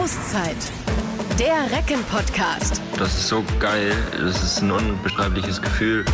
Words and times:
Auszeit. 0.00 0.56
Der 1.38 1.76
Recken-Podcast. 1.76 2.80
Das 2.96 3.14
ist 3.18 3.28
so 3.28 3.44
geil. 3.58 3.92
Das 4.12 4.42
ist 4.42 4.62
ein 4.62 4.70
unbeschreibliches 4.70 5.60
Gefühl. 5.60 6.06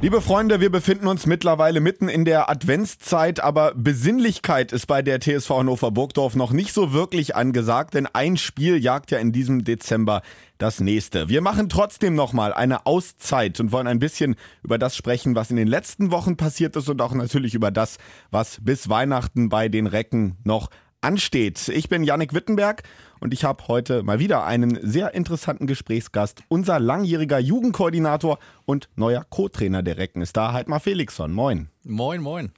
Liebe 0.00 0.22
Freunde, 0.22 0.62
wir 0.62 0.70
befinden 0.70 1.06
uns 1.06 1.26
mittlerweile 1.26 1.80
mitten 1.80 2.08
in 2.08 2.24
der 2.24 2.48
Adventszeit, 2.48 3.40
aber 3.40 3.74
Besinnlichkeit 3.74 4.72
ist 4.72 4.86
bei 4.86 5.02
der 5.02 5.20
TSV 5.20 5.50
Hannover 5.50 5.90
Burgdorf 5.90 6.36
noch 6.36 6.52
nicht 6.52 6.72
so 6.72 6.94
wirklich 6.94 7.36
angesagt, 7.36 7.92
denn 7.92 8.06
ein 8.06 8.38
Spiel 8.38 8.82
jagt 8.82 9.10
ja 9.10 9.18
in 9.18 9.30
diesem 9.30 9.62
Dezember 9.62 10.22
das 10.56 10.80
nächste. 10.80 11.28
Wir 11.28 11.42
machen 11.42 11.68
trotzdem 11.68 12.14
nochmal 12.14 12.54
eine 12.54 12.86
Auszeit 12.86 13.60
und 13.60 13.72
wollen 13.72 13.88
ein 13.88 13.98
bisschen 13.98 14.36
über 14.62 14.78
das 14.78 14.96
sprechen, 14.96 15.34
was 15.34 15.50
in 15.50 15.56
den 15.56 15.68
letzten 15.68 16.10
Wochen 16.12 16.38
passiert 16.38 16.76
ist 16.76 16.88
und 16.88 17.02
auch 17.02 17.12
natürlich 17.12 17.52
über 17.54 17.70
das, 17.70 17.98
was 18.30 18.56
bis 18.62 18.88
Weihnachten 18.88 19.50
bei 19.50 19.68
den 19.68 19.86
Recken 19.86 20.38
noch 20.44 20.70
ansteht. 21.00 21.68
Ich 21.68 21.88
bin 21.88 22.04
Yannick 22.04 22.34
Wittenberg 22.34 22.82
und 23.20 23.32
ich 23.32 23.44
habe 23.44 23.68
heute 23.68 24.02
mal 24.02 24.18
wieder 24.18 24.44
einen 24.44 24.78
sehr 24.82 25.14
interessanten 25.14 25.66
Gesprächsgast. 25.66 26.42
Unser 26.48 26.80
langjähriger 26.80 27.38
Jugendkoordinator 27.38 28.38
und 28.64 28.88
neuer 28.96 29.24
Co-Trainer 29.28 29.82
der 29.82 29.96
Recken 29.96 30.22
ist 30.22 30.36
da, 30.36 30.52
Heidmar 30.52 30.80
Felixson. 30.80 31.32
Moin. 31.32 31.68
Moin, 31.84 32.20
moin. 32.22 32.52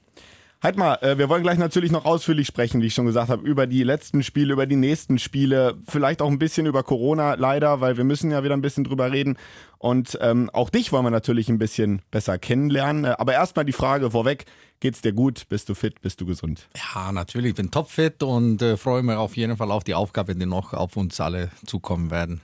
Heidmar, 0.63 1.03
äh, 1.03 1.19
wir 1.19 1.29
wollen 1.29 1.43
gleich 1.43 1.59
natürlich 1.59 1.91
noch 1.91 2.05
ausführlich 2.05 2.47
sprechen, 2.47 2.81
wie 2.83 2.87
ich 2.87 2.95
schon 2.95 3.07
gesagt 3.07 3.31
habe, 3.31 3.45
über 3.45 3.67
die 3.67 3.83
letzten 3.83 4.23
Spiele, 4.23 4.53
über 4.53 4.67
die 4.67 4.77
nächsten 4.77 5.19
Spiele, 5.19 5.75
vielleicht 5.89 6.23
auch 6.23 6.31
ein 6.31 6.39
bisschen 6.39 6.67
über 6.67 6.85
Corona 6.85 7.35
leider, 7.35 7.81
weil 7.81 7.97
wir 7.97 8.05
müssen 8.05 8.31
ja 8.31 8.45
wieder 8.45 8.55
ein 8.55 8.61
bisschen 8.63 8.85
drüber 8.85 9.11
reden. 9.11 9.39
Und 9.79 10.17
ähm, 10.21 10.51
auch 10.53 10.71
dich 10.71 10.93
wollen 10.93 11.05
wir 11.05 11.11
natürlich 11.11 11.49
ein 11.49 11.59
bisschen 11.59 12.03
besser 12.13 12.39
kennenlernen. 12.39 13.07
Äh, 13.07 13.15
aber 13.19 13.33
erstmal 13.33 13.65
die 13.65 13.73
Frage 13.73 14.13
vorweg, 14.13 14.45
geht's 14.83 15.01
dir 15.01 15.13
gut? 15.13 15.49
Bist 15.49 15.69
du 15.69 15.75
fit? 15.75 16.01
Bist 16.03 16.21
du 16.21 16.27
gesund? 16.27 16.69
Ja, 16.77 17.13
natürlich, 17.13 17.51
ich 17.51 17.55
bin 17.55 17.71
topfit 17.71 18.23
und 18.23 18.61
äh, 18.61 18.77
freue 18.77 19.05
mich 19.05 19.17
auf 19.17 19.37
jeden 19.37 19.57
Fall 19.57 19.71
auf 19.71 19.85
die 19.85 19.95
Aufgabe, 19.95 20.35
die 20.35 20.45
noch 20.45 20.75
auf 20.75 20.97
uns 20.97 21.21
alle 21.21 21.51
zukommen 21.65 22.11
werden. 22.11 22.41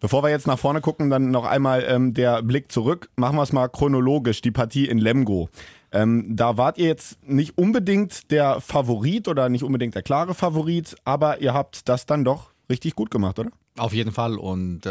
Bevor 0.00 0.24
wir 0.24 0.30
jetzt 0.30 0.48
nach 0.48 0.58
vorne 0.58 0.80
gucken, 0.80 1.08
dann 1.08 1.30
noch 1.30 1.44
einmal 1.44 1.84
ähm, 1.88 2.14
der 2.14 2.42
Blick 2.42 2.70
zurück. 2.72 3.08
Machen 3.16 3.36
wir 3.36 3.42
es 3.42 3.52
mal 3.52 3.68
chronologisch, 3.68 4.42
die 4.42 4.50
Partie 4.50 4.86
in 4.88 4.98
Lemgo. 4.98 5.48
Ähm, 5.92 6.36
da 6.36 6.56
wart 6.56 6.78
ihr 6.78 6.88
jetzt 6.88 7.24
nicht 7.24 7.56
unbedingt 7.56 8.30
der 8.32 8.60
Favorit 8.60 9.28
oder 9.28 9.48
nicht 9.48 9.62
unbedingt 9.62 9.94
der 9.94 10.02
klare 10.02 10.34
Favorit, 10.34 10.96
aber 11.04 11.40
ihr 11.40 11.54
habt 11.54 11.88
das 11.88 12.06
dann 12.06 12.24
doch 12.24 12.50
richtig 12.68 12.96
gut 12.96 13.10
gemacht, 13.10 13.38
oder? 13.38 13.50
Auf 13.78 13.94
jeden 13.94 14.12
Fall. 14.12 14.36
Und 14.36 14.86
äh, 14.86 14.90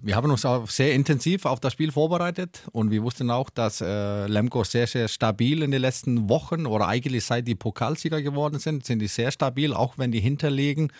wir 0.00 0.14
haben 0.14 0.30
uns 0.30 0.44
auch 0.44 0.68
sehr 0.68 0.94
intensiv 0.94 1.44
auf 1.44 1.58
das 1.58 1.72
Spiel 1.72 1.90
vorbereitet. 1.90 2.62
Und 2.72 2.90
wir 2.90 3.02
wussten 3.02 3.30
auch, 3.30 3.50
dass 3.50 3.80
äh, 3.80 4.26
Lemgo 4.26 4.62
sehr, 4.62 4.86
sehr 4.86 5.08
stabil 5.08 5.62
in 5.62 5.72
den 5.72 5.80
letzten 5.80 6.28
Wochen 6.28 6.66
oder 6.66 6.86
eigentlich 6.86 7.24
seit 7.24 7.48
die 7.48 7.56
Pokalsieger 7.56 8.22
geworden 8.22 8.60
sind, 8.60 8.84
sind 8.84 9.00
die 9.00 9.08
sehr 9.08 9.32
stabil, 9.32 9.74
auch 9.74 9.98
wenn 9.98 10.12
die 10.12 10.20
hinterlegen. 10.20 10.92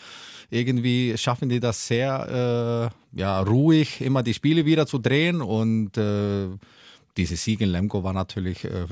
Irgendwie 0.51 1.17
schaffen 1.17 1.49
die 1.49 1.61
das 1.61 1.87
sehr 1.87 2.91
äh, 3.15 3.19
ja, 3.19 3.41
ruhig, 3.41 4.01
immer 4.01 4.23
die 4.23 4.35
Spiele 4.35 4.67
wieder 4.67 4.87
zu 4.87 4.99
drehen. 4.99 5.41
Und 5.41 5.97
äh, 5.97 6.49
diese 7.17 7.37
Sieg 7.37 7.61
in 7.61 7.69
Lemgo 7.69 8.03
war 8.03 8.13
natürlich, 8.13 8.65
äh, 8.65 8.87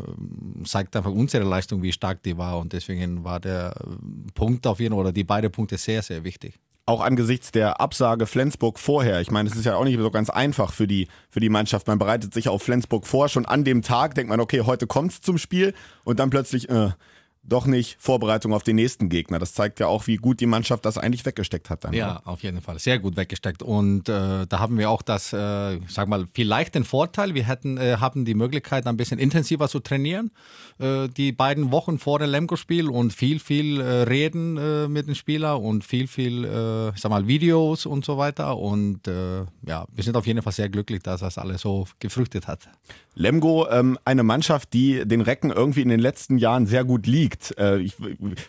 zeigt 0.64 0.94
einfach 0.94 1.10
unsere 1.10 1.44
Leistung, 1.44 1.82
wie 1.82 1.92
stark 1.92 2.22
die 2.22 2.38
war. 2.38 2.58
Und 2.58 2.72
deswegen 2.72 3.24
war 3.24 3.40
der 3.40 3.74
Punkt 4.34 4.66
auf 4.68 4.78
jeden 4.78 4.94
Fall, 4.94 5.00
oder 5.00 5.12
die 5.12 5.24
beiden 5.24 5.50
Punkte 5.50 5.76
sehr, 5.76 6.02
sehr 6.02 6.22
wichtig 6.22 6.60
auch 6.90 7.00
angesichts 7.00 7.52
der 7.52 7.80
Absage 7.80 8.26
Flensburg 8.26 8.78
vorher. 8.78 9.20
Ich 9.20 9.30
meine, 9.30 9.48
es 9.48 9.56
ist 9.56 9.64
ja 9.64 9.76
auch 9.76 9.84
nicht 9.84 9.98
so 9.98 10.10
ganz 10.10 10.28
einfach 10.28 10.72
für 10.72 10.86
die, 10.86 11.08
für 11.30 11.40
die 11.40 11.48
Mannschaft. 11.48 11.86
Man 11.86 11.98
bereitet 11.98 12.34
sich 12.34 12.48
auf 12.48 12.62
Flensburg 12.62 13.06
vor. 13.06 13.28
Schon 13.28 13.46
an 13.46 13.64
dem 13.64 13.82
Tag 13.82 14.14
denkt 14.14 14.28
man, 14.28 14.40
okay, 14.40 14.62
heute 14.62 14.86
kommt 14.86 15.12
es 15.12 15.20
zum 15.20 15.38
Spiel. 15.38 15.72
Und 16.04 16.18
dann 16.18 16.30
plötzlich, 16.30 16.68
äh, 16.68 16.90
doch 17.50 17.66
nicht 17.66 17.96
Vorbereitung 17.98 18.54
auf 18.54 18.62
den 18.62 18.76
nächsten 18.76 19.08
Gegner. 19.08 19.38
Das 19.38 19.52
zeigt 19.52 19.80
ja 19.80 19.86
auch, 19.86 20.06
wie 20.06 20.16
gut 20.16 20.40
die 20.40 20.46
Mannschaft 20.46 20.84
das 20.84 20.96
eigentlich 20.96 21.26
weggesteckt 21.26 21.68
hat. 21.68 21.84
Dann, 21.84 21.92
ja, 21.92 22.12
oder? 22.12 22.28
auf 22.28 22.42
jeden 22.42 22.60
Fall. 22.60 22.78
Sehr 22.78 22.98
gut 22.98 23.16
weggesteckt. 23.16 23.62
Und 23.62 24.08
äh, 24.08 24.46
da 24.46 24.58
haben 24.58 24.78
wir 24.78 24.90
auch 24.90 25.02
das, 25.02 25.32
äh, 25.32 25.78
sag 25.88 26.08
mal, 26.08 26.26
vielleicht 26.32 26.74
den 26.74 26.84
Vorteil, 26.84 27.34
wir 27.34 27.44
hätten, 27.44 27.76
äh, 27.76 27.96
haben 27.98 28.24
die 28.24 28.34
Möglichkeit, 28.34 28.86
ein 28.86 28.96
bisschen 28.96 29.18
intensiver 29.18 29.68
zu 29.68 29.80
trainieren. 29.80 30.30
Äh, 30.78 31.08
die 31.08 31.32
beiden 31.32 31.72
Wochen 31.72 31.98
vor 31.98 32.18
dem 32.18 32.30
Lemgo-Spiel 32.30 32.88
und 32.88 33.12
viel, 33.12 33.38
viel 33.40 33.80
äh, 33.80 34.02
reden 34.02 34.56
äh, 34.56 34.88
mit 34.88 35.08
den 35.08 35.14
Spielern 35.14 35.60
und 35.60 35.84
viel, 35.84 36.06
viel, 36.06 36.44
äh, 36.44 36.92
sag 36.96 37.10
mal, 37.10 37.26
Videos 37.26 37.84
und 37.84 38.04
so 38.04 38.16
weiter. 38.16 38.56
Und 38.56 39.00
ja, 39.66 39.86
wir 39.92 40.04
sind 40.04 40.16
auf 40.16 40.26
jeden 40.26 40.42
Fall 40.42 40.52
sehr 40.52 40.68
glücklich, 40.68 41.02
dass 41.02 41.20
das 41.20 41.38
alles 41.38 41.62
so 41.62 41.86
gefrüchtet 41.98 42.46
hat. 42.46 42.68
Lemgo, 43.14 43.68
ähm, 43.68 43.98
eine 44.04 44.22
Mannschaft, 44.22 44.72
die 44.72 45.06
den 45.06 45.20
Recken 45.20 45.50
irgendwie 45.50 45.82
in 45.82 45.88
den 45.88 46.00
letzten 46.00 46.38
Jahren 46.38 46.66
sehr 46.66 46.84
gut 46.84 47.06
liegt. 47.06 47.39
Äh, 47.58 47.78
ich, 47.78 47.96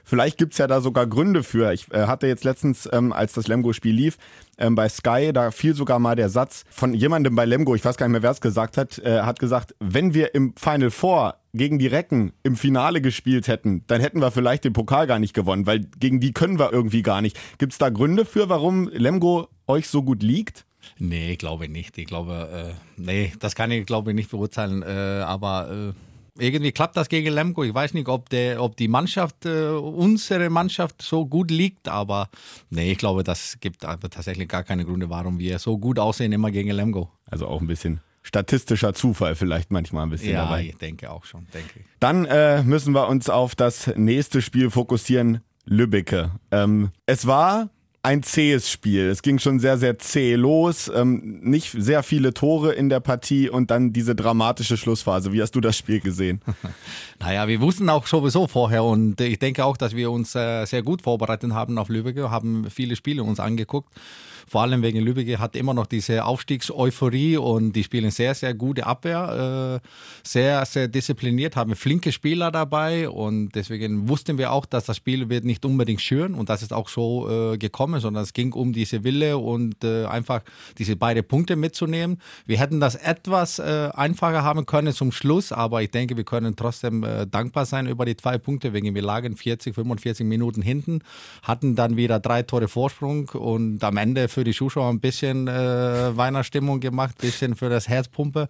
vielleicht 0.04 0.38
gibt's 0.38 0.58
ja 0.58 0.68
da 0.68 0.82
sogar 0.82 1.08
Gründe 1.08 1.44
für. 1.44 1.72
Ich 1.74 1.92
äh, 1.92 2.08
hatte 2.08 2.28
jetzt 2.28 2.44
letztens, 2.44 2.88
ähm, 2.92 3.14
als 3.14 3.34
das 3.34 3.48
Lemgo-Spiel 3.48 3.94
lief, 3.94 4.18
ähm, 4.58 4.76
bei 4.76 4.90
Sky, 4.90 5.32
da 5.34 5.52
fiel 5.52 5.74
sogar 5.74 6.00
mal 6.00 6.16
der 6.16 6.30
Satz 6.30 6.64
von 6.70 6.94
jemandem 6.94 7.36
bei 7.36 7.46
Lemgo, 7.46 7.76
ich 7.76 7.84
weiß 7.84 7.98
gar 7.98 8.08
nicht 8.08 8.14
mehr, 8.14 8.24
wer 8.24 8.32
es 8.32 8.42
gesagt 8.42 8.78
hat, 8.78 9.00
äh, 9.00 9.22
hat 9.22 9.40
gesagt, 9.40 9.76
wenn 9.80 10.14
wir 10.14 10.36
im 10.36 10.54
Final 10.58 10.92
Four 10.92 11.36
gegen 11.54 11.80
die 11.80 11.88
Recken 11.88 12.32
im 12.44 12.56
Finale 12.56 13.02
gespielt 13.02 13.48
hätten, 13.48 13.84
dann 13.88 14.02
hätten 14.02 14.22
wir 14.22 14.32
vielleicht 14.32 14.64
den 14.64 14.74
Pokal 14.74 15.08
gar 15.08 15.20
nicht 15.20 15.34
gewonnen, 15.34 15.66
weil 15.66 15.82
gegen 16.00 16.20
die 16.20 16.32
können 16.32 16.60
wir 16.60 16.72
irgendwie 16.72 17.02
gar 17.02 17.22
nicht. 17.22 17.38
Gibt's 17.58 17.78
da 17.78 17.90
Gründe 17.90 18.26
für, 18.26 18.50
warum 18.50 18.88
Lemgo 18.88 19.48
euch 19.68 19.88
so 19.88 20.04
gut 20.04 20.24
liegt? 20.24 20.66
Nee, 20.98 21.36
glaube 21.36 21.66
ich 21.66 21.72
nicht. 21.72 21.98
Ich 21.98 22.08
glaube, 22.08 22.74
äh, 22.74 23.02
nee, 23.02 23.34
das 23.40 23.56
kann 23.56 23.72
ich 23.72 23.86
glaube 23.86 24.12
ich 24.12 24.16
nicht 24.16 24.32
beurteilen. 24.32 24.84
Äh, 24.84 25.24
aber 25.26 25.94
äh, 25.94 25.94
irgendwie 26.38 26.72
klappt 26.72 26.98
das 26.98 27.10
gegen 27.10 27.34
Lemgo. 27.34 27.64
Ich 27.64 27.74
weiß 27.74 27.94
nicht, 27.94 28.08
ob, 28.08 28.30
der, 28.30 28.62
ob 28.62 28.78
die 28.78 28.88
Mannschaft, 28.88 29.46
äh, 29.46 29.70
unsere 29.70 30.50
Mannschaft 30.50 31.02
so 31.02 31.26
gut 31.26 31.52
liegt, 31.52 31.88
aber 31.88 32.30
nee, 32.70 32.92
ich 32.92 32.98
glaube, 32.98 33.24
das 33.24 33.58
gibt 33.60 33.82
tatsächlich 33.82 34.48
gar 34.48 34.64
keine 34.64 34.86
Gründe, 34.86 35.10
warum 35.10 35.40
wir 35.40 35.60
so 35.60 35.78
gut 35.78 36.00
aussehen 36.00 36.32
immer 36.32 36.52
gegen 36.52 36.72
Lemgo. 36.72 37.10
Also 37.30 37.48
auch 37.48 37.62
ein 37.62 37.68
bisschen 37.68 38.02
statistischer 38.24 38.94
Zufall 38.94 39.36
vielleicht 39.36 39.72
manchmal 39.72 40.04
ein 40.04 40.10
bisschen 40.10 40.34
ja, 40.34 40.44
dabei. 40.44 40.66
ich 40.66 40.78
denke 40.78 41.10
auch 41.12 41.26
schon, 41.26 41.48
denke 41.54 41.80
ich. 41.80 41.86
Dann 42.00 42.26
äh, 42.26 42.64
müssen 42.64 42.94
wir 42.94 43.08
uns 43.08 43.30
auf 43.30 43.56
das 43.56 43.92
nächste 43.96 44.42
Spiel 44.42 44.70
fokussieren. 44.70 45.42
Lübbecke. 45.66 46.32
Ähm, 46.52 46.92
es 47.06 47.28
war 47.28 47.70
ein 48.04 48.24
zähes 48.24 48.70
Spiel. 48.72 49.10
Es 49.10 49.22
ging 49.22 49.38
schon 49.38 49.60
sehr, 49.60 49.78
sehr 49.78 50.00
zäh 50.00 50.36
los. 50.36 50.92
Ähm, 50.94 51.40
nicht 51.42 51.72
sehr 51.72 52.04
viele 52.04 52.34
Tore 52.34 52.74
in 52.74 52.90
der 52.90 53.00
Partie 53.00 53.50
und 53.50 53.70
dann 53.70 53.94
diese 53.94 54.16
dramatische 54.16 54.78
Schlussphase. 54.78 55.32
Wie 55.34 55.42
hast 55.42 55.56
du 55.56 55.62
das 55.62 55.78
Spiel 55.78 56.00
gesehen? 56.00 56.42
naja, 57.20 57.48
wir 57.48 57.62
wussten 57.62 57.90
auch 57.90 58.08
sowieso 58.08 58.48
vorher 58.48 58.84
und 58.84 59.22
ich 59.22 59.40
denke 59.40 59.66
auch, 59.66 59.78
dass 59.78 59.96
wir 59.96 60.10
uns 60.10 60.34
äh, 60.36 60.66
sehr 60.66 60.82
gut 60.82 61.04
vorbereitet 61.04 61.54
haben 61.54 61.78
auf 61.78 61.90
Lübeck, 61.90 62.18
haben 62.18 62.70
viele 62.70 62.96
Spiele 62.96 63.24
uns 63.24 63.40
angeguckt 63.40 63.90
vor 64.48 64.62
allem 64.62 64.82
wegen 64.82 65.00
Lübeck 65.00 65.40
hat 65.40 65.56
immer 65.56 65.74
noch 65.74 65.88
diese 65.88 66.26
Aufstiegseuphorie 66.26 67.38
und 67.38 67.74
die 67.74 67.84
spielen 67.84 68.12
sehr, 68.12 68.36
sehr 68.36 68.54
gute 68.54 68.86
Abwehr, 68.86 69.82
äh, 69.84 69.88
sehr, 70.24 70.66
sehr 70.66 70.88
diszipliniert, 70.88 71.56
haben 71.56 71.76
flinke 71.76 72.12
Spieler 72.12 72.52
dabei 72.52 73.10
und 73.10 73.50
deswegen 73.56 74.08
wussten 74.08 74.38
wir 74.38 74.52
auch, 74.52 74.66
dass 74.66 74.86
das 74.86 74.98
Spiel 74.98 75.30
wird 75.30 75.46
nicht 75.46 75.66
unbedingt 75.66 76.02
schüren 76.02 76.36
und 76.36 76.50
das 76.50 76.62
ist 76.62 76.74
auch 76.74 76.90
so 76.90 77.54
äh, 77.54 77.58
gekommen, 77.58 78.00
sondern 78.00 78.24
es 78.24 78.34
ging 78.34 78.54
um 78.54 78.74
diese 78.74 79.04
Wille 79.04 79.38
und 79.38 79.84
äh, 79.84 80.06
einfach 80.06 80.42
diese 80.78 80.96
beiden 80.96 81.24
Punkte 81.24 81.56
mitzunehmen. 81.56 82.22
Wir 82.46 82.60
hätten 82.60 82.80
das 82.80 82.96
etwas 82.96 83.60
äh, 83.60 83.90
einfacher 83.94 84.44
haben 84.44 84.66
können 84.66 84.94
zum 84.94 85.12
Schluss, 85.12 85.52
aber 85.52 85.82
ich 85.82 85.92
denke, 85.92 86.18
wir 86.18 86.24
können 86.24 86.56
trotzdem 86.56 87.04
äh, 87.04 87.28
dankbar 87.28 87.66
sein 87.66 87.88
über 87.88 88.06
die 88.06 88.18
zwei 88.18 88.38
Punkte, 88.38 88.74
wegen 88.74 88.94
wir 88.94 89.02
lagen 89.02 89.36
40, 89.36 89.76
45 89.76 90.26
Minuten 90.26 90.62
hinten, 90.62 91.00
hatten 91.44 91.76
dann 91.76 91.98
wieder 91.98 92.20
drei 92.20 92.44
Tore 92.44 92.68
Vorsprung 92.68 93.30
und 93.30 93.84
am 93.84 93.98
Ende 93.98 94.28
für 94.32 94.44
die 94.44 94.54
Zuschauer 94.54 94.90
ein 94.90 95.00
bisschen 95.00 95.48
äh, 95.48 96.16
Weihnachtsstimmung 96.18 96.80
gemacht, 96.80 97.16
ein 97.18 97.22
bisschen 97.22 97.56
für 97.56 97.70
das 97.70 97.88
Herzpumpe. 97.88 98.48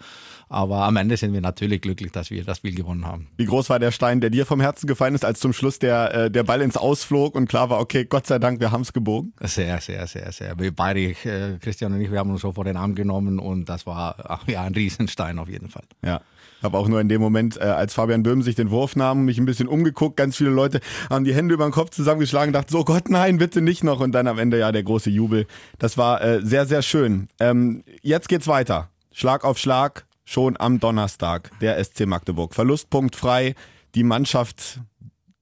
Aber 0.50 0.84
am 0.84 0.96
Ende 0.98 1.18
sind 1.18 1.34
wir 1.34 1.42
natürlich 1.42 1.82
glücklich, 1.82 2.12
dass 2.12 2.30
wir 2.30 2.44
das 2.44 2.58
Spiel 2.58 2.76
gewonnen 2.76 3.06
haben. 3.06 3.28
Wie 3.38 3.46
groß 3.46 3.70
war 3.70 3.80
der 3.80 3.92
Stein, 3.92 4.22
der 4.22 4.30
dir 4.30 4.46
vom 4.46 4.62
Herzen 4.62 4.88
gefallen 4.88 5.16
ist, 5.16 5.26
als 5.26 5.40
zum 5.40 5.54
Schluss 5.54 5.80
der, 5.80 6.14
äh, 6.14 6.32
der 6.32 6.44
Ball 6.44 6.62
ins 6.62 6.78
Ausflog 6.78 7.36
und 7.36 7.48
klar 7.48 7.70
war, 7.70 7.80
okay, 7.80 8.06
Gott 8.06 8.28
sei 8.28 8.40
Dank, 8.40 8.60
wir 8.60 8.72
haben 8.72 8.82
es 8.82 8.94
gebogen? 8.94 9.34
Sehr, 9.42 9.80
sehr, 9.82 10.08
sehr, 10.08 10.32
sehr. 10.32 10.60
Wir 10.60 10.76
beide, 10.76 11.00
äh, 11.02 11.58
Christian 11.60 11.94
und 11.94 12.02
ich, 12.02 12.12
wir 12.12 12.20
haben 12.20 12.32
uns 12.32 12.42
so 12.42 12.52
vor 12.52 12.66
den 12.66 12.78
Arm 12.78 12.96
genommen 12.96 13.40
und 13.40 13.70
das 13.70 13.86
war 13.86 14.16
ach, 14.18 14.48
ja, 14.48 14.64
ein 14.64 14.74
Riesenstein 14.74 15.40
auf 15.40 15.50
jeden 15.50 15.70
Fall. 15.70 15.84
Ja. 16.04 16.22
Habe 16.62 16.78
auch 16.78 16.88
nur 16.88 17.02
in 17.02 17.10
dem 17.10 17.22
Moment, 17.22 17.58
äh, 17.58 17.62
als 17.62 17.94
Fabian 17.94 18.24
Böhm 18.24 18.42
sich 18.42 18.56
den 18.56 18.72
Wurf 18.72 18.96
nahm, 18.96 19.26
mich 19.26 19.38
ein 19.38 19.46
bisschen 19.46 19.68
umgeguckt. 19.68 20.18
Ganz 20.18 20.38
viele 20.38 20.52
Leute 20.52 20.80
haben 21.10 21.26
die 21.26 21.34
Hände 21.34 21.54
über 21.54 21.66
den 21.66 21.72
Kopf 21.72 21.90
zusammengeschlagen, 21.92 22.54
dachten 22.54 22.72
so, 22.72 22.84
Gott, 22.84 23.10
nein, 23.10 23.38
bitte 23.38 23.62
nicht 23.62 23.84
noch. 23.84 24.00
Und 24.00 24.12
dann 24.12 24.28
am 24.28 24.40
Ende 24.40 24.60
ja 24.60 24.72
der 24.72 24.84
große 24.84 25.10
Jubel. 25.10 25.48
Das 25.80 25.98
war 25.98 26.22
äh, 26.22 26.42
sehr, 26.44 26.66
sehr 26.66 26.82
schön. 26.82 27.28
Ähm, 27.40 27.84
jetzt 28.02 28.30
geht's 28.30 28.48
weiter. 28.48 28.90
Schlag 29.12 29.44
auf 29.44 29.58
Schlag, 29.58 30.06
schon 30.24 30.56
am 30.60 30.80
Donnerstag, 30.80 31.52
der 31.62 31.84
SC 31.84 32.06
Magdeburg. 32.06 32.54
Verlustpunkt 32.54 33.16
frei. 33.16 33.56
Die 33.96 34.04
Mannschaft 34.04 34.80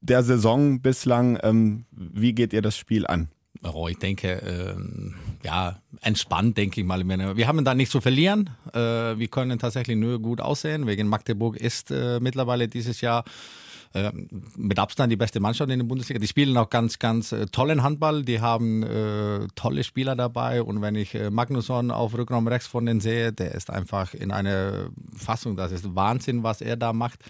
der 0.02 0.24
Saison 0.24 0.82
bislang. 0.82 1.38
Ähm, 1.44 1.86
wie 1.92 2.34
geht 2.34 2.54
ihr 2.54 2.62
das 2.62 2.78
Spiel 2.78 3.06
an? 3.06 3.30
Oh, 3.64 3.88
ich 3.88 3.98
denke, 3.98 4.42
ähm, 4.46 5.16
ja, 5.44 5.78
entspannt, 6.02 6.58
denke 6.58 6.82
ich 6.82 6.88
mal. 6.88 7.08
Wir 7.08 7.48
haben 7.48 7.64
da 7.64 7.74
nichts 7.74 7.92
zu 7.92 8.02
verlieren. 8.02 8.50
Äh, 8.74 9.18
wir 9.18 9.28
können 9.28 9.60
tatsächlich 9.60 9.98
nur 9.98 10.20
gut 10.20 10.42
aussehen. 10.42 10.88
Wegen 10.88 11.08
Magdeburg 11.08 11.58
ist 11.58 11.92
äh, 11.92 12.20
mittlerweile 12.20 12.68
dieses 12.68 13.02
Jahr 13.02 13.24
äh, 13.94 14.12
mit 14.58 14.78
Abstand 14.80 15.12
die 15.12 15.18
beste 15.18 15.40
Mannschaft 15.40 15.72
in 15.72 15.80
der 15.80 15.86
Bundesliga. 15.86 16.20
Die 16.20 16.28
spielen 16.28 16.58
auch 16.58 16.70
ganz, 16.70 17.00
ganz 17.00 17.34
tollen 17.52 17.84
Handball. 17.84 18.24
Die 18.24 18.42
haben 18.42 18.84
äh, 18.84 19.48
tolle 19.56 19.84
Spieler 19.84 20.16
dabei. 20.16 20.62
Und 20.62 20.82
wenn 20.82 20.96
ich 20.96 21.18
Magnusson 21.30 21.92
auf 21.92 22.18
Rückraum 22.18 22.48
rechts 22.48 22.68
von 22.68 22.86
denen 22.86 23.00
sehe, 23.00 23.32
der 23.32 23.56
ist 23.56 23.70
einfach 23.70 24.14
in 24.14 24.32
einer 24.32 24.90
Fassung. 25.16 25.56
Das 25.56 25.72
ist 25.72 25.96
Wahnsinn, 25.96 26.44
was 26.44 26.62
er 26.62 26.76
da 26.76 26.92
macht. 26.92 27.24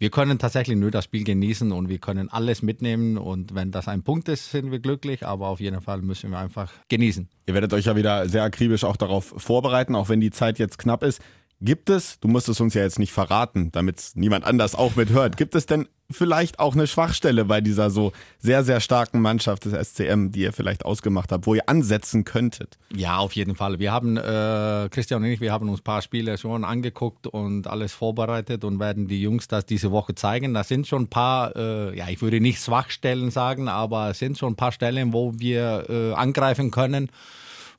Wir 0.00 0.10
können 0.10 0.38
tatsächlich 0.38 0.76
nur 0.76 0.92
das 0.92 1.04
Spiel 1.04 1.24
genießen 1.24 1.72
und 1.72 1.88
wir 1.88 1.98
können 1.98 2.28
alles 2.30 2.62
mitnehmen. 2.62 3.18
Und 3.18 3.54
wenn 3.56 3.72
das 3.72 3.88
ein 3.88 4.04
Punkt 4.04 4.28
ist, 4.28 4.50
sind 4.50 4.70
wir 4.70 4.78
glücklich. 4.78 5.26
Aber 5.26 5.48
auf 5.48 5.58
jeden 5.58 5.80
Fall 5.80 6.02
müssen 6.02 6.30
wir 6.30 6.38
einfach 6.38 6.70
genießen. 6.88 7.28
Ihr 7.46 7.54
werdet 7.54 7.72
euch 7.72 7.86
ja 7.86 7.96
wieder 7.96 8.28
sehr 8.28 8.44
akribisch 8.44 8.84
auch 8.84 8.96
darauf 8.96 9.34
vorbereiten, 9.36 9.96
auch 9.96 10.08
wenn 10.08 10.20
die 10.20 10.30
Zeit 10.30 10.60
jetzt 10.60 10.78
knapp 10.78 11.02
ist. 11.02 11.20
Gibt 11.60 11.90
es, 11.90 12.20
du 12.20 12.28
musst 12.28 12.48
es 12.48 12.60
uns 12.60 12.74
ja 12.74 12.82
jetzt 12.82 13.00
nicht 13.00 13.12
verraten, 13.12 13.72
damit 13.72 14.12
niemand 14.14 14.44
anders 14.44 14.76
auch 14.76 14.94
mithört, 14.94 15.36
gibt 15.36 15.56
es 15.56 15.66
denn 15.66 15.88
vielleicht 16.10 16.60
auch 16.60 16.74
eine 16.74 16.86
Schwachstelle 16.86 17.44
bei 17.44 17.60
dieser 17.60 17.90
so 17.90 18.12
sehr, 18.38 18.64
sehr 18.64 18.80
starken 18.80 19.20
Mannschaft 19.20 19.64
des 19.64 19.88
SCM, 19.88 20.30
die 20.30 20.42
ihr 20.42 20.52
vielleicht 20.52 20.84
ausgemacht 20.84 21.32
habt, 21.32 21.46
wo 21.46 21.54
ihr 21.54 21.68
ansetzen 21.68 22.24
könntet? 22.24 22.78
Ja, 22.94 23.18
auf 23.18 23.32
jeden 23.32 23.56
Fall. 23.56 23.78
Wir 23.80 23.92
haben, 23.92 24.16
äh, 24.16 24.88
Christian 24.90 25.22
und 25.22 25.28
ich, 25.28 25.40
wir 25.40 25.52
haben 25.52 25.68
uns 25.68 25.80
ein 25.80 25.84
paar 25.84 26.00
Spiele 26.00 26.38
schon 26.38 26.64
angeguckt 26.64 27.26
und 27.26 27.66
alles 27.66 27.92
vorbereitet 27.92 28.64
und 28.64 28.78
werden 28.78 29.08
die 29.08 29.20
Jungs 29.20 29.48
das 29.48 29.66
diese 29.66 29.90
Woche 29.90 30.14
zeigen. 30.14 30.54
Da 30.54 30.64
sind 30.64 30.86
schon 30.86 31.02
ein 31.02 31.10
paar, 31.10 31.56
äh, 31.56 31.96
ja, 31.96 32.08
ich 32.08 32.22
würde 32.22 32.40
nicht 32.40 32.62
Schwachstellen 32.62 33.30
sagen, 33.30 33.68
aber 33.68 34.10
es 34.10 34.20
sind 34.20 34.38
schon 34.38 34.52
ein 34.52 34.56
paar 34.56 34.72
Stellen, 34.72 35.12
wo 35.12 35.34
wir 35.36 35.86
äh, 35.88 36.12
angreifen 36.14 36.70
können. 36.70 37.10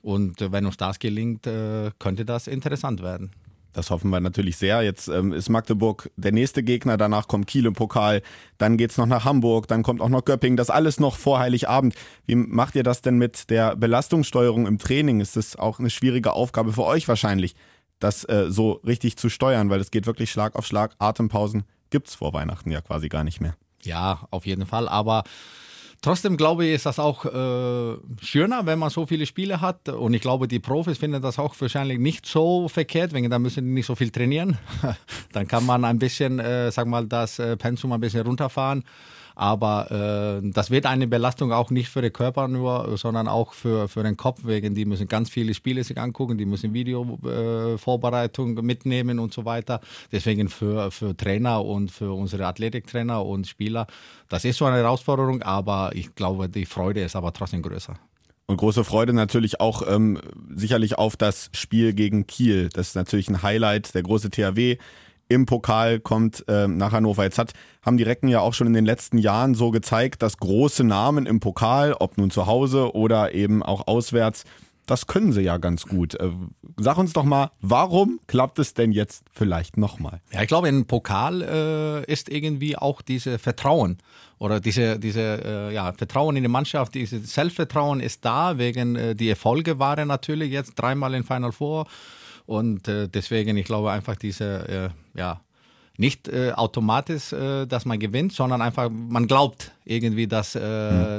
Und 0.02 0.52
wenn 0.52 0.66
uns 0.66 0.78
das 0.78 1.00
gelingt, 1.00 1.48
äh, 1.48 1.92
könnte 1.98 2.26
das 2.26 2.48
interessant 2.48 3.02
werden. 3.02 3.32
Das 3.74 3.92
hoffen 3.92 4.10
wir 4.10 4.20
natürlich 4.20 4.58
sehr. 4.58 4.82
Jetzt 4.82 5.08
ähm, 5.08 5.32
ist 5.32 5.50
Magdeburg 5.50 6.10
der 6.16 6.32
nächste 6.32 6.64
Gegner, 6.64 6.98
danach 6.98 7.28
kommt 7.28 7.48
Kiel 7.48 7.66
im 7.66 7.74
Pokal, 7.74 8.22
dann 8.58 8.78
geht 8.78 8.92
es 8.92 8.98
noch 8.98 9.06
nach 9.06 9.26
Hamburg, 9.26 9.68
dann 9.68 9.84
kommt 9.84 10.02
auch 10.02 10.10
noch 10.10 10.26
Göppingen. 10.26 10.58
Das 10.58 10.70
alles 10.70 11.00
noch 11.00 11.18
vor 11.18 11.40
Heiligabend. 11.40 11.96
Wie 12.26 12.36
macht 12.36 12.76
ihr 12.76 12.84
das 12.84 13.02
denn 13.02 13.18
mit 13.18 13.50
der 13.50 13.76
Belastungssteuerung 13.76 14.66
im 14.66 14.80
Training? 14.80 15.20
Ist 15.22 15.36
das 15.36 15.56
auch 15.56 15.80
eine 15.80 15.90
schwierige 15.90 16.34
Aufgabe 16.34 16.74
für 16.74 16.86
euch 16.86 17.08
wahrscheinlich, 17.08 17.56
das 18.00 18.24
äh, 18.28 18.48
so 18.50 18.74
richtig 18.86 19.18
zu 19.18 19.30
steuern, 19.30 19.70
weil 19.70 19.82
es 19.82 19.92
geht 19.92 20.08
wirklich 20.08 20.32
Schlag 20.32 20.56
auf 20.56 20.66
Schlag. 20.66 20.96
Atempausen 21.00 21.64
gibt 21.90 22.08
es 22.08 22.16
vor 22.16 22.34
Weihnachten 22.34 22.72
ja 22.72 22.82
quasi 22.82 23.10
gar 23.10 23.24
nicht 23.24 23.40
mehr. 23.40 23.56
Ja, 23.84 24.28
auf 24.32 24.46
jeden 24.46 24.66
Fall. 24.66 24.90
Aber 24.90 25.24
Trotzdem 26.02 26.38
glaube 26.38 26.66
ich, 26.66 26.76
ist 26.76 26.86
das 26.86 26.98
auch 26.98 27.26
äh, 27.26 27.98
schöner, 28.22 28.66
wenn 28.66 28.80
man 28.80 28.90
so 28.90 29.06
viele 29.06 29.26
Spiele 29.26 29.60
hat. 29.60 29.90
Und 29.90 30.14
ich 30.14 30.22
glaube, 30.22 30.48
die 30.48 30.60
Profis 30.60 30.98
finden 30.98 31.22
das 31.22 31.40
auch 31.40 31.54
wahrscheinlich 31.60 32.00
nicht 32.00 32.26
so 32.26 32.70
verkehrt, 32.70 33.14
wegen 33.14 33.30
da 33.30 33.38
müssen 33.38 33.66
die 33.66 33.72
nicht 33.72 33.86
so 33.86 33.96
viel 33.96 34.10
trainieren. 34.10 34.58
Dann 35.34 35.48
kann 35.48 35.66
man 35.66 35.84
ein 35.84 36.00
bisschen, 36.00 36.40
äh, 36.40 36.72
sag 36.72 36.88
mal, 36.88 37.06
das 37.06 37.40
äh, 37.40 37.58
Pensum 37.58 37.92
ein 37.92 38.00
bisschen 38.00 38.26
runterfahren. 38.26 38.86
Aber 39.40 40.42
äh, 40.44 40.52
das 40.52 40.70
wird 40.70 40.86
eine 40.86 41.08
Belastung 41.08 41.54
auch 41.54 41.72
nicht 41.72 41.88
für 41.88 42.02
den 42.02 42.12
Körper 42.12 42.50
nur, 42.50 42.98
sondern 42.98 43.30
auch 43.30 43.54
für, 43.54 43.88
für 43.88 44.04
den 44.04 44.18
Kopf, 44.18 44.42
wegen 44.44 44.76
die 44.76 44.84
müssen 44.84 45.08
ganz 45.08 45.30
viele 45.30 45.54
Spiele 45.54 45.82
sich 45.86 45.98
angucken, 45.98 46.38
die 46.38 46.46
müssen 46.46 46.74
Videovorbereitung 46.74 48.58
äh, 48.58 48.62
mitnehmen 48.62 49.18
und 49.18 49.34
so 49.34 49.46
weiter. 49.46 49.80
Deswegen 50.12 50.50
für, 50.50 50.92
für 50.92 51.16
Trainer 51.16 51.64
und 51.64 51.90
für 51.90 52.12
unsere 52.12 52.48
Athletiktrainer 52.48 53.26
und 53.26 53.48
Spieler, 53.48 53.88
das 54.28 54.44
ist 54.44 54.58
so 54.58 54.66
eine 54.66 54.76
Herausforderung, 54.76 55.42
aber 55.42 55.92
ich 55.94 56.14
glaube, 56.16 56.50
die 56.50 56.66
Freude 56.66 57.02
ist 57.02 57.16
aber 57.16 57.32
trotzdem 57.32 57.62
größer. 57.62 57.94
Und 58.48 58.58
große 58.58 58.84
Freude 58.84 59.14
natürlich 59.14 59.62
auch 59.62 59.84
ähm, 59.88 60.20
sicherlich 60.54 60.98
auf 60.98 61.16
das 61.16 61.50
Spiel 61.54 61.94
gegen 61.94 62.28
Kiel. 62.28 62.68
Das 62.74 62.90
ist 62.90 62.96
natürlich 62.96 63.30
ein 63.30 63.42
Highlight, 63.42 63.96
der 63.96 64.04
große 64.04 64.32
THW 64.32 64.76
im 65.30 65.46
Pokal 65.46 66.00
kommt 66.00 66.44
äh, 66.50 66.68
nach 66.68 66.92
Hannover. 66.92 67.24
Jetzt 67.24 67.38
hat, 67.38 67.54
haben 67.84 67.98
die 67.98 68.04
Recken 68.04 68.28
ja 68.28 68.42
auch 68.42 68.54
schon 68.54 68.68
in 68.68 68.74
den 68.74 68.86
letzten 68.86 69.20
Jahren 69.20 69.54
so 69.56 69.72
gezeigt, 69.72 70.22
dass 70.22 70.38
große 70.38 70.84
Namen 70.84 71.26
im 71.26 71.40
Pokal, 71.40 71.94
ob 71.94 72.18
nun 72.18 72.32
zu 72.32 72.48
Hause 72.48 72.94
oder 72.96 73.34
eben 73.34 73.64
auch 73.64 73.88
auswärts, 73.88 74.44
das 74.88 75.06
können 75.06 75.32
sie 75.32 75.42
ja 75.42 75.58
ganz 75.58 75.86
gut. 75.86 76.16
Äh, 76.16 76.32
sag 76.78 76.98
uns 76.98 77.14
doch 77.14 77.24
mal, 77.24 77.52
warum 77.62 78.20
klappt 78.26 78.58
es 78.58 78.74
denn 78.74 78.92
jetzt 78.92 79.24
vielleicht 79.32 79.78
nochmal? 79.78 80.20
Ja, 80.34 80.42
ich 80.42 80.48
glaube, 80.48 80.68
im 80.68 80.86
Pokal 80.86 81.44
äh, 81.44 82.12
ist 82.12 82.28
irgendwie 82.28 82.76
auch 82.76 83.04
dieses 83.04 83.40
Vertrauen 83.40 84.00
oder 84.40 84.60
diese, 84.60 84.98
diese 84.98 85.22
äh, 85.70 85.74
ja, 85.76 85.94
Vertrauen 85.94 86.36
in 86.38 86.44
die 86.44 86.50
Mannschaft, 86.50 86.96
dieses 86.96 87.32
Selbstvertrauen 87.32 88.00
ist 88.00 88.26
da, 88.26 88.58
wegen 88.58 88.96
äh, 88.96 89.16
die 89.16 89.30
Erfolge 89.30 89.78
waren 89.78 90.08
natürlich 90.08 90.52
jetzt 90.52 90.74
dreimal 90.74 91.14
in 91.14 91.24
Final 91.24 91.52
Four 91.52 91.86
und 92.50 92.88
äh, 92.88 93.08
deswegen, 93.08 93.58
ich 93.58 93.66
glaube 93.68 93.92
einfach 93.92 94.16
diese, 94.16 94.68
äh, 94.68 95.20
ja, 95.20 95.42
nicht 95.98 96.28
äh, 96.28 96.52
automatisch, 96.54 97.32
äh, 97.32 97.68
dass 97.68 97.86
man 97.86 98.00
gewinnt, 98.00 98.34
sondern 98.34 98.64
einfach, 98.64 98.90
man 98.90 99.28
glaubt 99.28 99.72
irgendwie, 99.86 100.26
dass 100.26 100.56
äh, 100.56 100.62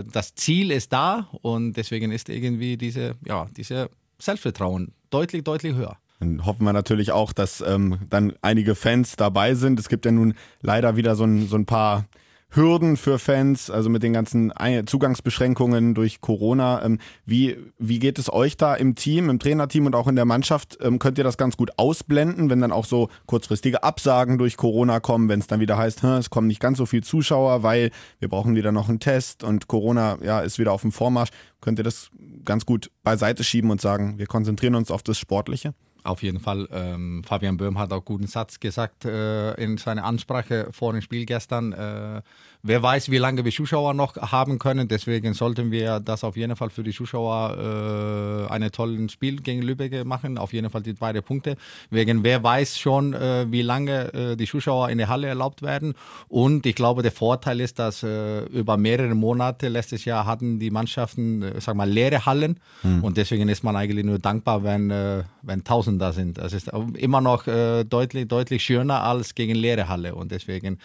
mhm. 0.02 0.10
das 0.10 0.34
Ziel 0.34 0.72
ist 0.72 0.92
da 0.92 1.28
und 1.42 1.74
deswegen 1.74 2.10
ist 2.10 2.28
irgendwie 2.28 2.76
diese, 2.76 3.14
ja, 3.24 3.46
diese 3.56 3.90
Selbstvertrauen 4.18 4.92
deutlich, 5.10 5.44
deutlich 5.44 5.76
höher. 5.76 5.98
Dann 6.18 6.44
hoffen 6.44 6.64
wir 6.64 6.72
natürlich 6.72 7.12
auch, 7.12 7.32
dass 7.32 7.60
ähm, 7.60 7.98
dann 8.10 8.32
einige 8.42 8.74
Fans 8.74 9.14
dabei 9.14 9.54
sind. 9.54 9.78
Es 9.78 9.88
gibt 9.88 10.06
ja 10.06 10.10
nun 10.10 10.34
leider 10.62 10.96
wieder 10.96 11.14
so 11.14 11.24
ein, 11.24 11.46
so 11.46 11.54
ein 11.54 11.64
paar 11.64 12.06
Hürden 12.50 12.96
für 12.96 13.18
Fans, 13.18 13.70
also 13.70 13.88
mit 13.90 14.02
den 14.02 14.12
ganzen 14.12 14.52
Zugangsbeschränkungen 14.86 15.94
durch 15.94 16.20
Corona. 16.20 16.84
Ähm, 16.84 16.98
wie, 17.24 17.56
wie 17.78 17.98
geht 17.98 18.18
es 18.18 18.32
euch 18.32 18.56
da 18.56 18.74
im 18.74 18.94
Team, 18.94 19.30
im 19.30 19.38
Trainerteam 19.38 19.86
und 19.86 19.94
auch 19.94 20.08
in 20.08 20.16
der 20.16 20.24
Mannschaft? 20.24 20.78
Ähm, 20.80 20.98
könnt 20.98 21.18
ihr 21.18 21.24
das 21.24 21.36
ganz 21.36 21.56
gut 21.56 21.70
ausblenden, 21.76 22.50
wenn 22.50 22.60
dann 22.60 22.72
auch 22.72 22.84
so 22.84 23.08
kurzfristige 23.26 23.82
Absagen 23.82 24.38
durch 24.38 24.56
Corona 24.56 25.00
kommen, 25.00 25.28
wenn 25.28 25.40
es 25.40 25.46
dann 25.46 25.60
wieder 25.60 25.78
heißt, 25.78 26.02
es 26.04 26.30
kommen 26.30 26.46
nicht 26.46 26.60
ganz 26.60 26.78
so 26.78 26.86
viele 26.86 27.02
Zuschauer, 27.02 27.62
weil 27.62 27.90
wir 28.18 28.28
brauchen 28.28 28.54
wieder 28.54 28.72
noch 28.72 28.88
einen 28.88 29.00
Test 29.00 29.44
und 29.44 29.68
Corona 29.68 30.18
ja, 30.22 30.40
ist 30.40 30.58
wieder 30.58 30.72
auf 30.72 30.82
dem 30.82 30.92
Vormarsch. 30.92 31.30
Könnt 31.60 31.78
ihr 31.78 31.84
das 31.84 32.10
ganz 32.44 32.66
gut 32.66 32.90
beiseite 33.02 33.44
schieben 33.44 33.70
und 33.70 33.80
sagen, 33.80 34.18
wir 34.18 34.26
konzentrieren 34.26 34.74
uns 34.74 34.90
auf 34.90 35.02
das 35.02 35.18
Sportliche? 35.18 35.74
Auf 36.02 36.22
jeden 36.22 36.40
Fall. 36.40 36.66
Ähm, 36.72 37.22
Fabian 37.24 37.56
Böhm 37.56 37.78
hat 37.78 37.92
auch 37.92 38.04
guten 38.04 38.26
Satz 38.26 38.58
gesagt 38.58 39.04
äh, 39.04 39.52
in 39.54 39.76
seiner 39.76 40.04
Ansprache 40.04 40.68
vor 40.70 40.92
dem 40.92 41.02
Spiel 41.02 41.26
gestern. 41.26 41.72
Äh, 41.72 42.22
wer 42.62 42.82
weiß, 42.82 43.10
wie 43.10 43.18
lange 43.18 43.44
wir 43.44 43.52
Zuschauer 43.52 43.94
noch 43.94 44.16
haben 44.16 44.58
können. 44.58 44.88
Deswegen 44.88 45.34
sollten 45.34 45.70
wir 45.70 46.00
das 46.00 46.24
auf 46.24 46.36
jeden 46.36 46.56
Fall 46.56 46.70
für 46.70 46.82
die 46.82 46.92
Zuschauer 46.92 48.46
äh, 48.48 48.52
einen 48.52 48.70
tollen 48.72 49.08
Spiel 49.08 49.40
gegen 49.40 49.62
Lübeck 49.62 50.04
machen. 50.04 50.38
Auf 50.38 50.52
jeden 50.52 50.70
Fall 50.70 50.82
die 50.82 50.92
beiden 50.92 51.22
Punkte. 51.22 51.56
Wegen 51.90 52.24
wer 52.24 52.42
weiß 52.42 52.78
schon, 52.78 53.14
äh, 53.14 53.46
wie 53.50 53.62
lange 53.62 54.12
äh, 54.12 54.36
die 54.36 54.46
Zuschauer 54.46 54.90
in 54.90 54.98
der 54.98 55.08
Halle 55.08 55.28
erlaubt 55.28 55.62
werden. 55.62 55.94
Und 56.28 56.66
ich 56.66 56.74
glaube, 56.74 57.02
der 57.02 57.12
Vorteil 57.12 57.60
ist, 57.60 57.78
dass 57.78 58.02
äh, 58.02 58.44
über 58.46 58.76
mehrere 58.76 59.14
Monate 59.14 59.68
letztes 59.68 60.04
Jahr 60.04 60.26
hatten 60.26 60.58
die 60.58 60.70
Mannschaften, 60.70 61.42
äh, 61.42 61.60
sag 61.60 61.76
mal, 61.76 61.88
leere 61.88 62.26
Hallen. 62.26 62.60
Mhm. 62.82 63.04
Und 63.04 63.16
deswegen 63.16 63.48
ist 63.48 63.64
man 63.64 63.76
eigentlich 63.76 64.04
nur 64.04 64.18
dankbar, 64.18 64.64
wenn, 64.64 64.90
äh, 64.90 65.24
wenn 65.42 65.64
tausend 65.64 66.00
da 66.00 66.12
sind. 66.12 66.38
Das 66.38 66.52
ist 66.52 66.70
immer 66.94 67.20
noch 67.20 67.46
äh, 67.46 67.84
deutlich, 67.84 68.28
deutlich 68.28 68.62
schöner 68.62 69.02
als 69.02 69.34
gegen 69.34 69.54
leere 69.54 69.88
Halle. 69.88 70.14
Und 70.14 70.30
deswegen 70.30 70.78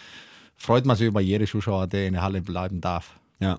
freut 0.56 0.86
man 0.86 0.96
sich 0.96 1.06
über 1.06 1.20
jede 1.20 1.46
Zuschauer, 1.46 1.86
der 1.86 2.06
in 2.06 2.14
der 2.14 2.22
Halle 2.22 2.42
bleiben 2.42 2.80
darf. 2.80 3.18
Ja. 3.40 3.58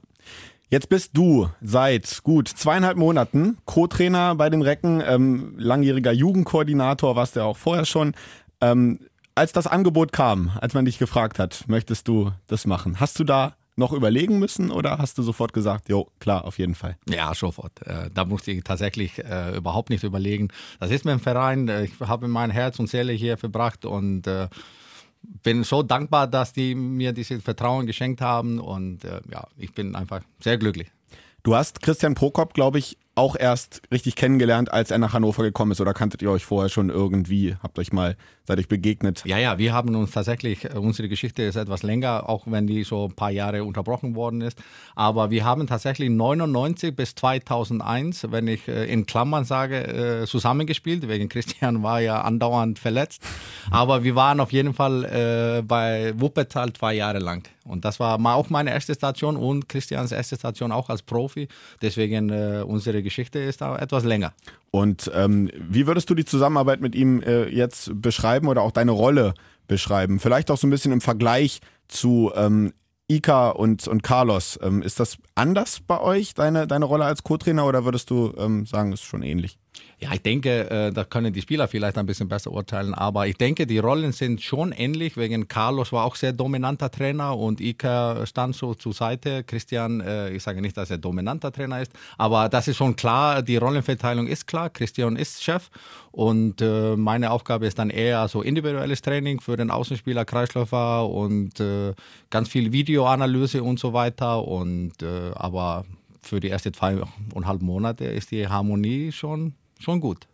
Jetzt 0.69 0.89
bist 0.89 1.11
du 1.13 1.49
seit 1.61 2.23
gut 2.23 2.49
zweieinhalb 2.49 2.97
Monaten 2.97 3.57
Co-Trainer 3.65 4.35
bei 4.35 4.49
den 4.49 4.61
Recken, 4.61 5.01
ähm, 5.05 5.53
langjähriger 5.57 6.11
Jugendkoordinator, 6.11 7.15
warst 7.15 7.35
du 7.35 7.39
ja 7.39 7.45
auch 7.45 7.55
vorher 7.55 7.85
schon. 7.85 8.13
Ähm, 8.59 8.99
als 9.33 9.53
das 9.53 9.67
Angebot 9.67 10.11
kam, 10.11 10.51
als 10.59 10.73
man 10.73 10.83
dich 10.83 10.97
gefragt 10.97 11.39
hat, 11.39 11.63
möchtest 11.67 12.07
du 12.07 12.31
das 12.47 12.65
machen, 12.65 12.99
hast 12.99 13.17
du 13.19 13.23
da 13.23 13.55
noch 13.77 13.93
überlegen 13.93 14.39
müssen 14.39 14.71
oder 14.71 14.97
hast 14.97 15.17
du 15.19 15.23
sofort 15.23 15.53
gesagt, 15.53 15.87
jo, 15.87 16.09
klar, 16.19 16.43
auf 16.43 16.57
jeden 16.57 16.75
Fall? 16.75 16.97
Ja, 17.07 17.33
sofort. 17.33 17.79
Äh, 17.85 18.09
da 18.13 18.25
musste 18.25 18.51
ich 18.51 18.63
tatsächlich 18.63 19.23
äh, 19.23 19.55
überhaupt 19.55 19.91
nicht 19.91 20.03
überlegen. 20.03 20.49
Das 20.79 20.89
ist 20.89 21.05
mein 21.05 21.19
Verein, 21.19 21.67
äh, 21.69 21.85
ich 21.85 21.91
habe 21.99 22.27
mein 22.27 22.49
Herz 22.49 22.79
und 22.79 22.87
Seele 22.89 23.13
hier 23.13 23.37
verbracht 23.37 23.85
und 23.85 24.25
äh, 24.25 24.47
bin 25.21 25.63
so 25.63 25.83
dankbar, 25.83 26.27
dass 26.27 26.53
die 26.53 26.75
mir 26.75 27.13
dieses 27.13 27.43
Vertrauen 27.43 27.85
geschenkt 27.85 28.21
haben 28.21 28.59
und 28.59 29.03
äh, 29.03 29.21
ja, 29.31 29.47
ich 29.57 29.73
bin 29.73 29.95
einfach 29.95 30.21
sehr 30.39 30.57
glücklich. 30.57 30.91
Du 31.43 31.55
hast 31.55 31.81
Christian 31.81 32.15
Prokop, 32.15 32.53
glaube 32.53 32.79
ich, 32.79 32.97
auch 33.17 33.35
erst 33.35 33.81
richtig 33.91 34.15
kennengelernt, 34.15 34.71
als 34.71 34.91
er 34.91 34.99
nach 34.99 35.13
Hannover 35.13 35.43
gekommen 35.43 35.71
ist? 35.71 35.81
Oder 35.81 35.93
kanntet 35.93 36.21
ihr 36.21 36.29
euch 36.29 36.45
vorher 36.45 36.69
schon 36.69 36.89
irgendwie? 36.89 37.55
Habt 37.63 37.79
euch 37.79 37.91
mal, 37.91 38.15
seid 38.45 38.59
euch 38.59 38.67
begegnet? 38.67 39.23
Ja, 39.25 39.37
ja, 39.37 39.57
wir 39.57 39.73
haben 39.73 39.95
uns 39.95 40.11
tatsächlich, 40.11 40.65
äh, 40.65 40.77
unsere 40.77 41.09
Geschichte 41.09 41.41
ist 41.43 41.55
etwas 41.55 41.83
länger, 41.83 42.29
auch 42.29 42.43
wenn 42.45 42.67
die 42.67 42.83
so 42.83 43.05
ein 43.05 43.15
paar 43.15 43.31
Jahre 43.31 43.63
unterbrochen 43.63 44.15
worden 44.15 44.41
ist. 44.41 44.59
Aber 44.95 45.31
wir 45.31 45.43
haben 45.43 45.65
tatsächlich 45.67 46.09
99 46.09 46.95
bis 46.95 47.15
2001, 47.15 48.27
wenn 48.29 48.47
ich 48.47 48.67
äh, 48.67 48.85
in 48.85 49.05
Klammern 49.05 49.45
sage, 49.45 50.21
äh, 50.21 50.25
zusammengespielt. 50.27 51.07
Wegen 51.07 51.27
Christian 51.27 51.81
war 51.83 51.99
ja 51.99 52.21
andauernd 52.21 52.77
verletzt. 52.77 53.23
Aber 53.71 54.03
wir 54.03 54.15
waren 54.15 54.39
auf 54.39 54.53
jeden 54.53 54.73
Fall 54.73 55.63
bei 55.67 56.13
Wuppertal 56.17 56.73
zwei 56.73 56.93
Jahre 56.93 57.19
lang. 57.19 57.43
Und 57.65 57.83
das 57.85 57.99
war 57.99 58.17
auch 58.35 58.49
meine 58.49 58.71
erste 58.71 58.93
Station 58.93 59.35
und 59.35 59.67
Christians 59.67 60.11
erste 60.11 60.35
Station 60.35 60.71
auch 60.71 60.89
als 60.89 61.01
Profi. 61.01 61.47
Deswegen 61.81 62.31
unsere 62.63 63.03
Geschichte 63.07 63.39
ist 63.39 63.61
aber 63.61 63.81
etwas 63.81 64.03
länger. 64.03 64.33
Und 64.71 65.09
ähm, 65.13 65.49
wie 65.57 65.87
würdest 65.87 66.09
du 66.09 66.15
die 66.15 66.25
Zusammenarbeit 66.25 66.81
mit 66.81 66.93
ihm 66.93 67.21
äh, 67.21 67.47
jetzt 67.47 67.89
beschreiben 68.01 68.47
oder 68.47 68.61
auch 68.61 68.71
deine 68.71 68.91
Rolle 68.91 69.33
beschreiben? 69.67 70.19
Vielleicht 70.19 70.51
auch 70.51 70.57
so 70.57 70.67
ein 70.67 70.71
bisschen 70.71 70.91
im 70.91 71.01
Vergleich 71.01 71.61
zu 71.87 72.31
ähm, 72.35 72.73
Ika 73.07 73.49
und, 73.49 73.87
und 73.87 74.03
Carlos. 74.03 74.59
Ähm, 74.61 74.81
ist 74.81 74.99
das 74.99 75.17
anders 75.35 75.79
bei 75.79 75.99
euch, 76.01 76.33
deine, 76.33 76.67
deine 76.67 76.85
Rolle 76.85 77.05
als 77.05 77.23
Co-Trainer, 77.23 77.65
oder 77.65 77.85
würdest 77.85 78.09
du 78.09 78.33
ähm, 78.37 78.65
sagen, 78.65 78.91
ist 78.91 79.03
schon 79.03 79.23
ähnlich? 79.23 79.57
Ja, 79.99 80.13
ich 80.13 80.21
denke, 80.21 80.69
äh, 80.69 80.91
da 80.91 81.03
können 81.05 81.33
die 81.33 81.41
Spieler 81.41 81.67
vielleicht 81.67 81.97
ein 81.97 82.05
bisschen 82.05 82.27
besser 82.27 82.51
urteilen, 82.51 82.93
aber 82.93 83.25
ich 83.25 83.35
denke, 83.35 83.65
die 83.65 83.79
Rollen 83.79 84.11
sind 84.11 84.43
schon 84.43 84.71
ähnlich, 84.71 85.17
wegen 85.17 85.47
Carlos 85.47 85.91
war 85.91 86.05
auch 86.05 86.15
sehr 86.15 86.33
dominanter 86.33 86.91
Trainer 86.91 87.35
und 87.35 87.59
Ika 87.59 88.23
stand 88.27 88.55
so 88.55 88.75
zur 88.75 88.93
Seite. 88.93 89.43
Christian, 89.43 90.01
äh, 90.01 90.29
ich 90.29 90.43
sage 90.43 90.61
nicht, 90.61 90.77
dass 90.77 90.91
er 90.91 90.99
dominanter 90.99 91.51
Trainer 91.51 91.81
ist, 91.81 91.91
aber 92.19 92.47
das 92.47 92.67
ist 92.67 92.77
schon 92.77 92.95
klar, 92.95 93.41
die 93.41 93.57
Rollenverteilung 93.57 94.27
ist 94.27 94.45
klar. 94.45 94.69
Christian 94.69 95.15
ist 95.15 95.43
Chef 95.43 95.71
und 96.11 96.61
äh, 96.61 96.95
meine 96.95 97.31
Aufgabe 97.31 97.65
ist 97.65 97.79
dann 97.79 97.89
eher 97.89 98.27
so 98.27 98.43
individuelles 98.43 99.01
Training 99.01 99.41
für 99.41 99.57
den 99.57 99.71
Außenspieler, 99.71 100.25
Kreisläufer 100.25 101.09
und 101.09 101.55
ganz 102.29 102.49
viel 102.49 102.71
Videoanalyse 102.71 103.63
und 103.63 103.79
so 103.79 103.93
weiter 103.93 104.47
und 104.47 105.03
aber 105.03 105.85
für 106.21 106.39
die 106.39 106.49
ersten 106.49 106.73
zweieinhalb 106.73 107.61
Monate 107.61 108.05
ist 108.05 108.31
die 108.31 108.47
Harmonie 108.47 109.11
schon 109.11 109.53
schon 109.81 109.99
gut. 109.99 110.27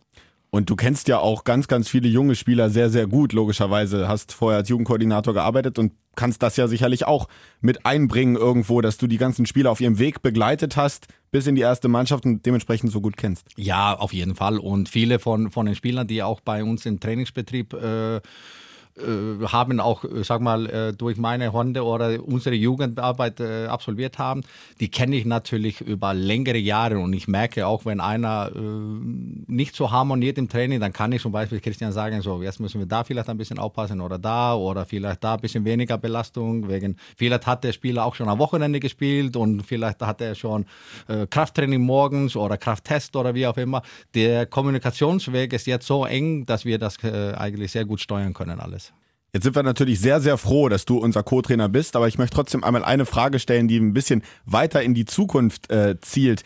Und 0.50 0.70
du 0.70 0.76
kennst 0.76 1.08
ja 1.08 1.18
auch 1.18 1.42
ganz, 1.42 1.66
ganz 1.66 1.88
viele 1.88 2.08
junge 2.08 2.36
Spieler 2.36 2.70
sehr, 2.70 2.88
sehr 2.88 3.08
gut, 3.08 3.32
logischerweise. 3.32 4.06
Hast 4.06 4.32
vorher 4.32 4.58
als 4.58 4.68
Jugendkoordinator 4.68 5.34
gearbeitet 5.34 5.80
und 5.80 5.92
kannst 6.14 6.44
das 6.44 6.56
ja 6.56 6.68
sicherlich 6.68 7.06
auch 7.06 7.28
mit 7.60 7.84
einbringen 7.84 8.36
irgendwo, 8.36 8.80
dass 8.80 8.96
du 8.96 9.08
die 9.08 9.18
ganzen 9.18 9.46
Spieler 9.46 9.72
auf 9.72 9.80
ihrem 9.80 9.98
Weg 9.98 10.22
begleitet 10.22 10.76
hast 10.76 11.08
bis 11.32 11.48
in 11.48 11.56
die 11.56 11.62
erste 11.62 11.88
Mannschaft 11.88 12.24
und 12.24 12.46
dementsprechend 12.46 12.92
so 12.92 13.00
gut 13.00 13.16
kennst. 13.16 13.48
Ja, 13.56 13.94
auf 13.94 14.12
jeden 14.12 14.36
Fall. 14.36 14.58
Und 14.58 14.88
viele 14.88 15.18
von, 15.18 15.50
von 15.50 15.66
den 15.66 15.74
Spielern, 15.74 16.06
die 16.06 16.22
auch 16.22 16.38
bei 16.38 16.62
uns 16.62 16.86
im 16.86 17.00
Trainingsbetrieb 17.00 17.72
äh, 17.72 18.20
äh, 18.96 19.44
haben 19.46 19.80
auch, 19.80 20.04
äh, 20.04 20.22
sag 20.22 20.40
mal, 20.40 20.66
äh, 20.70 20.92
durch 20.92 21.16
meine 21.16 21.52
Hunde 21.52 21.84
oder 21.84 22.22
unsere 22.24 22.54
Jugendarbeit 22.54 23.40
absolviert 23.40 24.18
haben, 24.18 24.42
die 24.78 24.88
kenne 24.88 25.16
ich 25.16 25.24
natürlich 25.24 25.80
über 25.80 26.14
längere 26.14 26.58
Jahre 26.58 26.98
und 26.98 27.12
ich 27.12 27.26
merke 27.26 27.66
auch, 27.66 27.84
wenn 27.84 28.00
einer 28.00 28.50
nicht 29.46 29.74
so 29.74 29.90
harmoniert 29.90 30.38
im 30.38 30.48
Training, 30.48 30.80
dann 30.80 30.92
kann 30.92 31.12
ich 31.12 31.22
zum 31.22 31.32
Beispiel 31.32 31.60
Christian 31.60 31.92
sagen, 31.92 32.22
so 32.22 32.42
jetzt 32.42 32.60
müssen 32.60 32.78
wir 32.78 32.86
da 32.86 33.04
vielleicht 33.04 33.28
ein 33.28 33.36
bisschen 33.36 33.58
aufpassen 33.58 34.00
oder 34.00 34.18
da 34.18 34.54
oder 34.54 34.84
vielleicht 34.84 35.24
da 35.24 35.34
ein 35.34 35.40
bisschen 35.40 35.64
weniger 35.64 35.98
Belastung, 35.98 36.68
wegen 36.68 36.96
vielleicht 37.16 37.46
hat 37.46 37.64
der 37.64 37.72
Spieler 37.72 38.04
auch 38.04 38.14
schon 38.14 38.28
am 38.28 38.38
Wochenende 38.38 38.80
gespielt 38.80 39.36
und 39.36 39.62
vielleicht 39.62 40.00
hat 40.02 40.20
er 40.20 40.34
schon 40.34 40.66
Krafttraining 41.30 41.80
morgens 41.80 42.36
oder 42.36 42.56
Krafttest 42.56 43.16
oder 43.16 43.34
wie 43.34 43.46
auch 43.46 43.56
immer. 43.56 43.82
Der 44.14 44.46
Kommunikationsweg 44.46 45.52
ist 45.52 45.66
jetzt 45.66 45.86
so 45.86 46.04
eng, 46.04 46.46
dass 46.46 46.64
wir 46.64 46.78
das 46.78 47.02
eigentlich 47.02 47.72
sehr 47.72 47.84
gut 47.84 48.00
steuern 48.00 48.34
können 48.34 48.60
alles. 48.60 48.83
Jetzt 49.34 49.42
sind 49.42 49.56
wir 49.56 49.64
natürlich 49.64 49.98
sehr, 49.98 50.20
sehr 50.20 50.38
froh, 50.38 50.68
dass 50.68 50.84
du 50.84 50.98
unser 50.98 51.24
Co-Trainer 51.24 51.68
bist, 51.68 51.96
aber 51.96 52.06
ich 52.06 52.18
möchte 52.18 52.36
trotzdem 52.36 52.62
einmal 52.62 52.84
eine 52.84 53.04
Frage 53.04 53.40
stellen, 53.40 53.66
die 53.66 53.78
ein 53.78 53.92
bisschen 53.92 54.22
weiter 54.44 54.80
in 54.80 54.94
die 54.94 55.06
Zukunft 55.06 55.72
äh, 55.72 55.98
zielt. 56.00 56.44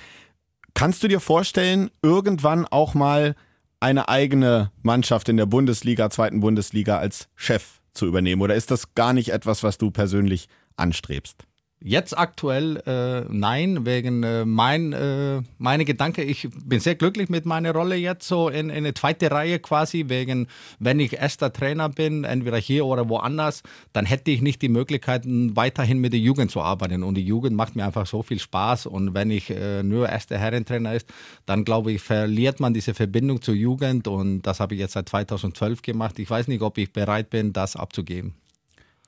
Kannst 0.72 1.02
du 1.02 1.08
dir 1.08 1.20
vorstellen, 1.20 1.90
irgendwann 2.02 2.64
auch 2.64 2.94
mal 2.94 3.36
eine 3.78 4.08
eigene 4.08 4.72
Mannschaft 4.82 5.28
in 5.28 5.36
der 5.36 5.44
Bundesliga, 5.44 6.08
zweiten 6.08 6.40
Bundesliga 6.40 6.96
als 6.98 7.28
Chef 7.36 7.80
zu 7.92 8.06
übernehmen? 8.06 8.40
Oder 8.40 8.54
ist 8.54 8.70
das 8.70 8.94
gar 8.94 9.12
nicht 9.12 9.32
etwas, 9.32 9.62
was 9.62 9.76
du 9.76 9.90
persönlich 9.90 10.48
anstrebst? 10.76 11.47
Jetzt 11.80 12.18
aktuell 12.18 12.82
äh, 12.86 13.32
nein, 13.32 13.86
wegen 13.86 14.24
äh, 14.24 14.44
mein, 14.44 14.92
äh, 14.92 15.42
meine 15.58 15.84
Gedanke, 15.84 16.24
ich 16.24 16.48
bin 16.64 16.80
sehr 16.80 16.96
glücklich 16.96 17.28
mit 17.28 17.46
meiner 17.46 17.72
Rolle 17.72 17.94
jetzt 17.94 18.26
so 18.26 18.48
in, 18.48 18.68
in 18.68 18.78
eine 18.78 18.94
zweite 18.94 19.30
Reihe 19.30 19.60
quasi, 19.60 20.06
wegen 20.08 20.48
wenn 20.80 20.98
ich 20.98 21.12
erster 21.12 21.52
Trainer 21.52 21.88
bin, 21.88 22.24
entweder 22.24 22.56
hier 22.56 22.84
oder 22.84 23.08
woanders, 23.08 23.62
dann 23.92 24.06
hätte 24.06 24.32
ich 24.32 24.42
nicht 24.42 24.60
die 24.60 24.68
Möglichkeiten 24.68 25.54
weiterhin 25.54 25.98
mit 25.98 26.12
der 26.12 26.18
Jugend 26.18 26.50
zu 26.50 26.62
arbeiten 26.62 27.04
und 27.04 27.14
die 27.14 27.24
Jugend 27.24 27.54
macht 27.54 27.76
mir 27.76 27.84
einfach 27.84 28.06
so 28.06 28.24
viel 28.24 28.40
Spaß 28.40 28.86
und 28.86 29.14
wenn 29.14 29.30
ich 29.30 29.48
äh, 29.50 29.84
nur 29.84 30.08
erster 30.08 30.36
Herrentrainer 30.36 30.94
ist, 30.94 31.08
dann 31.46 31.64
glaube 31.64 31.92
ich, 31.92 32.02
verliert 32.02 32.58
man 32.58 32.74
diese 32.74 32.92
Verbindung 32.92 33.40
zur 33.40 33.54
Jugend 33.54 34.08
und 34.08 34.42
das 34.42 34.58
habe 34.58 34.74
ich 34.74 34.80
jetzt 34.80 34.94
seit 34.94 35.08
2012 35.08 35.82
gemacht. 35.82 36.18
Ich 36.18 36.28
weiß 36.28 36.48
nicht, 36.48 36.62
ob 36.62 36.76
ich 36.76 36.92
bereit 36.92 37.30
bin, 37.30 37.52
das 37.52 37.76
abzugeben. 37.76 38.34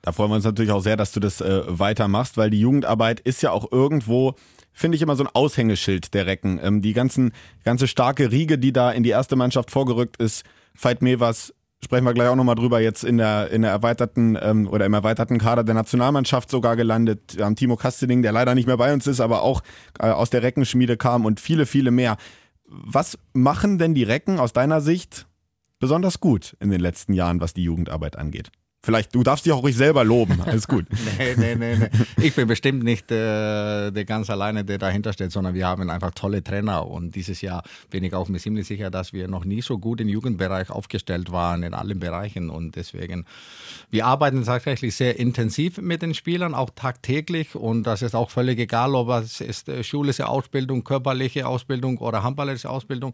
Da 0.03 0.13
freuen 0.13 0.31
wir 0.31 0.37
uns 0.37 0.45
natürlich 0.45 0.73
auch 0.73 0.83
sehr, 0.83 0.97
dass 0.97 1.13
du 1.13 1.21
das 1.21 1.41
äh, 1.41 1.63
weitermachst, 1.67 2.37
weil 2.37 2.51
die 2.51 2.61
Jugendarbeit 2.61 3.21
ist 3.21 3.43
ja 3.43 3.51
auch 3.51 3.71
irgendwo, 3.71 4.35
finde 4.73 4.97
ich 4.97 5.03
immer 5.03 5.17
so 5.17 5.25
ein 5.25 5.31
Aushängeschild 5.33 6.15
der 6.15 6.27
Recken. 6.27 6.59
Ähm, 6.63 6.81
die 6.81 6.95
ganzen, 6.95 7.33
ganze 7.65 7.87
starke 7.87 8.31
Riege, 8.31 8.59
die 8.59 8.73
da 8.73 8.91
in 8.91 9.03
die 9.03 9.11
erste 9.11 9.37
Mannschaft 9.37 9.71
vorgerückt 9.71 10.17
ist, 10.17 10.45
Veit 10.81 11.03
Mevers, 11.03 11.53
sprechen 11.83 12.05
wir 12.05 12.15
gleich 12.15 12.29
auch 12.29 12.37
nochmal 12.37 12.55
drüber, 12.55 12.81
jetzt 12.81 13.05
in 13.05 13.19
der, 13.19 13.51
in 13.51 13.63
der 13.63 13.71
erweiterten 13.71 14.39
ähm, 14.41 14.69
oder 14.69 14.87
im 14.87 14.95
erweiterten 14.95 15.39
Kader 15.39 15.65
der 15.65 15.75
Nationalmannschaft 15.75 16.51
sogar 16.51 16.77
gelandet. 16.77 17.37
Wir 17.37 17.45
haben 17.45 17.57
Timo 17.57 17.77
Kastening, 17.77 18.23
der 18.23 18.33
leider 18.33 18.55
nicht 18.55 18.67
mehr 18.67 18.77
bei 18.77 18.93
uns 18.93 19.07
ist, 19.07 19.21
aber 19.21 19.43
auch 19.43 19.63
äh, 19.99 20.09
aus 20.11 20.31
der 20.31 20.43
Reckenschmiede 20.43 20.97
kam 20.97 21.25
und 21.25 21.41
viele, 21.41 21.67
viele 21.67 21.91
mehr. 21.91 22.17
Was 22.65 23.19
machen 23.33 23.79
denn 23.79 23.95
die 23.95 24.05
Recken 24.05 24.39
aus 24.39 24.53
deiner 24.53 24.81
Sicht 24.81 25.27
besonders 25.79 26.21
gut 26.21 26.57
in 26.61 26.71
den 26.71 26.81
letzten 26.81 27.15
Jahren, 27.15 27.41
was 27.41 27.55
die 27.55 27.65
Jugendarbeit 27.65 28.17
angeht? 28.17 28.51
Vielleicht, 28.83 29.15
du 29.15 29.23
darfst 29.23 29.45
dich 29.45 29.53
auch 29.53 29.63
ruhig 29.63 29.77
selber 29.77 30.05
loben. 30.05 30.41
Alles 30.47 30.67
gut. 30.67 30.87
nee, 31.19 31.35
nee, 31.37 31.55
nee, 31.55 31.77
nee. 31.77 31.91
Ich 32.17 32.35
bin 32.35 32.49
bestimmt 32.49 32.83
nicht 32.83 33.11
äh, 33.11 33.91
der 33.91 34.05
ganz 34.07 34.31
alleine, 34.31 34.65
der 34.65 34.79
dahinter 34.79 35.13
steht, 35.13 35.33
sondern 35.33 35.53
wir 35.53 35.67
haben 35.67 35.91
einfach 35.91 36.13
tolle 36.13 36.43
Trainer. 36.43 36.87
Und 36.87 37.15
dieses 37.15 37.43
Jahr 37.43 37.63
bin 37.91 38.05
ich 38.05 38.15
auch 38.15 38.29
mir 38.29 38.39
ziemlich 38.39 38.67
sicher, 38.67 38.91
dass 38.91 39.13
wir 39.13 39.29
noch 39.29 39.45
nie 39.45 39.61
so 39.61 39.77
gut 39.77 40.01
im 40.01 40.09
Jugendbereich 40.09 40.71
aufgestellt 40.71 41.31
waren, 41.31 41.63
in 41.63 41.75
allen 41.75 42.01
Bereichen. 42.01 42.49
Und 42.49 42.77
deswegen, 42.77 43.27
wir 43.91 44.07
arbeiten 44.07 44.45
tatsächlich 44.45 44.97
sehr 44.97 45.19
intensiv 45.19 45.77
mit 45.77 46.01
den 46.01 46.15
Spielern, 46.15 46.55
auch 46.55 46.71
tagtäglich. 46.75 47.55
Und 47.55 47.83
das 47.83 48.01
ist 48.01 48.15
auch 48.15 48.31
völlig 48.31 48.59
egal, 48.59 48.95
ob 48.95 49.11
es 49.11 49.43
ist 49.43 49.69
äh, 49.69 49.85
schulische 49.85 50.27
Ausbildung, 50.27 50.85
körperliche 50.85 51.47
Ausbildung 51.47 51.99
oder 51.99 52.23
handballerische 52.23 52.71
Ausbildung. 52.71 53.13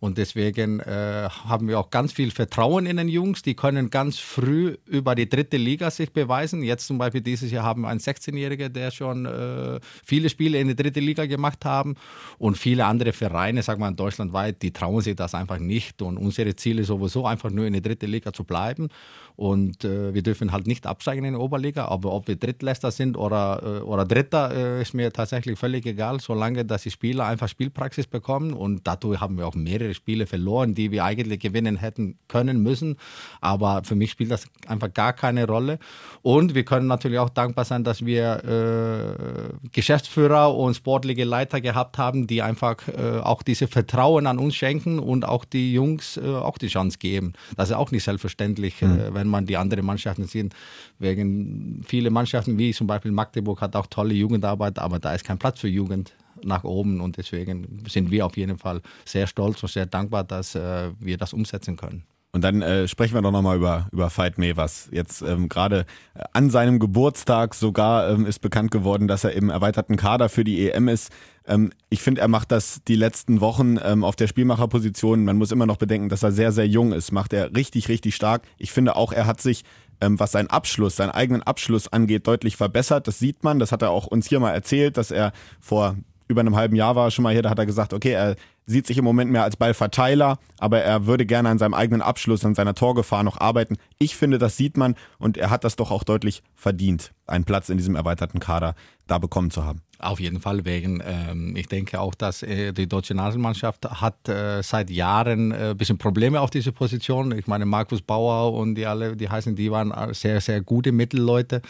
Und 0.00 0.18
deswegen 0.18 0.80
äh, 0.80 1.28
haben 1.28 1.68
wir 1.68 1.78
auch 1.78 1.90
ganz 1.90 2.12
viel 2.12 2.32
Vertrauen 2.32 2.86
in 2.86 2.96
den 2.96 3.08
Jungs. 3.08 3.42
Die 3.42 3.54
können 3.54 3.90
ganz 3.90 4.18
früh 4.18 4.76
über 4.86 5.03
über 5.04 5.14
die 5.14 5.28
dritte 5.28 5.58
Liga 5.58 5.90
sich 5.90 6.10
beweisen. 6.10 6.62
Jetzt 6.62 6.86
zum 6.86 6.96
Beispiel 6.96 7.20
dieses 7.20 7.50
Jahr 7.50 7.62
haben 7.62 7.82
wir 7.82 7.88
einen 7.88 8.00
16-Jährigen, 8.00 8.72
der 8.72 8.90
schon 8.90 9.26
äh, 9.26 9.78
viele 10.02 10.30
Spiele 10.30 10.58
in 10.58 10.68
der 10.68 10.76
dritte 10.76 11.00
Liga 11.00 11.26
gemacht 11.26 11.66
haben. 11.66 11.94
Und 12.38 12.56
viele 12.56 12.86
andere 12.86 13.12
Vereine, 13.12 13.62
sagen 13.62 13.80
wir 13.82 13.92
deutschlandweit, 13.92 14.62
die 14.62 14.72
trauen 14.72 15.02
sich 15.02 15.14
das 15.14 15.34
einfach 15.34 15.58
nicht. 15.58 16.00
Und 16.00 16.16
unsere 16.16 16.56
Ziel 16.56 16.78
ist 16.78 16.86
sowieso 16.86 17.26
einfach 17.26 17.50
nur 17.50 17.66
in 17.66 17.74
der 17.74 17.82
dritte 17.82 18.06
Liga 18.06 18.32
zu 18.32 18.44
bleiben 18.44 18.88
und 19.36 19.84
äh, 19.84 20.14
wir 20.14 20.22
dürfen 20.22 20.52
halt 20.52 20.66
nicht 20.66 20.86
absteigen 20.86 21.24
in 21.24 21.34
die 21.34 21.40
Oberliga, 21.40 21.86
aber 21.86 22.12
ob 22.12 22.28
wir 22.28 22.36
Drittläster 22.36 22.90
sind 22.90 23.16
oder, 23.16 23.62
äh, 23.62 23.82
oder 23.82 24.04
Dritter, 24.04 24.54
äh, 24.54 24.82
ist 24.82 24.94
mir 24.94 25.12
tatsächlich 25.12 25.58
völlig 25.58 25.86
egal, 25.86 26.20
solange 26.20 26.64
dass 26.64 26.82
die 26.82 26.90
Spieler 26.90 27.26
einfach 27.26 27.48
Spielpraxis 27.48 28.06
bekommen 28.06 28.52
und 28.52 28.86
dadurch 28.86 29.20
haben 29.20 29.36
wir 29.38 29.46
auch 29.46 29.54
mehrere 29.54 29.94
Spiele 29.94 30.26
verloren, 30.26 30.74
die 30.74 30.90
wir 30.90 31.04
eigentlich 31.04 31.40
gewinnen 31.40 31.76
hätten 31.76 32.18
können 32.28 32.62
müssen, 32.62 32.96
aber 33.40 33.82
für 33.84 33.94
mich 33.94 34.12
spielt 34.12 34.30
das 34.30 34.46
einfach 34.66 34.92
gar 34.92 35.12
keine 35.12 35.46
Rolle. 35.46 35.78
Und 36.22 36.54
wir 36.54 36.64
können 36.64 36.86
natürlich 36.86 37.18
auch 37.18 37.28
dankbar 37.28 37.64
sein, 37.64 37.84
dass 37.84 38.04
wir 38.04 38.44
äh, 38.44 39.68
Geschäftsführer 39.72 40.54
und 40.54 40.74
sportliche 40.74 41.24
Leiter 41.24 41.60
gehabt 41.60 41.98
haben, 41.98 42.26
die 42.26 42.40
einfach 42.40 42.76
äh, 42.88 43.18
auch 43.18 43.42
diese 43.42 43.68
Vertrauen 43.68 44.26
an 44.26 44.38
uns 44.38 44.54
schenken 44.54 44.98
und 44.98 45.26
auch 45.26 45.44
die 45.44 45.72
Jungs 45.72 46.16
äh, 46.16 46.22
auch 46.22 46.58
die 46.58 46.68
Chance 46.68 46.98
geben. 46.98 47.34
Das 47.56 47.70
ist 47.70 47.76
auch 47.76 47.90
nicht 47.90 48.04
selbstverständlich, 48.04 48.80
mhm. 48.80 49.08
wenn 49.12 49.23
man 49.28 49.46
die 49.46 49.56
anderen 49.56 49.84
Mannschaften 49.84 50.24
sieht. 50.24 50.54
Wegen 50.98 51.82
viele 51.86 52.10
Mannschaften, 52.10 52.58
wie 52.58 52.72
zum 52.72 52.86
Beispiel 52.86 53.12
Magdeburg, 53.12 53.60
hat 53.60 53.76
auch 53.76 53.86
tolle 53.86 54.14
Jugendarbeit, 54.14 54.78
aber 54.78 54.98
da 54.98 55.14
ist 55.14 55.24
kein 55.24 55.38
Platz 55.38 55.60
für 55.60 55.68
Jugend 55.68 56.14
nach 56.42 56.64
oben 56.64 57.00
und 57.00 57.16
deswegen 57.16 57.82
sind 57.88 58.10
wir 58.10 58.26
auf 58.26 58.36
jeden 58.36 58.58
Fall 58.58 58.80
sehr 59.04 59.26
stolz 59.26 59.62
und 59.62 59.70
sehr 59.70 59.86
dankbar, 59.86 60.24
dass 60.24 60.54
äh, 60.54 60.90
wir 60.98 61.16
das 61.16 61.32
umsetzen 61.32 61.76
können. 61.76 62.04
Und 62.34 62.42
dann 62.42 62.62
äh, 62.62 62.88
sprechen 62.88 63.14
wir 63.14 63.22
doch 63.22 63.30
nochmal 63.30 63.56
über, 63.56 63.86
über 63.92 64.10
Veit 64.10 64.38
Mevers. 64.38 64.88
Jetzt 64.90 65.22
ähm, 65.22 65.48
gerade 65.48 65.86
äh, 66.14 66.24
an 66.32 66.50
seinem 66.50 66.80
Geburtstag 66.80 67.54
sogar 67.54 68.10
ähm, 68.10 68.26
ist 68.26 68.40
bekannt 68.40 68.72
geworden, 68.72 69.06
dass 69.06 69.22
er 69.22 69.34
im 69.34 69.50
erweiterten 69.50 69.96
Kader 69.96 70.28
für 70.28 70.42
die 70.42 70.68
EM 70.68 70.88
ist. 70.88 71.12
Ähm, 71.46 71.70
ich 71.90 72.02
finde, 72.02 72.20
er 72.20 72.28
macht 72.28 72.52
das 72.52 72.80
die 72.86 72.96
letzten 72.96 73.40
Wochen 73.40 73.78
ähm, 73.82 74.04
auf 74.04 74.16
der 74.16 74.26
Spielmacherposition. 74.26 75.24
Man 75.24 75.36
muss 75.36 75.52
immer 75.52 75.66
noch 75.66 75.76
bedenken, 75.76 76.08
dass 76.08 76.22
er 76.22 76.32
sehr, 76.32 76.52
sehr 76.52 76.66
jung 76.66 76.92
ist. 76.92 77.12
Macht 77.12 77.32
er 77.32 77.54
richtig, 77.54 77.88
richtig 77.88 78.14
stark. 78.14 78.42
Ich 78.58 78.72
finde 78.72 78.96
auch, 78.96 79.12
er 79.12 79.26
hat 79.26 79.40
sich 79.40 79.64
ähm, 80.00 80.18
was 80.18 80.32
seinen 80.32 80.48
Abschluss, 80.48 80.96
seinen 80.96 81.10
eigenen 81.10 81.42
Abschluss 81.42 81.92
angeht, 81.92 82.26
deutlich 82.26 82.56
verbessert. 82.56 83.06
Das 83.08 83.18
sieht 83.18 83.44
man. 83.44 83.58
Das 83.58 83.72
hat 83.72 83.82
er 83.82 83.90
auch 83.90 84.06
uns 84.06 84.28
hier 84.28 84.40
mal 84.40 84.52
erzählt, 84.52 84.96
dass 84.96 85.10
er 85.10 85.32
vor 85.60 85.96
über 86.26 86.40
einem 86.40 86.56
halben 86.56 86.76
Jahr 86.76 86.96
war 86.96 87.10
schon 87.10 87.22
mal 87.22 87.32
hier, 87.32 87.42
da 87.42 87.50
hat 87.50 87.58
er 87.58 87.66
gesagt, 87.66 87.92
okay, 87.92 88.12
er 88.12 88.36
sieht 88.66 88.86
sich 88.86 88.96
im 88.96 89.04
Moment 89.04 89.30
mehr 89.30 89.44
als 89.44 89.56
Ballverteiler, 89.56 90.38
aber 90.58 90.80
er 90.80 91.04
würde 91.04 91.26
gerne 91.26 91.50
an 91.50 91.58
seinem 91.58 91.74
eigenen 91.74 92.00
Abschluss, 92.00 92.46
an 92.46 92.54
seiner 92.54 92.74
Torgefahr 92.74 93.22
noch 93.22 93.38
arbeiten. 93.38 93.76
Ich 93.98 94.16
finde, 94.16 94.38
das 94.38 94.56
sieht 94.56 94.78
man 94.78 94.94
und 95.18 95.36
er 95.36 95.50
hat 95.50 95.64
das 95.64 95.76
doch 95.76 95.90
auch 95.90 96.02
deutlich 96.02 96.42
verdient, 96.54 97.12
einen 97.26 97.44
Platz 97.44 97.68
in 97.68 97.76
diesem 97.76 97.94
erweiterten 97.94 98.40
Kader 98.40 98.74
da 99.06 99.18
bekommen 99.18 99.50
zu 99.50 99.64
haben. 99.64 99.82
Auf 99.98 100.20
jeden 100.20 100.40
Fall 100.40 100.64
wegen, 100.64 101.02
ähm, 101.04 101.54
ich 101.56 101.68
denke 101.68 102.00
auch, 102.00 102.14
dass 102.14 102.42
äh, 102.42 102.72
die 102.72 102.88
deutsche 102.88 103.14
Nationalmannschaft 103.14 103.84
hat 104.00 104.28
äh, 104.28 104.62
seit 104.62 104.90
Jahren 104.90 105.52
äh, 105.52 105.70
ein 105.70 105.76
bisschen 105.76 105.98
Probleme 105.98 106.40
auf 106.40 106.50
diese 106.50 106.72
Position. 106.72 107.32
Ich 107.32 107.46
meine, 107.46 107.64
Markus 107.64 108.02
Bauer 108.02 108.52
und 108.54 108.74
die 108.74 108.86
alle, 108.86 109.16
die 109.16 109.28
heißen, 109.28 109.54
die 109.54 109.70
waren 109.70 109.92
sehr, 110.12 110.40
sehr 110.40 110.60
gute 110.60 110.92
Mittelleute. 110.92 111.62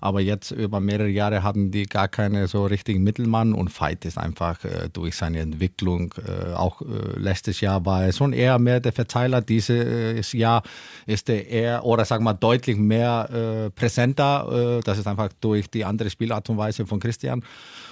Aber 0.00 0.20
jetzt 0.20 0.50
über 0.50 0.80
mehrere 0.80 1.08
Jahre 1.08 1.42
hatten 1.42 1.70
die 1.70 1.86
gar 1.86 2.08
keine 2.08 2.46
so 2.46 2.66
richtigen 2.66 3.02
Mittelmann 3.02 3.52
und 3.52 3.68
Veit 3.80 4.04
ist 4.04 4.18
einfach 4.18 4.64
äh, 4.64 4.88
durch 4.92 5.16
seine 5.16 5.40
Entwicklung, 5.40 6.14
äh, 6.26 6.54
auch 6.54 6.82
äh, 6.82 6.84
letztes 7.16 7.60
Jahr 7.60 7.84
war 7.84 8.04
er 8.04 8.12
schon 8.12 8.32
eher 8.32 8.58
mehr 8.58 8.80
der 8.80 8.92
Verteiler. 8.92 9.40
Dieses 9.40 10.32
Jahr 10.32 10.62
ist 11.06 11.28
er 11.28 11.46
eher, 11.46 11.84
oder 11.84 12.04
sagen 12.04 12.24
wir 12.24 12.34
deutlich 12.34 12.76
mehr 12.76 13.66
äh, 13.66 13.70
präsenter. 13.70 14.78
Äh, 14.78 14.80
das 14.82 14.98
ist 14.98 15.06
einfach 15.06 15.30
durch 15.40 15.68
die 15.70 15.84
andere 15.84 16.10
Spielart 16.10 16.48
und 16.50 16.58
Weise 16.58 16.86
von 16.86 17.00
Christian 17.00 17.42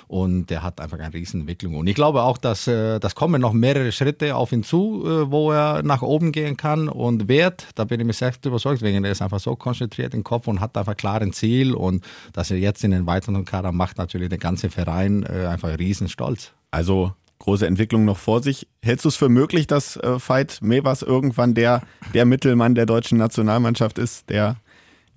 und 0.08 0.46
der 0.50 0.62
hat 0.62 0.80
einfach 0.80 0.98
eine 0.98 1.12
Riesenentwicklung. 1.12 1.76
Und 1.76 1.86
ich 1.86 1.94
glaube 1.94 2.22
auch, 2.22 2.38
dass 2.38 2.66
äh, 2.66 3.00
das 3.00 3.14
kommen 3.14 3.40
noch 3.40 3.52
mehrere 3.52 3.90
Schritte 3.92 4.36
auf 4.36 4.52
ihn 4.52 4.62
zu, 4.62 5.04
äh, 5.04 5.30
wo 5.30 5.52
er 5.52 5.82
nach 5.82 6.02
oben 6.02 6.32
gehen 6.32 6.56
kann 6.56 6.88
und 6.88 7.28
wird. 7.28 7.66
Da 7.74 7.84
bin 7.84 8.00
ich 8.00 8.06
mir 8.06 8.12
selbst 8.12 8.44
überzeugt, 8.46 8.82
wegen 8.82 9.04
er 9.04 9.10
ist 9.10 9.22
einfach 9.22 9.40
so 9.40 9.56
konzentriert 9.56 10.14
im 10.14 10.24
Kopf 10.24 10.46
und 10.46 10.60
hat 10.60 10.76
einfach 10.76 10.96
klar 10.96 11.20
ein 11.20 11.32
Ziel 11.32 11.74
und 11.74 12.04
dass 12.32 12.50
er 12.50 12.58
jetzt 12.58 12.84
in 12.84 12.92
den 12.92 13.06
weiteren 13.06 13.44
Kader 13.44 13.72
macht, 13.72 13.98
natürlich 13.98 14.28
den 14.28 14.40
ganzen 14.40 14.70
Verein 14.70 15.24
äh, 15.24 15.46
einfach 15.46 15.76
Riesenstolz. 15.78 16.52
Also 16.70 17.12
große 17.38 17.66
Entwicklung 17.66 18.04
noch 18.04 18.16
vor 18.16 18.42
sich. 18.42 18.66
Hältst 18.82 19.04
du 19.04 19.08
es 19.08 19.16
für 19.16 19.28
möglich, 19.28 19.66
dass 19.66 19.96
äh, 19.96 20.18
Veit 20.18 20.58
Mevas 20.62 21.02
irgendwann 21.02 21.54
der, 21.54 21.82
der 22.14 22.24
Mittelmann 22.24 22.74
der 22.74 22.86
deutschen 22.86 23.18
Nationalmannschaft 23.18 23.98
ist, 23.98 24.30
der 24.30 24.56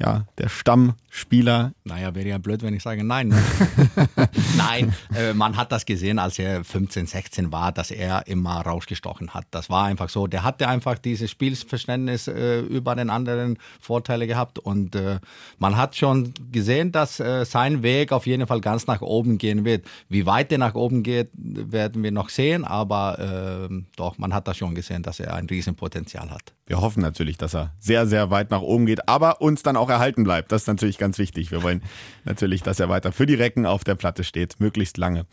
ja, 0.01 0.25
der 0.37 0.47
Stammspieler. 0.47 1.73
Naja, 1.83 2.15
wäre 2.15 2.29
ja 2.29 2.37
blöd, 2.37 2.63
wenn 2.63 2.73
ich 2.73 2.83
sage 2.83 3.03
nein. 3.03 3.27
Ne? 3.27 3.43
nein, 4.57 4.93
äh, 5.13 5.33
man 5.33 5.57
hat 5.57 5.73
das 5.73 5.85
gesehen, 5.85 6.19
als 6.19 6.39
er 6.39 6.63
15, 6.63 7.05
16 7.05 7.51
war, 7.51 7.73
dass 7.73 7.91
er 7.91 8.25
immer 8.27 8.61
rausgestochen 8.61 9.33
hat. 9.33 9.45
Das 9.51 9.69
war 9.69 9.85
einfach 9.85 10.07
so. 10.07 10.27
Der 10.27 10.43
hatte 10.43 10.69
einfach 10.69 10.97
dieses 10.97 11.29
Spielverständnis 11.29 12.29
äh, 12.29 12.61
über 12.61 12.95
den 12.95 13.09
anderen 13.09 13.57
Vorteile 13.81 14.25
gehabt 14.25 14.57
und 14.57 14.95
äh, 14.95 15.19
man 15.57 15.75
hat 15.75 15.97
schon 15.97 16.33
gesehen, 16.49 16.93
dass 16.93 17.19
äh, 17.19 17.43
sein 17.43 17.83
Weg 17.83 18.13
auf 18.13 18.25
jeden 18.25 18.47
Fall 18.47 18.61
ganz 18.61 18.87
nach 18.87 19.01
oben 19.01 19.37
gehen 19.37 19.65
wird. 19.65 19.85
Wie 20.07 20.25
weit 20.25 20.51
der 20.51 20.59
nach 20.59 20.75
oben 20.75 21.03
geht, 21.03 21.29
werden 21.33 22.03
wir 22.03 22.11
noch 22.11 22.29
sehen, 22.29 22.63
aber 22.63 23.67
ähm, 23.69 23.87
doch, 23.97 24.17
man 24.17 24.33
hat 24.33 24.47
das 24.47 24.55
schon 24.55 24.75
gesehen, 24.75 25.03
dass 25.03 25.19
er 25.19 25.33
ein 25.33 25.47
Riesenpotenzial 25.47 26.29
hat. 26.29 26.53
Wir 26.69 26.81
hoffen 26.81 27.01
natürlich, 27.01 27.37
dass 27.37 27.55
er 27.55 27.73
sehr, 27.79 28.05
sehr 28.05 28.29
weit 28.29 28.51
nach 28.51 28.61
oben 28.61 28.85
geht, 28.85 29.09
aber 29.09 29.41
uns 29.41 29.63
dann 29.63 29.75
auch 29.89 29.93
erhalten 29.93 30.23
bleibt. 30.23 30.51
Das 30.51 30.63
ist 30.63 30.67
natürlich 30.67 30.97
ganz 30.97 31.17
wichtig. 31.17 31.51
Wir 31.51 31.63
wollen 31.63 31.81
natürlich, 32.25 32.63
dass 32.63 32.79
er 32.79 32.89
weiter 32.89 33.11
für 33.11 33.25
die 33.25 33.35
Recken 33.35 33.65
auf 33.65 33.83
der 33.83 33.95
Platte 33.95 34.23
steht, 34.23 34.59
möglichst 34.59 34.97
lange. 34.97 35.25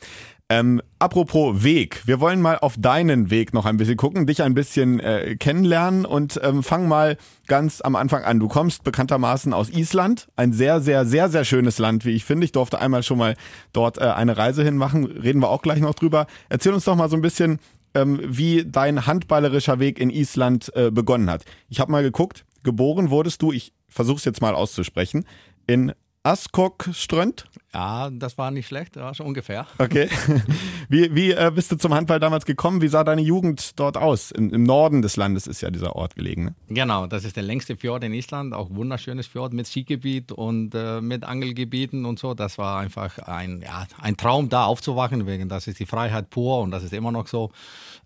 Ähm, 0.48 0.80
apropos 1.00 1.64
Weg, 1.64 2.06
wir 2.06 2.20
wollen 2.20 2.40
mal 2.40 2.56
auf 2.58 2.76
deinen 2.78 3.30
Weg 3.30 3.52
noch 3.52 3.66
ein 3.66 3.78
bisschen 3.78 3.96
gucken, 3.96 4.26
dich 4.26 4.44
ein 4.44 4.54
bisschen 4.54 5.00
äh, 5.00 5.34
kennenlernen 5.34 6.04
und 6.04 6.40
ähm, 6.40 6.62
fang 6.62 6.86
mal 6.86 7.16
ganz 7.48 7.80
am 7.80 7.96
Anfang 7.96 8.22
an. 8.22 8.38
Du 8.38 8.46
kommst 8.46 8.84
bekanntermaßen 8.84 9.52
aus 9.52 9.70
Island, 9.70 10.28
ein 10.36 10.52
sehr, 10.52 10.80
sehr, 10.80 11.04
sehr, 11.04 11.28
sehr 11.30 11.44
schönes 11.44 11.80
Land, 11.80 12.04
wie 12.04 12.12
ich 12.12 12.24
finde. 12.24 12.44
Ich 12.44 12.52
durfte 12.52 12.78
einmal 12.78 13.02
schon 13.02 13.18
mal 13.18 13.34
dort 13.72 13.98
äh, 13.98 14.02
eine 14.02 14.36
Reise 14.36 14.62
hinmachen, 14.62 15.04
reden 15.06 15.42
wir 15.42 15.48
auch 15.48 15.62
gleich 15.62 15.80
noch 15.80 15.94
drüber. 15.94 16.28
Erzähl 16.48 16.72
uns 16.72 16.84
doch 16.84 16.94
mal 16.94 17.10
so 17.10 17.16
ein 17.16 17.22
bisschen, 17.22 17.58
ähm, 17.94 18.20
wie 18.22 18.64
dein 18.64 19.04
handballerischer 19.04 19.80
Weg 19.80 19.98
in 19.98 20.10
Island 20.10 20.70
äh, 20.76 20.92
begonnen 20.92 21.28
hat. 21.28 21.44
Ich 21.68 21.80
habe 21.80 21.90
mal 21.90 22.04
geguckt, 22.04 22.44
geboren 22.62 23.10
wurdest 23.10 23.42
du, 23.42 23.50
ich 23.50 23.72
versuche 23.88 24.18
es 24.18 24.24
jetzt 24.24 24.40
mal 24.40 24.54
auszusprechen, 24.54 25.26
in 25.66 25.92
Askok-Strönd? 26.22 27.46
Ja, 27.76 28.08
das 28.10 28.38
war 28.38 28.50
nicht 28.50 28.66
schlecht, 28.66 28.96
ja, 28.96 29.12
so 29.12 29.22
ungefähr. 29.22 29.66
Okay. 29.76 30.08
Wie, 30.88 31.12
wie 31.16 31.32
äh, 31.32 31.50
bist 31.52 31.72
du 31.72 31.76
zum 31.76 31.92
Handball 31.92 32.20
damals 32.20 32.46
gekommen? 32.46 32.80
Wie 32.80 32.86
sah 32.86 33.02
deine 33.02 33.20
Jugend 33.20 33.78
dort 33.78 33.96
aus? 33.96 34.30
Im, 34.30 34.50
Im, 34.50 34.62
Norden 34.62 35.02
des 35.02 35.16
Landes 35.16 35.48
ist 35.48 35.60
ja 35.60 35.68
dieser 35.70 35.96
Ort 35.96 36.14
gelegen. 36.14 36.44
Ne? 36.44 36.54
Genau, 36.68 37.08
das 37.08 37.24
ist 37.24 37.34
der 37.34 37.42
längste 37.42 37.76
Fjord 37.76 38.04
in 38.04 38.14
Island, 38.14 38.54
auch 38.54 38.70
wunderschönes 38.70 39.26
Fjord 39.26 39.52
mit 39.52 39.66
Skigebiet 39.66 40.30
und 40.30 40.76
äh, 40.76 41.00
mit 41.00 41.24
Angelgebieten 41.24 42.04
und 42.04 42.20
so. 42.20 42.34
Das 42.34 42.56
war 42.56 42.78
einfach 42.78 43.18
ein, 43.18 43.62
ja, 43.62 43.86
ein 44.00 44.16
Traum, 44.16 44.48
da 44.48 44.64
aufzuwachen, 44.64 45.26
wegen 45.26 45.48
das 45.48 45.66
ist 45.66 45.80
die 45.80 45.86
Freiheit 45.86 46.30
pur 46.30 46.60
und 46.60 46.70
das 46.70 46.84
ist 46.84 46.92
immer 46.92 47.10
noch 47.10 47.26
so. 47.26 47.50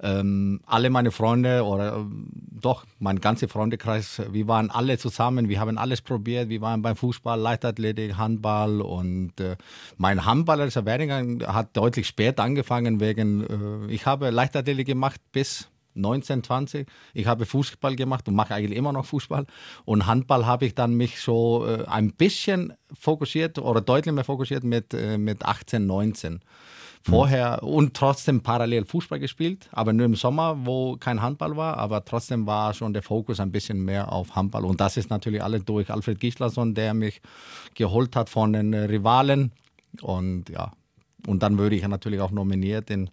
Ähm, 0.02 0.60
alle 0.64 0.88
meine 0.88 1.10
Freunde 1.10 1.62
oder 1.64 1.98
äh, 1.98 2.04
doch 2.62 2.86
mein 2.98 3.20
ganzer 3.20 3.48
Freundekreis, 3.48 4.22
wir 4.32 4.48
waren 4.48 4.70
alle 4.70 4.96
zusammen, 4.96 5.50
wir 5.50 5.60
haben 5.60 5.76
alles 5.76 6.00
probiert, 6.00 6.48
wir 6.48 6.62
waren 6.62 6.80
beim 6.80 6.96
Fußball, 6.96 7.38
Leichtathletik, 7.38 8.16
Handball 8.16 8.80
und 8.80 9.38
äh, 9.38 9.56
mein 9.96 10.24
handballerischer 10.24 10.84
Werdegang 10.86 11.42
hat 11.46 11.76
deutlich 11.76 12.06
später 12.06 12.42
angefangen, 12.42 13.00
wegen, 13.00 13.86
äh, 13.88 13.92
ich 13.92 14.06
habe 14.06 14.30
Leichtathletik 14.30 14.86
gemacht 14.86 15.20
bis 15.32 15.68
19, 15.94 16.44
20. 16.44 16.88
Ich 17.14 17.26
habe 17.26 17.46
Fußball 17.46 17.96
gemacht 17.96 18.28
und 18.28 18.34
mache 18.34 18.54
eigentlich 18.54 18.76
immer 18.76 18.92
noch 18.92 19.06
Fußball. 19.06 19.46
Und 19.84 20.06
Handball 20.06 20.46
habe 20.46 20.66
ich 20.66 20.74
dann 20.74 20.94
mich 20.94 21.20
so 21.20 21.66
äh, 21.66 21.84
ein 21.86 22.12
bisschen 22.12 22.72
fokussiert 22.92 23.58
oder 23.58 23.80
deutlich 23.80 24.14
mehr 24.14 24.24
fokussiert 24.24 24.64
mit, 24.64 24.94
äh, 24.94 25.18
mit 25.18 25.44
18, 25.44 25.86
19 25.86 26.40
vorher 27.02 27.62
und 27.62 27.94
trotzdem 27.94 28.42
parallel 28.42 28.84
Fußball 28.84 29.18
gespielt, 29.18 29.68
aber 29.72 29.92
nur 29.92 30.06
im 30.06 30.14
Sommer, 30.14 30.66
wo 30.66 30.96
kein 30.96 31.22
Handball 31.22 31.56
war, 31.56 31.78
aber 31.78 32.04
trotzdem 32.04 32.46
war 32.46 32.74
schon 32.74 32.92
der 32.92 33.02
Fokus 33.02 33.40
ein 33.40 33.50
bisschen 33.50 33.84
mehr 33.84 34.12
auf 34.12 34.36
Handball. 34.36 34.64
Und 34.64 34.80
das 34.80 34.96
ist 34.96 35.10
natürlich 35.10 35.42
alles 35.42 35.64
durch 35.64 35.90
Alfred 35.90 36.20
Gislason, 36.20 36.74
der 36.74 36.94
mich 36.94 37.22
geholt 37.74 38.16
hat 38.16 38.28
von 38.28 38.52
den 38.52 38.74
Rivalen. 38.74 39.52
Und 40.02 40.50
ja, 40.50 40.72
und 41.26 41.42
dann 41.42 41.58
würde 41.58 41.76
ich 41.76 41.86
natürlich 41.86 42.20
auch 42.20 42.30
nominiert 42.30 42.90
in 42.90 43.10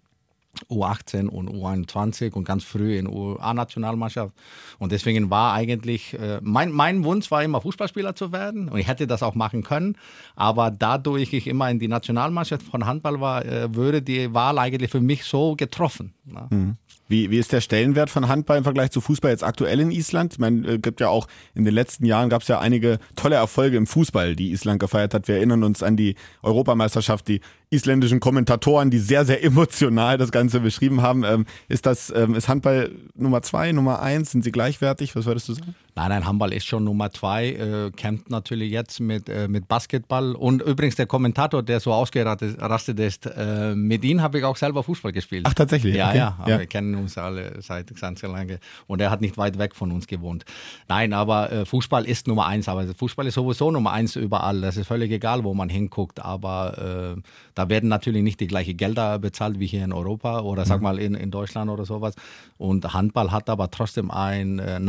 U18 0.70 1.28
und 1.28 1.50
U21 1.50 2.34
und 2.34 2.44
ganz 2.44 2.64
früh 2.64 2.98
in 2.98 3.08
U-A-Nationalmannschaft. 3.08 4.34
Und 4.80 4.92
deswegen 4.92 5.30
war 5.30 5.54
eigentlich, 5.54 6.14
äh, 6.14 6.40
mein, 6.42 6.72
mein 6.72 7.04
Wunsch 7.04 7.32
war 7.32 7.44
immer 7.44 7.62
Fußballspieler 7.62 8.16
zu 8.16 8.32
werden 8.32 8.70
und 8.70 8.80
ich 8.80 8.88
hätte 8.88 9.08
das 9.08 9.24
auch 9.24 9.36
machen 9.36 9.64
können. 9.64 9.98
Aber 10.36 10.72
dadurch 10.72 11.34
ich 11.34 11.48
immer 11.48 11.70
in 11.70 11.80
die 11.80 11.88
Nationalmannschaft 11.88 12.64
von 12.64 12.86
Handball 12.86 13.20
war, 13.22 13.46
äh, 13.46 13.74
würde 13.76 14.02
die 14.02 14.34
Wahl 14.34 14.60
eigentlich 14.60 14.92
für 14.92 15.02
mich 15.02 15.24
so 15.24 15.56
getroffen. 15.56 16.14
Ne? 16.26 16.48
Mhm. 16.50 16.78
Wie, 17.10 17.32
wie 17.32 17.38
ist 17.38 17.54
der 17.54 17.62
Stellenwert 17.62 18.10
von 18.10 18.28
Handball 18.28 18.58
im 18.58 18.64
Vergleich 18.66 18.92
zu 18.92 19.00
Fußball 19.00 19.32
jetzt 19.32 19.44
aktuell 19.44 19.80
in 19.80 19.92
Island? 19.92 20.34
Ich 20.34 20.40
meine, 20.40 20.68
es 20.68 20.82
gibt 20.82 21.00
ja 21.00 21.08
auch 21.08 21.28
in 21.56 21.64
den 21.64 21.74
letzten 21.74 22.06
Jahren 22.06 22.30
gab 22.30 22.42
es 22.42 22.50
ja 22.50 22.60
einige 22.60 23.00
tolle 23.16 23.36
Erfolge 23.36 23.78
im 23.78 23.88
Fußball, 23.88 24.36
die 24.36 24.52
Island 24.52 24.80
gefeiert 24.82 25.14
hat. 25.14 25.28
Wir 25.28 25.36
erinnern 25.36 25.64
uns 25.64 25.84
an 25.84 25.96
die 25.96 26.16
Europameisterschaft, 26.44 27.28
die 27.30 27.40
isländischen 27.70 28.20
Kommentatoren, 28.20 28.90
die 28.90 29.00
sehr, 29.00 29.26
sehr 29.26 29.44
emotional 29.44 30.18
das 30.18 30.32
Ganze 30.32 30.60
beschrieben 30.60 31.02
haben. 31.02 31.24
Ähm, 31.24 31.46
ist 31.68 31.86
das, 31.86 32.12
ähm, 32.16 32.36
ist 32.36 32.48
Handball 32.48 32.92
Nummer 33.16 33.42
zwei, 33.42 33.72
Nummer 33.72 34.02
eins? 34.02 34.32
Sind 34.32 34.44
sie 34.44 34.52
gleichwertig? 34.52 35.16
Was 35.16 35.26
würdest 35.26 35.50
du 35.50 35.54
sagen? 35.54 35.76
Nein, 35.98 36.10
nein, 36.10 36.28
Handball 36.28 36.54
ist 36.54 36.68
schon 36.68 36.84
Nummer 36.84 37.10
zwei, 37.10 37.48
äh, 37.54 37.90
kämpft 37.90 38.30
natürlich 38.30 38.72
jetzt 38.72 39.00
mit, 39.00 39.30
äh, 39.30 39.48
mit 39.48 39.68
Basketball. 39.68 40.36
Und 40.36 40.62
übrigens 40.62 40.96
der 40.96 41.08
Kommentator, 41.08 41.64
der 41.64 41.80
so 41.80 41.92
ausgerastet 41.92 43.00
ist, 43.00 43.26
äh, 43.26 43.74
mit 43.74 44.06
ihm 44.06 44.22
habe 44.22 44.38
ich 44.38 44.44
auch 44.44 44.58
selber 44.58 44.84
Fußball 44.84 45.12
gespielt. 45.12 45.48
Ach, 45.50 45.56
tatsächlich? 45.56 45.96
Ja, 45.96 46.10
okay. 46.10 46.18
ja, 46.18 46.38
ja. 46.46 46.60
wir 46.60 46.68
kennen 46.68 46.94
uns 46.94 47.18
alle 47.18 47.64
seit 47.64 48.00
ganz 48.00 48.22
lange. 48.22 48.60
Und 48.86 49.02
er 49.02 49.10
hat 49.10 49.22
nicht 49.22 49.40
weit 49.40 49.58
weg 49.58 49.74
von 49.74 49.92
uns 49.92 50.06
gewohnt. 50.06 50.46
Nein, 50.88 51.14
aber 51.14 51.52
äh, 51.52 51.66
Fußball 51.66 52.06
ist 52.06 52.28
Nummer 52.28 52.46
eins. 52.46 52.70
Aber 52.70 52.86
Fußball 52.94 53.26
ist 53.26 53.34
sowieso 53.34 53.72
Nummer 53.72 53.92
eins 53.92 54.16
überall. 54.16 54.62
Das 54.62 54.78
ist 54.78 54.86
völlig 54.86 55.12
egal, 55.12 55.44
wo 55.46 55.56
man 55.56 55.68
hinguckt. 55.68 56.24
Aber 56.24 57.16
äh, 57.18 57.22
da 57.56 57.70
werden 57.70 57.90
natürlich 57.90 58.22
nicht 58.22 58.40
die 58.40 58.46
gleichen 58.46 58.78
Gelder 58.78 59.18
bezahlt 59.18 59.60
wie 59.60 59.66
hier 59.66 59.84
in 59.84 59.94
Europa 59.94 60.42
oder 60.42 60.64
sag 60.64 60.78
mhm. 60.78 60.84
mal 60.84 61.00
in, 61.00 61.16
in 61.16 61.32
Deutschland 61.32 61.72
oder 61.72 61.86
sowas. 61.86 62.14
Und 62.60 62.94
Handball 62.94 63.32
hat 63.32 63.50
aber 63.50 63.72
trotzdem 63.72 64.12
einen 64.12 64.60
äh, 64.60 64.80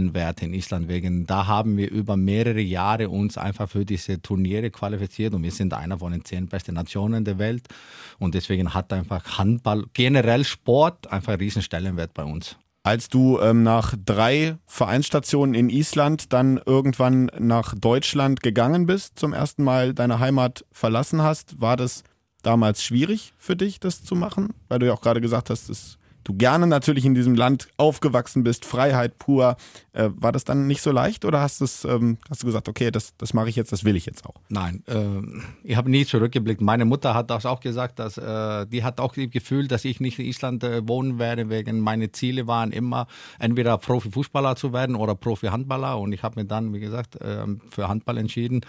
nationalen 0.00 0.10
Stellenwert 0.10 0.42
in 0.42 0.54
Island 0.54 0.88
wegen. 0.88 1.26
Da 1.26 1.46
haben 1.46 1.76
wir 1.76 1.90
über 1.90 2.16
mehrere 2.16 2.60
Jahre 2.60 3.08
uns 3.08 3.38
einfach 3.38 3.68
für 3.68 3.84
diese 3.84 4.20
Turniere 4.20 4.70
qualifiziert 4.70 5.34
und 5.34 5.42
wir 5.42 5.50
sind 5.50 5.74
einer 5.74 5.98
von 5.98 6.12
den 6.12 6.24
zehn 6.24 6.46
besten 6.46 6.74
Nationen 6.74 7.24
der 7.24 7.38
Welt. 7.38 7.66
Und 8.18 8.34
deswegen 8.34 8.74
hat 8.74 8.92
einfach 8.92 9.38
Handball, 9.38 9.84
generell 9.92 10.44
Sport, 10.44 11.10
einfach 11.12 11.32
einen 11.32 11.42
riesen 11.42 11.62
Stellenwert 11.62 12.14
bei 12.14 12.24
uns. 12.24 12.56
Als 12.82 13.10
du 13.10 13.38
ähm, 13.40 13.62
nach 13.62 13.94
drei 14.06 14.56
Vereinsstationen 14.66 15.54
in 15.54 15.68
Island 15.68 16.32
dann 16.32 16.58
irgendwann 16.64 17.30
nach 17.38 17.74
Deutschland 17.74 18.42
gegangen 18.42 18.86
bist, 18.86 19.18
zum 19.18 19.34
ersten 19.34 19.62
Mal 19.64 19.92
deine 19.92 20.18
Heimat 20.18 20.64
verlassen 20.72 21.20
hast, 21.20 21.60
war 21.60 21.76
das 21.76 22.04
damals 22.42 22.82
schwierig 22.82 23.34
für 23.36 23.54
dich, 23.54 23.80
das 23.80 24.02
zu 24.02 24.14
machen? 24.14 24.54
Weil 24.68 24.78
du 24.78 24.86
ja 24.86 24.94
auch 24.94 25.02
gerade 25.02 25.20
gesagt 25.20 25.50
hast, 25.50 25.68
es 25.68 25.98
du 26.24 26.34
gerne 26.34 26.66
natürlich 26.66 27.04
in 27.04 27.14
diesem 27.14 27.34
Land 27.34 27.68
aufgewachsen 27.76 28.44
bist, 28.44 28.64
Freiheit 28.64 29.18
pur. 29.18 29.56
Äh, 29.92 30.10
war 30.14 30.32
das 30.32 30.44
dann 30.44 30.66
nicht 30.66 30.82
so 30.82 30.92
leicht 30.92 31.24
oder 31.24 31.40
hast, 31.40 31.60
das, 31.60 31.84
ähm, 31.84 32.18
hast 32.28 32.42
du 32.42 32.46
gesagt, 32.46 32.68
okay, 32.68 32.90
das, 32.90 33.16
das 33.16 33.34
mache 33.34 33.48
ich 33.48 33.56
jetzt, 33.56 33.72
das 33.72 33.84
will 33.84 33.96
ich 33.96 34.06
jetzt 34.06 34.24
auch? 34.26 34.34
Nein, 34.48 34.82
äh, 34.86 34.96
ich 35.64 35.76
habe 35.76 35.90
nie 35.90 36.04
zurückgeblickt. 36.04 36.60
Meine 36.60 36.84
Mutter 36.84 37.14
hat 37.14 37.30
das 37.30 37.46
auch 37.46 37.60
gesagt, 37.60 37.98
dass 37.98 38.16
äh, 38.16 38.66
die 38.66 38.84
hat 38.84 39.00
auch 39.00 39.14
das 39.14 39.30
Gefühl, 39.30 39.68
dass 39.68 39.84
ich 39.84 40.00
nicht 40.00 40.18
in 40.18 40.26
Island 40.26 40.62
äh, 40.64 40.86
wohnen 40.86 41.18
werde, 41.18 41.50
wegen 41.50 41.80
meine 41.80 42.12
Ziele 42.12 42.46
waren 42.46 42.72
immer 42.72 43.06
entweder 43.38 43.78
Profifußballer 43.78 44.56
zu 44.56 44.72
werden 44.72 44.94
oder 44.94 45.14
Profi-Handballer 45.14 45.98
und 45.98 46.12
ich 46.12 46.22
habe 46.22 46.40
mir 46.40 46.46
dann, 46.46 46.72
wie 46.72 46.80
gesagt, 46.80 47.18
ähm, 47.20 47.60
für 47.70 47.88
Handball 47.88 48.18
entschieden 48.18 48.60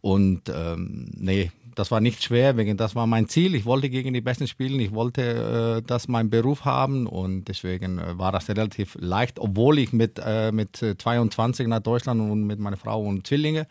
und 0.00 0.42
ähm, 0.48 1.10
nee, 1.14 1.50
das 1.76 1.90
war 1.90 2.00
nicht 2.00 2.24
schwer, 2.24 2.56
wegen 2.56 2.76
das 2.76 2.94
war 2.94 3.06
mein 3.06 3.28
Ziel. 3.28 3.54
Ich 3.54 3.66
wollte 3.66 3.90
gegen 3.90 4.14
die 4.14 4.22
Besten 4.22 4.48
spielen, 4.48 4.80
ich 4.80 4.92
wollte 4.92 5.78
äh, 5.78 5.86
das 5.86 6.08
mein 6.08 6.30
Beruf 6.30 6.64
haben 6.64 7.06
und 7.06 7.44
deswegen 7.44 7.98
äh, 7.98 8.18
war 8.18 8.32
das 8.32 8.48
relativ 8.48 8.96
leicht, 8.98 9.38
obwohl 9.38 9.78
ich 9.78 9.92
mit, 9.92 10.18
äh, 10.24 10.52
mit 10.52 10.76
22 10.76 11.68
nach 11.68 11.80
Deutschland 11.80 12.20
und 12.20 12.44
mit 12.44 12.58
meiner 12.58 12.78
Frau 12.78 13.02
und 13.02 13.26
Zwillinge, 13.26 13.66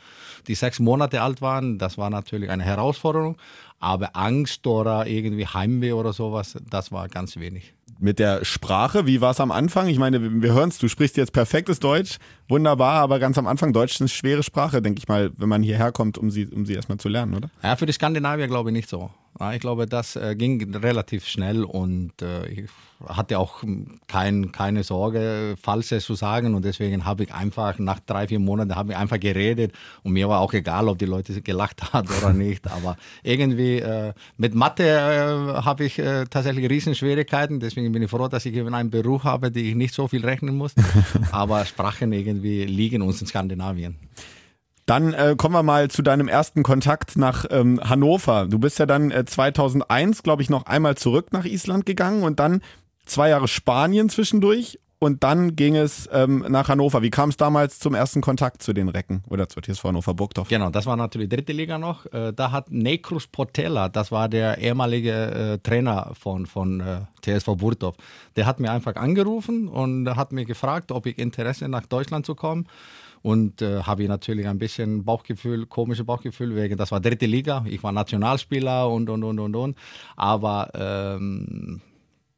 die 0.47 0.53
sechs 0.53 0.79
Monate 0.79 1.21
alt 1.21 1.41
waren, 1.41 1.79
das 1.79 1.97
war 1.97 2.11
natürlich 2.11 2.51
eine 2.51 2.63
Herausforderung, 2.63 3.37
aber 3.85 4.15
Angst 4.15 4.65
oder 4.65 5.05
irgendwie 5.05 5.45
Heimweh 5.45 5.93
oder 5.93 6.11
sowas, 6.11 6.57
das 6.69 6.91
war 6.91 7.07
ganz 7.07 7.37
wenig 7.37 7.73
mit 7.99 8.19
der 8.19 8.43
Sprache, 8.43 9.05
wie 9.05 9.21
war 9.21 9.31
es 9.31 9.39
am 9.39 9.51
Anfang? 9.51 9.87
Ich 9.87 9.99
meine, 9.99 10.41
wir 10.41 10.53
hören 10.53 10.69
es, 10.69 10.77
du 10.77 10.87
sprichst 10.87 11.15
jetzt 11.17 11.31
perfektes 11.31 11.79
Deutsch, 11.79 12.17
wunderbar, 12.49 13.01
aber 13.01 13.19
ganz 13.19 13.37
am 13.37 13.47
Anfang, 13.47 13.71
Deutsch 13.73 13.95
ist 13.95 14.01
eine 14.01 14.09
schwere 14.09 14.43
Sprache, 14.43 14.81
denke 14.81 14.99
ich 14.99 15.07
mal, 15.07 15.31
wenn 15.37 15.49
man 15.49 15.63
hierher 15.63 15.91
kommt, 15.91 16.17
um 16.17 16.29
sie, 16.29 16.45
um 16.47 16.65
sie 16.65 16.73
erstmal 16.73 16.97
zu 16.97 17.09
lernen, 17.09 17.35
oder? 17.35 17.49
Ja, 17.63 17.75
für 17.75 17.85
die 17.85 17.93
Skandinavier 17.93 18.47
glaube 18.47 18.69
ich 18.69 18.73
nicht 18.73 18.89
so. 18.89 19.11
Ich 19.53 19.59
glaube, 19.59 19.85
das 19.85 20.15
äh, 20.15 20.33
ging 20.37 20.73
relativ 20.75 21.27
schnell 21.27 21.65
und 21.65 22.21
äh, 22.21 22.47
ich 22.47 22.69
hatte 23.05 23.37
auch 23.37 23.63
kein, 24.07 24.53
keine 24.53 24.83
Sorge, 24.83 25.55
Falsches 25.61 26.05
zu 26.05 26.15
sagen. 26.15 26.55
Und 26.55 26.63
deswegen 26.63 27.03
habe 27.03 27.23
ich 27.25 27.33
einfach 27.33 27.77
nach 27.77 27.99
drei, 27.99 28.29
vier 28.29 28.39
Monaten 28.39 28.77
habe 28.77 28.93
ich 28.93 28.97
einfach 28.97 29.19
geredet 29.19 29.73
und 30.03 30.13
mir 30.13 30.29
war 30.29 30.39
auch 30.39 30.53
egal, 30.53 30.87
ob 30.87 30.99
die 30.99 31.05
Leute 31.05 31.41
gelacht 31.41 31.91
haben 31.91 32.07
oder 32.17 32.31
nicht, 32.31 32.71
aber 32.71 32.95
irgendwie 33.23 33.79
äh, 33.79 34.13
mit 34.37 34.55
Mathe 34.55 35.61
habe 35.65 35.83
ich 35.83 35.95
tatsächlich 35.95 36.69
Riesenschwierigkeiten, 36.69 37.59
deswegen 37.59 37.91
bin 37.91 38.03
ich 38.03 38.09
froh, 38.09 38.29
dass 38.29 38.45
ich 38.45 38.57
einen 38.57 38.89
Beruf 38.89 39.25
habe, 39.25 39.51
die 39.51 39.69
ich 39.69 39.75
nicht 39.75 39.93
so 39.93 40.07
viel 40.07 40.25
rechnen 40.25 40.55
muss, 40.55 40.73
aber 41.31 41.65
Sprachen 41.65 42.13
irgendwie 42.13 42.63
liegen 42.63 43.01
uns 43.01 43.19
in 43.19 43.27
Skandinavien. 43.27 43.97
Dann 44.85 45.13
äh, 45.13 45.35
kommen 45.35 45.55
wir 45.55 45.63
mal 45.63 45.89
zu 45.89 46.03
deinem 46.03 46.27
ersten 46.27 46.61
Kontakt 46.61 47.17
nach 47.17 47.45
ähm, 47.49 47.79
Hannover. 47.83 48.45
Du 48.47 48.59
bist 48.59 48.77
ja 48.77 48.85
dann 48.85 49.09
äh, 49.09 49.25
2001, 49.25 50.21
glaube 50.21 50.43
ich, 50.43 50.49
noch 50.49 50.67
einmal 50.67 50.95
zurück 50.95 51.31
nach 51.31 51.45
Island 51.45 51.85
gegangen 51.85 52.23
und 52.23 52.39
dann 52.39 52.61
zwei 53.05 53.29
Jahre 53.29 53.47
Spanien 53.47 54.09
zwischendurch 54.09 54.79
und 54.99 55.23
dann 55.23 55.55
ging 55.55 55.75
es 55.75 56.07
ähm, 56.11 56.45
nach 56.47 56.69
Hannover. 56.69 57.01
Wie 57.01 57.09
kam 57.09 57.29
es 57.29 57.37
damals 57.37 57.79
zum 57.79 57.95
ersten 57.95 58.21
Kontakt 58.21 58.61
zu 58.61 58.73
den 58.73 58.87
Recken 58.89 59.23
oder 59.27 59.49
zur 59.49 59.61
TSV 59.61 59.83
Hannover 59.85 60.13
Burgdorf? 60.13 60.47
Genau, 60.47 60.69
das 60.69 60.85
war 60.85 60.95
natürlich 60.95 61.29
dritte 61.29 61.51
Liga 61.51 61.77
noch. 61.77 62.05
Äh, 62.13 62.31
da 62.33 62.51
hat 62.51 62.71
Nekrus 62.71 63.27
Portela, 63.27 63.89
das 63.89 64.11
war 64.11 64.29
der 64.29 64.59
ehemalige 64.59 65.11
äh, 65.11 65.57
Trainer 65.59 66.11
von, 66.13 66.45
von 66.45 66.79
äh, 66.79 67.01
TSV 67.21 67.55
Burgdorf, 67.57 67.95
der 68.35 68.45
hat 68.45 68.59
mir 68.59 68.71
einfach 68.71 68.95
angerufen 68.95 69.67
und 69.67 70.07
hat 70.15 70.31
mir 70.31 70.45
gefragt, 70.45 70.91
ob 70.91 71.07
ich 71.07 71.17
Interesse 71.17 71.67
nach 71.67 71.85
Deutschland 71.87 72.25
zu 72.25 72.35
kommen 72.35 72.67
und 73.25 73.63
äh, 73.63 73.81
habe 73.81 74.03
ich 74.03 74.07
natürlich 74.07 74.47
ein 74.47 74.59
bisschen 74.59 75.03
Bauchgefühl, 75.03 75.65
komisches 75.65 76.05
Bauchgefühl, 76.05 76.55
wegen 76.55 76.77
das 76.77 76.91
war 76.91 76.99
dritte 76.99 77.25
Liga, 77.25 77.65
ich 77.67 77.81
war 77.81 77.91
Nationalspieler 77.91 78.87
und 78.87 79.09
und 79.09 79.23
und 79.23 79.39
und 79.39 79.55
und. 79.55 79.77
Aber 80.15 80.69
ähm, 80.75 81.81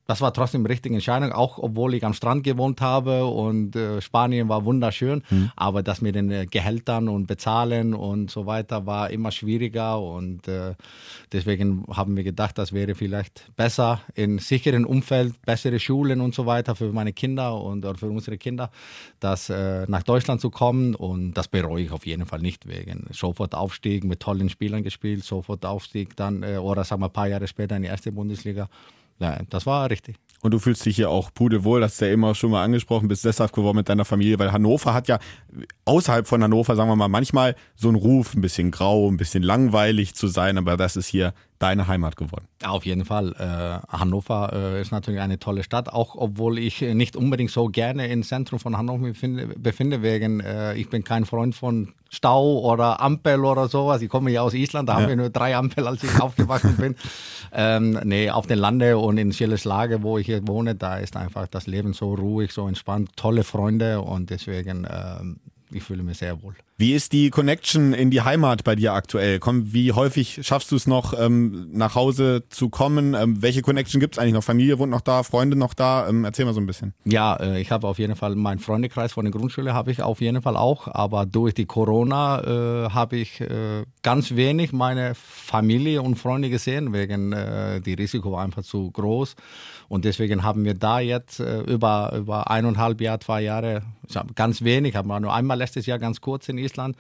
das 0.07 0.21
war 0.21 0.33
trotzdem 0.33 0.63
die 0.63 0.71
richtige 0.71 0.95
Entscheidung, 0.95 1.31
auch 1.31 1.57
obwohl 1.57 1.93
ich 1.93 2.03
am 2.03 2.13
Strand 2.13 2.43
gewohnt 2.43 2.81
habe 2.81 3.25
und 3.25 3.75
äh, 3.75 4.01
Spanien 4.01 4.49
war 4.49 4.65
wunderschön, 4.65 5.23
mhm. 5.29 5.51
aber 5.55 5.83
das 5.83 6.01
mit 6.01 6.15
den 6.15 6.31
äh, 6.31 6.45
Gehältern 6.45 7.09
und 7.09 7.27
Bezahlen 7.27 7.93
und 7.93 8.31
so 8.31 8.45
weiter 8.45 8.85
war 8.85 9.09
immer 9.09 9.31
schwieriger 9.31 10.01
und 10.01 10.47
äh, 10.47 10.75
deswegen 11.31 11.85
haben 11.91 12.15
wir 12.15 12.23
gedacht, 12.23 12.57
das 12.57 12.73
wäre 12.73 12.95
vielleicht 12.95 13.51
besser 13.55 14.01
in 14.15 14.39
sicheren 14.39 14.85
Umfeld, 14.85 15.41
bessere 15.45 15.79
Schulen 15.79 16.21
und 16.21 16.33
so 16.33 16.45
weiter 16.45 16.75
für 16.75 16.91
meine 16.91 17.13
Kinder 17.13 17.61
und 17.61 17.85
für 17.97 18.09
unsere 18.09 18.37
Kinder, 18.37 18.71
das 19.19 19.49
äh, 19.49 19.85
nach 19.87 20.03
Deutschland 20.03 20.41
zu 20.41 20.49
kommen. 20.49 20.95
Und 20.95 21.33
das 21.33 21.47
bereue 21.47 21.83
ich 21.83 21.91
auf 21.91 22.05
jeden 22.05 22.25
Fall 22.25 22.39
nicht 22.39 22.67
wegen 22.67 23.07
sofort 23.11 23.55
Aufstieg 23.55 24.03
mit 24.03 24.19
tollen 24.19 24.49
Spielern 24.49 24.83
gespielt, 24.83 25.23
sofort 25.23 25.65
Aufstieg 25.65 26.15
dann 26.15 26.43
äh, 26.43 26.57
oder 26.57 26.83
sagen 26.83 27.01
wir 27.01 27.07
ein 27.07 27.13
paar 27.13 27.27
Jahre 27.27 27.47
später 27.47 27.75
in 27.75 27.83
die 27.83 27.89
erste 27.89 28.11
Bundesliga 28.11 28.69
ja, 29.19 29.39
das 29.49 29.65
war 29.65 29.89
richtig. 29.89 30.17
Und 30.41 30.53
du 30.53 30.59
fühlst 30.59 30.85
dich 30.85 30.95
hier 30.95 31.09
auch 31.09 31.33
pudelwohl, 31.33 31.81
das 31.81 31.93
ist 31.93 32.01
ja 32.01 32.11
immer 32.11 32.35
schon 32.35 32.51
mal 32.51 32.63
angesprochen, 32.63 33.07
bist 33.07 33.23
sesshaft 33.23 33.55
geworden 33.55 33.77
mit 33.77 33.89
deiner 33.89 34.05
Familie, 34.05 34.37
weil 34.37 34.51
Hannover 34.51 34.93
hat 34.93 35.07
ja 35.07 35.17
außerhalb 35.85 36.27
von 36.27 36.43
Hannover, 36.43 36.75
sagen 36.75 36.89
wir 36.89 36.95
mal, 36.95 37.07
manchmal 37.07 37.55
so 37.75 37.87
einen 37.87 37.97
Ruf, 37.97 38.35
ein 38.35 38.41
bisschen 38.41 38.69
grau, 38.69 39.09
ein 39.09 39.17
bisschen 39.17 39.41
langweilig 39.41 40.13
zu 40.13 40.27
sein, 40.27 40.59
aber 40.59 40.77
das 40.77 40.95
ist 40.95 41.07
hier 41.07 41.33
deine 41.59 41.87
Heimat 41.87 42.15
geworden. 42.15 42.47
Auf 42.63 42.85
jeden 42.85 43.05
Fall. 43.05 43.33
Äh, 43.33 43.87
Hannover 43.97 44.51
äh, 44.53 44.81
ist 44.81 44.91
natürlich 44.91 45.21
eine 45.21 45.39
tolle 45.39 45.63
Stadt, 45.63 45.89
auch 45.89 46.15
obwohl 46.15 46.59
ich 46.59 46.81
nicht 46.81 47.15
unbedingt 47.15 47.51
so 47.51 47.67
gerne 47.67 48.07
im 48.07 48.23
Zentrum 48.23 48.59
von 48.59 48.77
Hannover 48.77 49.07
befinde, 49.07 49.47
befinde 49.57 50.01
wegen 50.01 50.39
äh, 50.39 50.75
ich 50.75 50.89
bin 50.89 51.03
kein 51.03 51.25
Freund 51.25 51.55
von 51.55 51.93
Stau 52.09 52.59
oder 52.59 53.01
Ampel 53.01 53.43
oder 53.43 53.67
sowas. 53.67 54.01
Ich 54.01 54.09
komme 54.09 54.31
ja 54.31 54.41
aus 54.41 54.53
Island, 54.53 54.89
da 54.89 54.93
ja. 54.93 55.01
haben 55.01 55.09
wir 55.09 55.15
nur 55.15 55.29
drei 55.29 55.55
Ampel, 55.55 55.87
als 55.87 56.03
ich 56.03 56.21
aufgewachsen 56.21 56.77
bin. 56.77 56.95
Ähm, 57.53 57.97
nee, 58.03 58.29
auf 58.29 58.45
den 58.45 58.59
Lande 58.59 58.97
und 58.97 59.17
in 59.17 59.31
Schilles 59.31 59.63
Lage, 59.63 60.03
wo 60.03 60.17
ich 60.17 60.25
hier 60.25 60.45
wohne, 60.47 60.75
da 60.75 60.97
ist 60.97 61.15
einfach 61.15 61.47
das 61.47 61.65
Leben 61.65 61.93
so 61.93 62.13
ruhig, 62.13 62.51
so 62.51 62.67
entspannt, 62.67 63.11
tolle 63.15 63.45
Freunde 63.45 64.01
und 64.01 64.29
deswegen 64.29 64.85
ähm, 64.89 65.39
ich 65.71 65.83
fühle 65.83 66.03
mich 66.03 66.17
sehr 66.17 66.41
wohl. 66.41 66.55
Wie 66.79 66.93
ist 66.93 67.11
die 67.11 67.31
Connection 67.31 67.93
in 67.93 68.11
die 68.11 68.21
Heimat 68.21 68.63
bei 68.63 68.75
dir 68.75 68.93
aktuell? 68.93 69.39
Komm, 69.39 69.73
wie 69.73 69.93
häufig 69.93 70.41
schaffst 70.43 70.71
du 70.71 70.75
es 70.75 70.85
noch, 70.85 71.19
ähm, 71.19 71.69
nach 71.71 71.95
Hause 71.95 72.43
zu 72.49 72.69
kommen? 72.69 73.15
Ähm, 73.15 73.41
welche 73.41 73.63
Connection 73.63 73.99
gibt 73.99 74.15
es 74.15 74.19
eigentlich 74.19 74.33
noch? 74.33 74.43
Familie 74.43 74.77
wohnt 74.77 74.91
noch 74.91 75.01
da, 75.01 75.23
Freunde 75.23 75.57
noch 75.57 75.73
da? 75.73 76.07
Ähm, 76.07 76.23
erzähl 76.23 76.45
mal 76.45 76.53
so 76.53 76.61
ein 76.61 76.67
bisschen. 76.67 76.93
Ja, 77.03 77.35
äh, 77.37 77.59
ich 77.59 77.71
habe 77.71 77.87
auf 77.87 77.97
jeden 77.97 78.15
Fall 78.15 78.35
meinen 78.35 78.59
Freundekreis 78.59 79.11
von 79.11 79.25
der 79.25 79.31
Grundschule 79.31 79.73
habe 79.73 79.91
ich 79.91 80.03
auf 80.03 80.21
jeden 80.21 80.41
Fall 80.43 80.55
auch, 80.55 80.87
aber 80.87 81.25
durch 81.25 81.55
die 81.55 81.65
Corona 81.65 82.43
äh, 82.43 82.89
habe 82.91 83.17
ich 83.17 83.41
äh, 83.41 83.83
ganz 84.03 84.35
wenig 84.35 84.71
meine 84.71 85.15
Familie 85.15 86.03
und 86.03 86.15
Freunde 86.15 86.51
gesehen, 86.51 86.93
wegen 86.93 87.33
äh, 87.33 87.81
die 87.81 87.95
Risiko 87.95 88.31
war 88.33 88.43
einfach 88.43 88.63
zu 88.63 88.91
groß 88.91 89.35
und 89.89 90.05
deswegen 90.05 90.43
haben 90.43 90.63
wir 90.63 90.75
da 90.75 90.99
jetzt 90.99 91.39
äh, 91.39 91.61
über 91.61 92.13
über 92.15 92.51
eineinhalb 92.51 93.01
Jahre, 93.01 93.19
zwei 93.19 93.41
Jahre 93.41 93.81
ganz 94.35 94.63
wenig, 94.63 94.95
haben 94.95 95.07
wir 95.07 95.19
nur 95.19 95.33
einmal 95.33 95.57
letztes 95.57 95.85
Jahr 95.85 95.99
ganz 95.99 96.21
kurz 96.21 96.49
in 96.49 96.57
Island. 96.57 96.95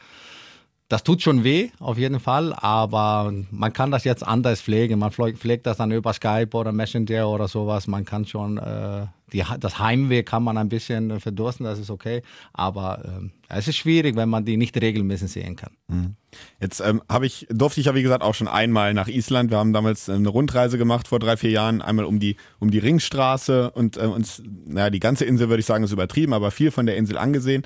Das 0.89 1.03
tut 1.03 1.21
schon 1.21 1.43
weh, 1.43 1.69
auf 1.79 1.97
jeden 1.97 2.21
Fall, 2.21 2.53
aber 2.53 3.33
man 3.51 3.73
kann 3.73 3.91
das 3.91 4.05
jetzt 4.05 4.25
anders 4.25 4.61
pflegen. 4.61 4.99
Man 4.99 5.11
pflegt 5.11 5.65
das 5.65 5.75
dann 5.75 5.91
über 5.91 6.13
Skype 6.13 6.51
oder 6.53 6.71
Messenger 6.71 7.27
oder 7.27 7.49
sowas. 7.49 7.87
Man 7.87 8.05
kann 8.05 8.25
schon, 8.25 8.57
äh, 8.57 9.05
die, 9.33 9.43
das 9.59 9.79
Heimweh 9.79 10.23
kann 10.23 10.43
man 10.43 10.57
ein 10.57 10.69
bisschen 10.69 11.19
verdursten, 11.19 11.65
das 11.65 11.77
ist 11.77 11.89
okay. 11.89 12.21
Aber 12.53 13.03
äh, 13.03 13.29
es 13.49 13.67
ist 13.67 13.75
schwierig, 13.75 14.15
wenn 14.15 14.29
man 14.29 14.45
die 14.45 14.55
nicht 14.55 14.79
regelmäßig 14.81 15.29
sehen 15.29 15.57
kann. 15.57 15.71
Mhm. 15.89 16.15
Jetzt 16.61 16.79
ähm, 16.79 17.01
ich, 17.21 17.47
durfte 17.49 17.81
ich 17.81 17.87
ja 17.87 17.95
wie 17.95 18.03
gesagt 18.03 18.23
auch 18.23 18.35
schon 18.35 18.47
einmal 18.47 18.93
nach 18.93 19.09
Island. 19.09 19.51
Wir 19.51 19.57
haben 19.57 19.73
damals 19.73 20.07
eine 20.09 20.29
Rundreise 20.29 20.77
gemacht 20.77 21.09
vor 21.09 21.19
drei, 21.19 21.35
vier 21.35 21.51
Jahren, 21.51 21.81
einmal 21.81 22.05
um 22.05 22.21
die, 22.21 22.37
um 22.59 22.71
die 22.71 22.79
Ringstraße 22.79 23.71
und 23.71 23.97
äh, 23.97 24.05
uns, 24.05 24.41
naja, 24.65 24.89
die 24.89 25.01
ganze 25.01 25.25
Insel 25.25 25.49
würde 25.49 25.59
ich 25.59 25.65
sagen, 25.65 25.83
ist 25.83 25.91
übertrieben, 25.91 26.31
aber 26.31 26.49
viel 26.49 26.71
von 26.71 26.85
der 26.85 26.95
Insel 26.95 27.17
angesehen. 27.17 27.63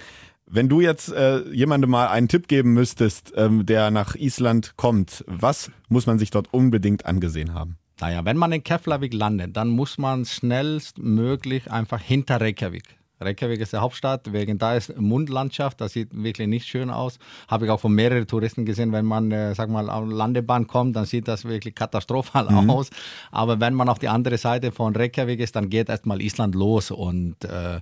Wenn 0.54 0.68
du 0.68 0.82
jetzt 0.82 1.14
äh, 1.14 1.48
jemandem 1.54 1.92
mal 1.92 2.08
einen 2.08 2.28
Tipp 2.28 2.50
geben 2.50 2.74
müsstest, 2.74 3.32
ähm, 3.38 3.66
der 3.66 3.90
nach 3.90 4.16
Island 4.16 4.76
kommt, 4.76 5.24
was 5.26 5.72
muss 5.88 6.08
man 6.08 6.20
sich 6.20 6.30
dort 6.30 6.54
unbedingt 6.54 7.06
angesehen 7.06 7.54
haben? 7.54 7.78
Naja, 8.02 8.26
wenn 8.26 8.36
man 8.36 8.52
in 8.52 8.62
Keflavik 8.62 9.14
landet, 9.14 9.56
dann 9.56 9.70
muss 9.70 9.98
man 9.98 10.26
schnellstmöglich 10.26 11.72
einfach 11.72 12.02
hinter 12.02 12.42
Reykjavik. 12.42 12.84
Reykjavik 13.22 13.62
ist 13.62 13.72
die 13.72 13.78
Hauptstadt, 13.78 14.34
wegen 14.34 14.58
da 14.58 14.76
ist 14.76 15.00
Mundlandschaft, 15.00 15.80
das 15.80 15.94
sieht 15.94 16.10
wirklich 16.12 16.50
nicht 16.50 16.68
schön 16.68 16.90
aus. 16.90 17.18
Habe 17.48 17.66
ich 17.66 17.72
auch 17.72 17.80
von 17.80 17.94
mehreren 17.94 18.28
Touristen 18.28 18.66
gesehen, 18.66 18.92
wenn 18.92 19.06
man, 19.06 19.32
äh, 19.32 19.56
sag 19.56 19.70
mal, 19.70 19.90
auf 19.90 20.06
Landebahn 20.06 20.68
kommt, 20.68 20.98
dann 20.98 21.06
sieht 21.06 21.30
das 21.30 21.46
wirklich 21.46 21.76
katastrophal 21.76 22.52
mhm. 22.52 22.70
aus. 22.70 22.90
Aber 23.32 23.62
wenn 23.62 23.74
man 23.74 23.88
auf 23.88 24.00
die 24.00 24.10
andere 24.10 24.38
Seite 24.38 24.74
von 24.74 24.94
Reykjavik 24.94 25.40
ist, 25.40 25.56
dann 25.56 25.70
geht 25.70 25.88
erstmal 25.88 26.22
Island 26.22 26.56
los 26.56 26.92
und 26.92 27.46
äh, 27.46 27.80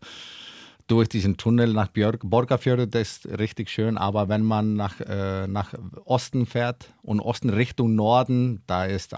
durch 0.89 1.07
diesen 1.07 1.37
Tunnel 1.37 1.71
nach 1.73 1.87
Björk, 1.87 2.21
Borgafjörde, 2.23 2.87
das 2.87 3.01
ist 3.01 3.39
richtig 3.39 3.69
schön, 3.69 3.97
aber 3.97 4.27
wenn 4.27 4.43
man 4.43 4.73
nach, 4.73 4.99
äh, 4.99 5.47
nach 5.47 5.73
Osten 6.03 6.45
fährt 6.45 6.91
und 7.03 7.19
Osten 7.19 7.49
Richtung 7.49 7.95
Norden, 7.95 8.63
da 8.65 8.85
ist 8.85 9.13
äh, 9.13 9.17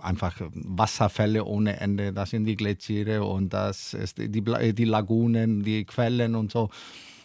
einfach 0.00 0.40
Wasserfälle 0.52 1.44
ohne 1.44 1.80
Ende, 1.80 2.12
das 2.12 2.30
sind 2.30 2.44
die 2.44 2.56
Gletschiere 2.56 3.24
und 3.24 3.52
das 3.52 3.94
ist 3.94 4.18
die, 4.18 4.42
die 4.74 4.84
Lagunen, 4.84 5.62
die 5.62 5.84
Quellen 5.84 6.34
und 6.34 6.52
so. 6.52 6.70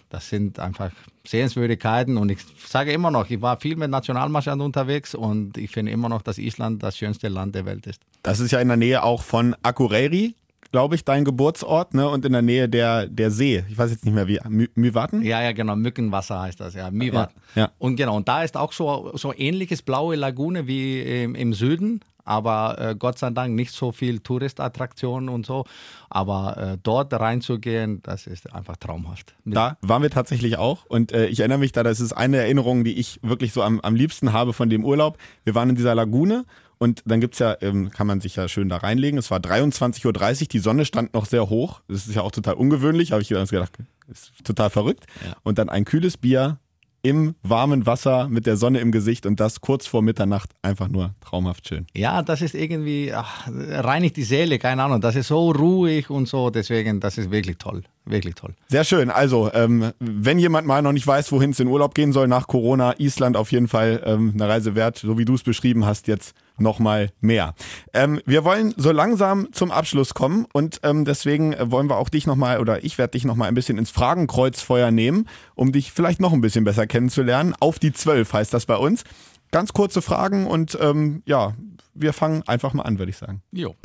Das 0.09 0.29
sind 0.29 0.59
einfach 0.59 0.91
Sehenswürdigkeiten 1.25 2.17
und 2.17 2.29
ich 2.29 2.39
sage 2.67 2.93
immer 2.93 3.09
noch, 3.09 3.29
ich 3.29 3.41
war 3.41 3.59
viel 3.59 3.75
mit 3.75 3.89
Nationalmannschaften 3.89 4.61
unterwegs 4.61 5.15
und 5.15 5.57
ich 5.57 5.71
finde 5.71 5.91
immer 5.91 6.07
noch, 6.07 6.21
dass 6.21 6.37
Island 6.37 6.83
das 6.83 6.97
schönste 6.97 7.29
Land 7.29 7.55
der 7.55 7.65
Welt 7.65 7.87
ist. 7.87 7.99
Das 8.21 8.39
ist 8.39 8.51
ja 8.51 8.61
in 8.61 8.67
der 8.67 8.77
Nähe 8.77 9.03
auch 9.03 9.23
von 9.23 9.55
Akureyri, 9.63 10.35
glaube 10.73 10.95
ich, 10.95 11.05
dein 11.05 11.23
Geburtsort, 11.23 11.93
ne? 11.93 12.09
Und 12.09 12.25
in 12.25 12.33
der 12.33 12.41
Nähe 12.41 12.67
der, 12.67 13.07
der 13.07 13.29
See. 13.29 13.63
Ich 13.69 13.77
weiß 13.77 13.91
jetzt 13.91 14.03
nicht 14.05 14.13
mehr 14.13 14.27
wie. 14.27 14.39
Mywaten? 14.75 15.21
Ja, 15.21 15.41
ja, 15.41 15.53
genau. 15.53 15.75
Mückenwasser 15.75 16.41
heißt 16.41 16.59
das, 16.59 16.73
ja. 16.73 16.89
Mywaten. 16.91 17.39
Ja, 17.55 17.61
ja. 17.61 17.71
Und 17.77 17.95
genau, 17.95 18.17
und 18.17 18.27
da 18.27 18.43
ist 18.43 18.57
auch 18.57 18.73
so, 18.73 19.11
so 19.13 19.33
ähnliches 19.33 19.83
blaue 19.83 20.15
Lagune 20.15 20.67
wie 20.67 20.99
im, 20.99 21.35
im 21.35 21.53
Süden. 21.53 22.01
aber 22.25 22.77
äh, 22.79 22.95
Gott 22.95 23.19
sei 23.19 23.29
Dank 23.31 23.55
nicht 23.55 23.71
so 23.71 23.91
viel 23.91 24.19
Touristattraktionen 24.19 25.29
und 25.29 25.45
so. 25.45 25.65
Aber 26.09 26.57
äh, 26.57 26.77
dort 26.81 27.13
reinzugehen, 27.13 28.01
das 28.03 28.27
ist 28.27 28.53
einfach 28.53 28.77
traumhaft. 28.77 29.35
Da 29.45 29.77
waren 29.81 30.01
wir 30.01 30.09
tatsächlich 30.09 30.57
auch 30.57 30.85
und 30.85 31.11
äh, 31.11 31.27
ich 31.27 31.39
erinnere 31.39 31.59
mich 31.59 31.71
da, 31.71 31.83
das 31.83 31.99
ist 31.99 32.13
eine 32.13 32.37
Erinnerung, 32.37 32.83
die 32.83 32.97
ich 32.99 33.19
wirklich 33.23 33.53
so 33.53 33.61
am, 33.61 33.79
am 33.81 33.95
liebsten 33.95 34.33
habe 34.33 34.53
von 34.53 34.69
dem 34.69 34.85
Urlaub. 34.85 35.17
Wir 35.43 35.55
waren 35.55 35.69
in 35.69 35.75
dieser 35.75 35.95
Lagune 35.95 36.45
und 36.77 37.01
dann 37.05 37.21
gibt 37.21 37.35
es 37.35 37.39
ja, 37.39 37.55
ähm, 37.61 37.89
kann 37.91 38.07
man 38.07 38.21
sich 38.21 38.35
ja 38.35 38.47
schön 38.47 38.69
da 38.69 38.77
reinlegen. 38.77 39.17
Es 39.17 39.31
war 39.31 39.39
23.30 39.39 40.05
Uhr, 40.41 40.47
die 40.47 40.59
Sonne 40.59 40.85
stand 40.85 41.13
noch 41.13 41.25
sehr 41.25 41.49
hoch. 41.49 41.81
Das 41.87 42.07
ist 42.07 42.15
ja 42.15 42.21
auch 42.21 42.31
total 42.31 42.55
ungewöhnlich, 42.55 43.11
habe 43.11 43.21
ich 43.21 43.29
gedacht, 43.29 43.77
ist 44.07 44.31
total 44.43 44.69
verrückt. 44.69 45.05
Ja. 45.25 45.35
Und 45.43 45.57
dann 45.57 45.69
ein 45.69 45.85
kühles 45.85 46.17
Bier 46.17 46.59
im 47.05 47.35
warmen 47.43 47.85
Wasser 47.85 48.29
mit 48.29 48.45
der 48.45 48.55
Sonne 48.55 48.79
im 48.79 48.93
Gesicht 48.93 49.25
und 49.25 49.41
das 49.41 49.59
kurz 49.59 49.85
vor 49.85 50.01
Mitternacht 50.01 50.51
einfach 50.61 50.87
nur 50.87 51.13
traumhaft 51.19 51.67
schön. 51.67 51.85
Ja, 51.93 52.21
das 52.21 52.41
ist 52.41 52.55
irgendwie, 52.55 53.11
ach, 53.13 53.45
reinigt 53.47 54.15
die 54.15 54.23
Seele, 54.23 54.57
keine 54.57 54.83
Ahnung. 54.83 55.01
Das 55.01 55.17
ist 55.17 55.27
so 55.27 55.51
ruhig 55.51 56.09
und 56.09 56.29
so, 56.29 56.49
deswegen, 56.49 57.01
das 57.01 57.17
ist 57.17 57.29
wirklich 57.29 57.57
toll. 57.57 57.83
Wirklich 58.05 58.35
toll. 58.35 58.53
Sehr 58.69 58.85
schön. 58.85 59.09
Also, 59.09 59.51
ähm, 59.53 59.91
wenn 59.99 60.39
jemand 60.39 60.65
mal 60.65 60.81
noch 60.81 60.93
nicht 60.93 61.05
weiß, 61.05 61.31
wohin 61.33 61.51
es 61.51 61.59
in 61.59 61.67
Urlaub 61.67 61.93
gehen 61.93 62.13
soll 62.13 62.29
nach 62.29 62.47
Corona, 62.47 62.97
Island 62.97 63.35
auf 63.35 63.51
jeden 63.51 63.67
Fall 63.67 64.01
ähm, 64.05 64.31
eine 64.33 64.47
Reise 64.47 64.73
wert, 64.75 64.97
so 64.97 65.17
wie 65.17 65.25
du 65.25 65.35
es 65.35 65.43
beschrieben 65.43 65.85
hast, 65.85 66.07
jetzt 66.07 66.33
nochmal 66.57 67.11
mehr. 67.19 67.55
Ähm, 67.93 68.21
wir 68.25 68.43
wollen 68.43 68.73
so 68.77 68.91
langsam 68.91 69.51
zum 69.51 69.71
Abschluss 69.71 70.13
kommen 70.13 70.45
und 70.53 70.79
ähm, 70.83 71.05
deswegen 71.05 71.55
wollen 71.71 71.89
wir 71.89 71.97
auch 71.97 72.09
dich 72.09 72.27
nochmal 72.27 72.59
oder 72.59 72.83
ich 72.83 72.97
werde 72.97 73.11
dich 73.11 73.25
nochmal 73.25 73.47
ein 73.47 73.53
bisschen 73.55 73.77
ins 73.77 73.91
Fragenkreuzfeuer 73.91 74.91
nehmen, 74.91 75.27
um 75.55 75.71
dich 75.71 75.91
vielleicht 75.91 76.19
noch 76.19 76.33
ein 76.33 76.41
bisschen 76.41 76.63
besser 76.63 76.87
kennenzulernen. 76.87 77.55
Auf 77.59 77.79
die 77.79 77.93
zwölf 77.93 78.33
heißt 78.33 78.53
das 78.53 78.65
bei 78.65 78.77
uns. 78.77 79.03
Ganz 79.51 79.73
kurze 79.73 80.01
Fragen 80.01 80.47
und 80.47 80.77
ähm, 80.81 81.21
ja, 81.25 81.53
wir 81.93 82.13
fangen 82.13 82.43
einfach 82.47 82.73
mal 82.73 82.83
an, 82.83 82.97
würde 82.97 83.11
ich 83.11 83.17
sagen. 83.17 83.41
Jo. 83.51 83.75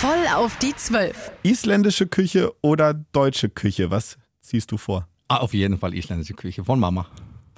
Voll 0.00 0.26
auf 0.36 0.56
die 0.58 0.74
zwölf. 0.76 1.32
Isländische 1.42 2.06
Küche 2.06 2.52
oder 2.62 2.94
deutsche 2.94 3.48
Küche? 3.48 3.90
Was 3.90 4.16
ziehst 4.40 4.70
du 4.70 4.76
vor? 4.76 5.08
Ah, 5.26 5.38
auf 5.38 5.52
jeden 5.52 5.78
Fall 5.78 5.94
isländische 5.94 6.34
Küche 6.34 6.64
von 6.64 6.78
Mama. 6.78 7.06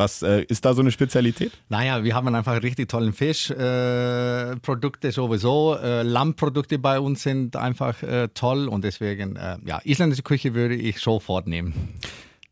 Was 0.00 0.22
äh, 0.22 0.44
ist 0.48 0.64
da 0.64 0.72
so 0.72 0.80
eine 0.80 0.92
Spezialität? 0.92 1.52
Naja, 1.68 2.02
wir 2.02 2.14
haben 2.14 2.34
einfach 2.34 2.62
richtig 2.62 2.88
tollen 2.88 3.12
Fisch. 3.12 3.50
Äh, 3.50 4.56
Produkte 4.56 5.12
sowieso. 5.12 5.76
Äh, 5.76 6.04
Lammprodukte 6.04 6.78
bei 6.78 6.98
uns 6.98 7.22
sind 7.22 7.54
einfach 7.54 8.02
äh, 8.02 8.28
toll 8.32 8.68
und 8.68 8.82
deswegen, 8.82 9.36
äh, 9.36 9.58
ja, 9.66 9.78
isländische 9.84 10.22
Küche 10.22 10.54
würde 10.54 10.74
ich 10.74 11.00
sofort 11.00 11.46
nehmen. 11.46 11.74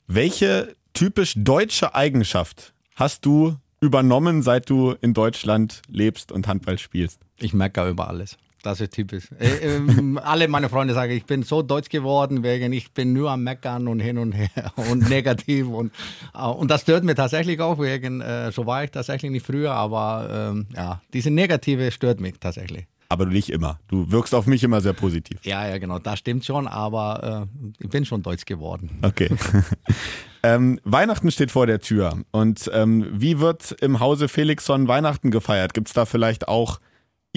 Welche 0.06 0.76
typisch 0.92 1.32
deutsche 1.38 1.94
Eigenschaft 1.94 2.74
hast 2.96 3.24
du 3.24 3.56
übernommen, 3.80 4.42
seit 4.42 4.68
du 4.68 4.94
in 5.00 5.14
Deutschland 5.14 5.80
lebst 5.88 6.32
und 6.32 6.48
Handball 6.48 6.76
spielst? 6.76 7.22
Ich 7.38 7.54
merke 7.54 7.88
über 7.88 8.08
alles. 8.08 8.36
Das 8.62 8.80
ist 8.80 8.92
typisch. 8.92 9.24
Äh, 9.38 9.76
äh, 9.76 10.16
alle 10.22 10.48
meine 10.48 10.68
Freunde 10.68 10.94
sagen, 10.94 11.12
ich 11.12 11.24
bin 11.24 11.42
so 11.42 11.62
deutsch 11.62 11.88
geworden, 11.88 12.42
wegen 12.42 12.72
ich 12.72 12.92
bin 12.92 13.12
nur 13.12 13.30
am 13.30 13.44
Meckern 13.44 13.88
und 13.88 14.00
hin 14.00 14.18
und 14.18 14.32
her 14.32 14.72
und 14.90 15.08
negativ. 15.08 15.68
Und, 15.68 15.92
äh, 16.34 16.46
und 16.46 16.70
das 16.70 16.82
stört 16.82 17.04
mir 17.04 17.14
tatsächlich 17.14 17.60
auch, 17.60 17.78
wegen, 17.78 18.20
äh, 18.20 18.50
so 18.52 18.66
war 18.66 18.84
ich 18.84 18.90
tatsächlich 18.90 19.30
nicht 19.30 19.46
früher, 19.46 19.72
aber 19.72 20.50
ähm, 20.52 20.66
ja, 20.74 21.00
diese 21.12 21.30
Negative 21.30 21.90
stört 21.90 22.20
mich 22.20 22.34
tatsächlich. 22.40 22.86
Aber 23.10 23.24
du 23.24 23.32
nicht 23.32 23.48
immer. 23.48 23.78
Du 23.88 24.10
wirkst 24.10 24.34
auf 24.34 24.46
mich 24.46 24.62
immer 24.62 24.82
sehr 24.82 24.92
positiv. 24.92 25.38
Ja, 25.42 25.66
ja, 25.66 25.78
genau, 25.78 25.98
das 25.98 26.18
stimmt 26.18 26.44
schon, 26.44 26.68
aber 26.68 27.48
äh, 27.48 27.82
ich 27.82 27.88
bin 27.88 28.04
schon 28.04 28.22
deutsch 28.22 28.44
geworden. 28.44 28.98
Okay. 29.00 29.30
ähm, 30.42 30.78
Weihnachten 30.84 31.30
steht 31.30 31.50
vor 31.50 31.66
der 31.66 31.80
Tür. 31.80 32.22
Und 32.32 32.70
ähm, 32.74 33.06
wie 33.10 33.40
wird 33.40 33.72
im 33.80 34.00
Hause 34.00 34.28
Felixson 34.28 34.88
Weihnachten 34.88 35.30
gefeiert? 35.30 35.72
Gibt 35.72 35.88
es 35.88 35.94
da 35.94 36.04
vielleicht 36.04 36.48
auch 36.48 36.80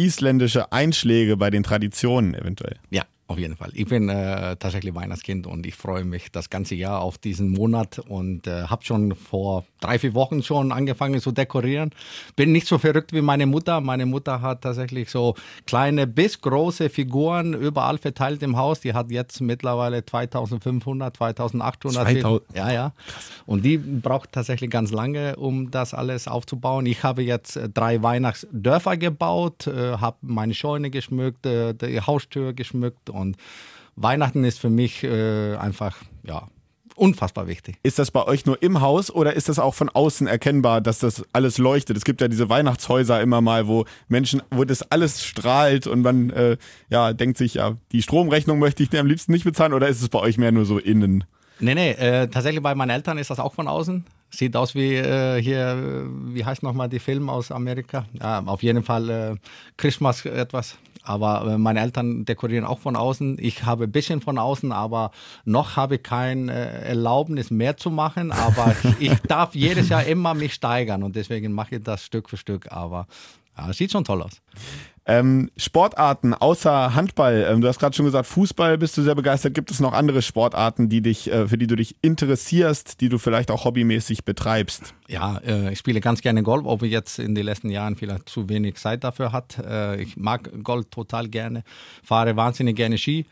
isländische 0.06 0.72
Einschläge 0.72 1.38
bei 1.38 1.50
den 1.50 1.64
Traditionen 1.64 2.34
eventuell. 2.34 2.78
Ja, 2.90 3.04
auf 3.32 3.40
jeden 3.40 3.56
Fall. 3.56 3.72
Ich 3.74 3.86
bin 3.86 4.10
äh, 4.10 4.56
tatsächlich 4.58 4.94
Weihnachtskind 4.94 5.48
und 5.48 5.66
ich 5.66 5.76
freue 5.76 6.04
mich 6.04 6.32
das 6.32 6.50
ganze 6.50 6.76
Jahr 6.76 7.02
auf 7.02 7.18
diesen 7.18 7.50
Monat 7.50 8.00
und 8.00 8.46
äh, 8.46 8.64
habe 8.64 8.84
schon 8.84 9.16
vor 9.16 9.66
drei, 9.80 9.98
vier 10.00 10.14
Wochen 10.14 10.44
schon 10.44 10.72
angefangen 10.72 11.20
zu 11.20 11.32
dekorieren. 11.32 11.92
Bin 12.36 12.52
nicht 12.52 12.68
so 12.68 12.78
verrückt 12.78 13.14
wie 13.14 13.22
meine 13.22 13.46
Mutter. 13.46 13.82
Meine 13.82 14.06
Mutter 14.06 14.42
hat 14.42 14.62
tatsächlich 14.62 15.10
so 15.10 15.36
kleine 15.66 16.08
bis 16.08 16.42
große 16.42 16.90
Figuren 16.90 17.54
überall 17.54 17.98
verteilt 17.98 18.44
im 18.44 18.58
Haus. 18.58 18.82
Die 18.82 18.94
hat 18.94 19.12
jetzt 19.12 19.40
mittlerweile 19.42 20.06
2500, 20.06 21.16
2800. 21.16 22.08
2000. 22.08 22.56
Ja, 22.56 22.72
ja. 22.72 22.94
Und 23.46 23.64
die 23.64 23.78
braucht 23.78 24.32
tatsächlich 24.34 24.70
ganz 24.70 24.92
lange, 24.92 25.38
um 25.38 25.72
das 25.72 25.94
alles 25.94 26.28
aufzubauen. 26.28 26.86
Ich 26.86 27.04
habe 27.04 27.24
jetzt 27.24 27.56
äh, 27.56 27.70
drei 27.70 28.04
Weihnachtsdörfer 28.04 28.98
gebaut, 28.98 29.68
äh, 29.68 29.98
habe 29.98 30.18
meine 30.22 30.54
Scheune 30.54 30.90
geschmückt, 30.90 31.46
äh, 31.46 31.74
die 31.74 32.02
Haustür 32.02 32.54
geschmückt 32.54 33.10
und 33.10 33.21
Weihnachten 33.96 34.44
ist 34.44 34.60
für 34.60 34.70
mich 34.70 35.04
äh, 35.04 35.56
einfach, 35.56 35.98
ja, 36.24 36.48
unfassbar 36.96 37.48
wichtig. 37.48 37.78
Ist 37.84 38.00
das 38.00 38.12
bei 38.12 38.24
euch 38.26 38.46
nur 38.46 38.62
im 38.62 38.82
Haus 38.82 39.12
oder 39.12 39.34
ist 39.34 39.50
das 39.50 39.60
auch 39.60 39.74
von 39.74 39.90
außen 39.90 40.28
erkennbar, 40.28 40.82
dass 40.82 41.00
das 41.00 41.24
alles 41.34 41.58
leuchtet? 41.58 41.98
Es 41.98 42.04
gibt 42.04 42.22
ja 42.22 42.28
diese 42.28 42.50
Weihnachtshäuser 42.50 43.22
immer 43.22 43.42
mal, 43.42 43.68
wo 43.68 43.86
Menschen, 44.08 44.42
wo 44.52 44.64
das 44.64 44.84
alles 44.92 45.24
strahlt 45.24 45.88
und 45.88 46.02
man 46.02 46.30
äh, 46.30 46.58
ja 46.90 47.14
denkt 47.14 47.38
sich, 47.38 47.56
ja, 47.56 47.78
die 47.92 48.02
Stromrechnung 48.02 48.60
möchte 48.60 48.84
ich 48.84 48.90
dir 48.90 49.00
am 49.00 49.08
liebsten 49.08 49.32
nicht 49.32 49.46
bezahlen 49.46 49.74
oder 49.74 49.88
ist 49.88 50.02
es 50.02 50.10
bei 50.10 50.20
euch 50.20 50.38
mehr 50.38 50.52
nur 50.52 50.66
so 50.66 50.78
innen? 50.78 51.24
Nee, 51.60 51.76
nee, 51.76 51.92
äh, 51.92 52.28
tatsächlich 52.28 52.62
bei 52.62 52.76
meinen 52.76 52.90
Eltern 52.90 53.18
ist 53.18 53.30
das 53.30 53.40
auch 53.40 53.54
von 53.54 53.68
außen. 53.68 54.06
Sieht 54.34 54.56
aus 54.56 54.76
wie 54.76 54.96
äh, 54.96 55.42
hier, 55.42 56.08
wie 56.28 56.46
heißt 56.46 56.64
nochmal 56.64 56.88
die 56.88 57.00
Film 57.00 57.30
aus 57.30 57.52
Amerika? 57.52 58.06
Ja, 58.20 58.42
auf 58.46 58.64
jeden 58.64 58.82
Fall 58.82 59.10
äh, 59.10 59.36
Christmas 59.76 60.26
etwas. 60.26 60.78
Aber 61.04 61.54
äh, 61.54 61.58
meine 61.58 61.82
Eltern 61.82 62.26
dekorieren 62.26 62.64
auch 62.64 62.80
von 62.80 62.96
außen. 62.96 63.38
Ich 63.40 63.64
habe 63.66 63.86
ein 63.86 63.92
bisschen 63.92 64.22
von 64.22 64.38
außen, 64.38 64.72
aber 64.72 65.12
noch 65.46 65.76
habe 65.76 65.96
ich 65.96 66.04
kein 66.04 66.48
äh, 66.48 66.84
Erlaubnis 66.84 67.52
mehr 67.52 67.76
zu 67.76 67.90
machen. 67.90 68.32
Aber 68.32 68.76
ich 69.00 69.20
darf 69.28 69.54
jedes 69.54 69.90
Jahr 69.90 70.06
immer 70.06 70.34
mich 70.34 70.54
steigern 70.54 71.04
und 71.04 71.16
deswegen 71.16 71.52
mache 71.52 71.76
ich 71.76 71.84
das 71.84 72.06
Stück 72.06 72.30
für 72.30 72.38
Stück. 72.38 72.72
Aber 72.72 73.08
ja, 73.58 73.74
sieht 73.74 73.92
schon 73.92 74.06
toll 74.06 74.22
aus. 74.22 74.42
Ähm, 75.08 75.50
Sportarten 75.58 76.36
außer 76.36 76.94
Handball, 76.94 77.48
ähm, 77.50 77.62
du 77.62 77.68
hast 77.68 77.80
gerade 77.80 77.96
schon 77.96 78.06
gesagt, 78.06 78.28
Fußball 78.28 78.78
bist 78.78 78.96
du 78.98 79.02
sehr 79.02 79.16
begeistert. 79.16 79.56
Gibt 79.56 79.72
es 79.72 79.80
noch 79.80 79.94
andere 79.94 80.22
Sportarten, 80.22 80.90
die 80.90 81.02
dich, 81.02 81.32
äh, 81.32 81.48
für 81.48 81.58
die 81.58 81.66
du 81.66 81.76
dich 81.76 81.96
interessierst, 82.04 83.02
die 83.02 83.10
du 83.10 83.18
vielleicht 83.18 83.50
auch 83.50 83.66
hobbymäßig 83.66 84.26
betreibst? 84.26 84.94
Ja, 85.08 85.40
äh, 85.40 85.74
ich 85.74 85.80
spiele 85.80 86.02
ganz 86.02 86.22
gerne 86.22 86.44
Golf, 86.44 86.66
ob 86.66 86.84
ich 86.84 86.92
jetzt 86.92 87.18
in 87.18 87.34
den 87.34 87.46
letzten 87.46 87.70
Jahren 87.70 87.96
vielleicht 87.96 88.30
zu 88.30 88.48
wenig 88.48 88.76
Zeit 88.76 89.04
dafür 89.04 89.32
hat. 89.32 89.58
Äh, 89.58 90.02
ich 90.04 90.18
mag 90.18 90.52
Golf 90.64 90.86
total 90.92 91.28
gerne, 91.30 91.64
fahre 92.04 92.36
wahnsinnig 92.36 92.76
gerne 92.76 93.00
Ski, 93.00 93.26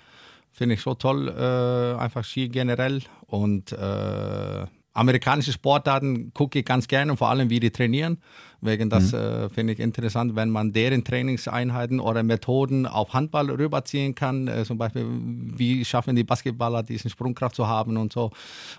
finde 0.51 0.73
ich 0.73 0.82
so 0.82 0.95
toll, 0.95 1.29
äh, 1.29 2.01
einfach 2.01 2.23
Ski 2.23 2.49
generell 2.49 3.03
und 3.27 3.73
äh, 3.73 4.65
amerikanische 4.99 5.51
Sportarten 5.51 6.33
gucke 6.33 6.59
ich 6.59 6.65
ganz 6.65 6.88
gerne, 6.88 7.15
vor 7.15 7.29
allem 7.29 7.49
wie 7.49 7.59
die 7.59 7.71
trainieren. 7.71 8.17
Wegen 8.62 8.89
das 8.89 9.13
mhm. 9.13 9.19
äh, 9.19 9.49
finde 9.49 9.73
ich 9.73 9.79
interessant, 9.79 10.35
wenn 10.35 10.49
man 10.49 10.73
deren 10.73 11.03
Trainingseinheiten 11.05 11.99
oder 11.99 12.23
Methoden 12.23 12.85
auf 12.85 13.13
Handball 13.13 13.49
rüberziehen 13.49 14.15
kann. 14.15 14.47
Äh, 14.47 14.65
zum 14.65 14.77
Beispiel, 14.77 15.05
wie 15.09 15.85
schaffen 15.85 16.15
die 16.15 16.25
Basketballer 16.25 16.83
diesen 16.83 17.09
Sprungkraft 17.09 17.55
zu 17.55 17.67
haben 17.67 17.95
und 17.95 18.12
so. 18.12 18.31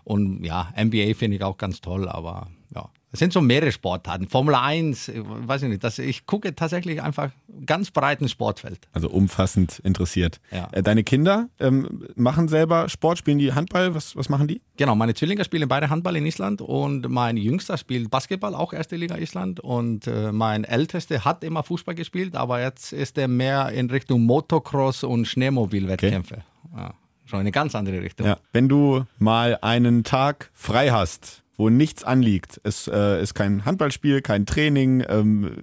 Und 0.04 0.44
ja, 0.44 0.68
NBA 0.78 1.14
finde 1.14 1.38
ich 1.38 1.42
auch 1.42 1.56
ganz 1.56 1.80
toll, 1.80 2.08
aber 2.08 2.48
ja, 2.74 2.90
es 3.12 3.18
sind 3.18 3.32
so 3.32 3.40
mehrere 3.40 3.72
Sportarten. 3.72 4.28
Formel 4.28 4.54
1, 4.54 5.10
weiß 5.16 5.62
ich 5.62 5.68
nicht. 5.68 5.82
Das, 5.82 5.98
ich 5.98 6.26
gucke 6.26 6.54
tatsächlich 6.54 7.02
einfach 7.02 7.30
ganz 7.66 7.90
breiten 7.90 8.28
Sportfeld. 8.28 8.86
Also 8.92 9.10
umfassend 9.10 9.80
interessiert. 9.80 10.40
Ja. 10.52 10.68
Äh, 10.70 10.82
deine 10.82 11.02
Kinder 11.02 11.48
ähm, 11.58 12.06
machen 12.14 12.46
selber 12.46 12.88
Sport, 12.88 13.18
spielen 13.18 13.38
die 13.38 13.52
Handball? 13.52 13.94
Was, 13.96 14.14
was 14.14 14.28
machen 14.28 14.46
die? 14.46 14.60
Genau, 14.76 14.94
meine 14.94 15.14
Zwillinge 15.14 15.44
spielen 15.44 15.68
beide 15.68 15.90
Handball 15.90 16.14
in 16.16 16.24
Island 16.24 16.62
und 16.62 17.08
mein 17.08 17.36
Jüngster 17.36 17.76
spielt 17.76 18.10
Basketball, 18.10 18.54
auch 18.54 18.72
erste 18.72 18.94
Liga 18.94 19.16
Island. 19.16 19.58
Und 19.58 20.06
äh, 20.06 20.30
mein 20.30 20.62
Ältester 20.62 21.24
hat 21.24 21.42
immer 21.42 21.64
Fußball 21.64 21.96
gespielt, 21.96 22.36
aber 22.36 22.62
jetzt 22.62 22.92
ist 22.92 23.18
er 23.18 23.26
mehr 23.26 23.70
in 23.70 23.90
Richtung 23.90 24.22
Motocross 24.22 25.02
und 25.02 25.26
Schneemobilwettkämpfe. 25.26 26.44
Okay. 26.72 26.80
Ja, 26.80 26.94
schon 27.24 27.40
eine 27.40 27.50
ganz 27.50 27.74
andere 27.74 28.00
Richtung. 28.02 28.28
Ja. 28.28 28.38
Wenn 28.52 28.68
du 28.68 29.04
mal 29.18 29.58
einen 29.62 30.04
Tag 30.04 30.50
frei 30.54 30.90
hast, 30.90 31.42
wo 31.60 31.68
nichts 31.68 32.02
anliegt. 32.02 32.60
Es 32.64 32.88
äh, 32.88 33.22
ist 33.22 33.34
kein 33.34 33.64
Handballspiel, 33.64 34.22
kein 34.22 34.46
Training. 34.46 35.04
Ähm, 35.06 35.58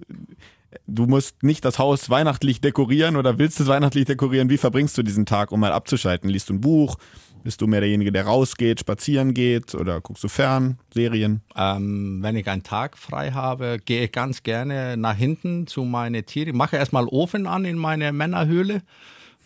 du 0.86 1.06
musst 1.06 1.42
nicht 1.42 1.64
das 1.64 1.78
Haus 1.78 2.08
weihnachtlich 2.08 2.60
dekorieren 2.60 3.16
oder 3.16 3.38
willst 3.38 3.58
es 3.60 3.66
weihnachtlich 3.66 4.04
dekorieren. 4.04 4.48
Wie 4.48 4.58
verbringst 4.58 4.96
du 4.96 5.02
diesen 5.02 5.26
Tag, 5.26 5.50
um 5.50 5.60
mal 5.60 5.72
abzuschalten? 5.72 6.30
Liest 6.30 6.48
du 6.48 6.54
ein 6.54 6.60
Buch? 6.60 6.96
Bist 7.42 7.60
du 7.60 7.66
mehr 7.66 7.80
derjenige, 7.80 8.12
der 8.12 8.26
rausgeht, 8.26 8.80
spazieren 8.80 9.34
geht 9.34 9.74
oder 9.74 10.00
guckst 10.00 10.24
du 10.24 10.28
fern, 10.28 10.78
Serien? 10.92 11.40
Ähm, 11.56 12.18
wenn 12.22 12.36
ich 12.36 12.46
einen 12.48 12.62
Tag 12.62 12.96
frei 12.96 13.32
habe, 13.32 13.78
gehe 13.84 14.04
ich 14.04 14.12
ganz 14.12 14.42
gerne 14.42 14.96
nach 14.96 15.16
hinten 15.16 15.66
zu 15.66 15.82
meinen 15.82 16.26
Tieren. 16.26 16.56
Mache 16.56 16.76
erstmal 16.76 17.06
Ofen 17.06 17.46
an 17.46 17.64
in 17.64 17.76
meine 17.76 18.12
Männerhöhle 18.12 18.82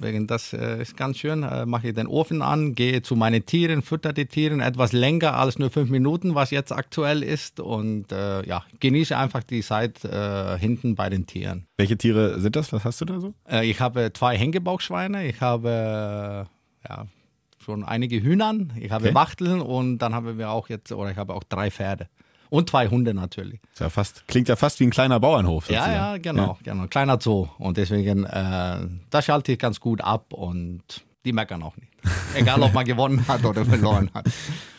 Wegen 0.03 0.27
das 0.27 0.53
äh, 0.53 0.83
ist 0.83 0.97
ganz 0.97 1.19
schön. 1.19 1.43
Äh, 1.43 1.67
Mache 1.67 1.88
ich 1.88 1.95
den 1.95 2.07
Ofen 2.07 2.43
an, 2.43 2.75
gehe 2.75 3.03
zu 3.03 3.17
meinen 3.17 3.47
Tieren, 3.47 3.83
fütter 3.83 4.12
die 4.12 4.27
Tiere 4.27 4.62
etwas 4.62 4.93
länger 4.93 5.37
als 5.37 5.59
nur 5.59 5.71
fünf 5.71 5.91
Minuten, 5.91 6.35
was 6.35 6.51
jetzt 6.51 6.73
aktuell 6.73 7.23
ist. 7.23 7.61
Und 7.61 8.12
äh, 8.12 8.47
ja, 8.47 8.65
genieße 8.81 9.17
einfach 9.17 9.43
die 9.43 9.62
Zeit 9.62 10.05
äh, 10.05 10.59
hinten 10.59 10.95
bei 10.95 11.09
den 11.09 11.27
Tieren. 11.27 11.67
Welche 11.77 11.97
Tiere 11.97 12.41
sind 12.41 12.57
das? 12.57 12.73
Was 12.73 12.85
hast 12.85 13.01
du 13.01 13.05
da 13.05 13.21
so? 13.21 13.35
Äh, 13.49 13.69
ich 13.71 13.81
habe 13.81 14.12
zwei 14.12 14.37
Hängebauchschweine. 14.37 15.27
Ich 15.27 15.41
habe 15.41 16.49
äh, 16.87 16.88
ja, 16.88 17.07
schon 17.65 17.85
einige 17.85 18.23
Hühnern. 18.23 18.73
Ich 18.81 18.91
habe 18.91 19.07
Okay. 19.07 19.15
Wachteln 19.15 19.61
und 19.61 19.99
dann 19.99 20.15
haben 20.15 20.38
wir 20.38 20.51
auch 20.51 20.69
jetzt, 20.69 20.93
oder 20.93 21.11
ich 21.11 21.17
habe 21.17 21.35
auch 21.35 21.45
drei 21.45 21.71
Pferde. 21.71 22.09
Und 22.53 22.69
zwei 22.69 22.88
Hunde 22.88 23.15
natürlich. 23.15 23.61
Ist 23.73 23.81
ja 23.81 23.88
fast, 23.88 24.29
klingt 24.29 24.47
ja 24.47 24.57
fast 24.57 24.79
wie 24.79 24.85
ein 24.85 24.91
kleiner 24.91 25.19
Bauernhof. 25.19 25.71
Ja, 25.71 25.85
sozusagen. 25.85 25.95
ja, 25.95 26.17
genau, 26.19 26.59
genau. 26.62 26.87
Kleiner 26.87 27.19
Zoo. 27.19 27.49
Und 27.59 27.79
deswegen, 27.79 28.25
äh, 28.25 28.77
das 29.09 29.25
schalte 29.25 29.53
ich 29.53 29.59
ganz 29.59 29.81
gut 29.81 30.03
ab 30.03 30.35
und 30.35 30.83
die 31.25 31.33
meckern 31.33 31.62
auch 31.62 31.75
nicht. 31.79 31.91
Egal, 32.35 32.61
ob 32.61 32.75
man 32.75 32.85
gewonnen 32.85 33.27
hat 33.27 33.43
oder 33.47 33.65
verloren 33.65 34.11
hat. 34.12 34.27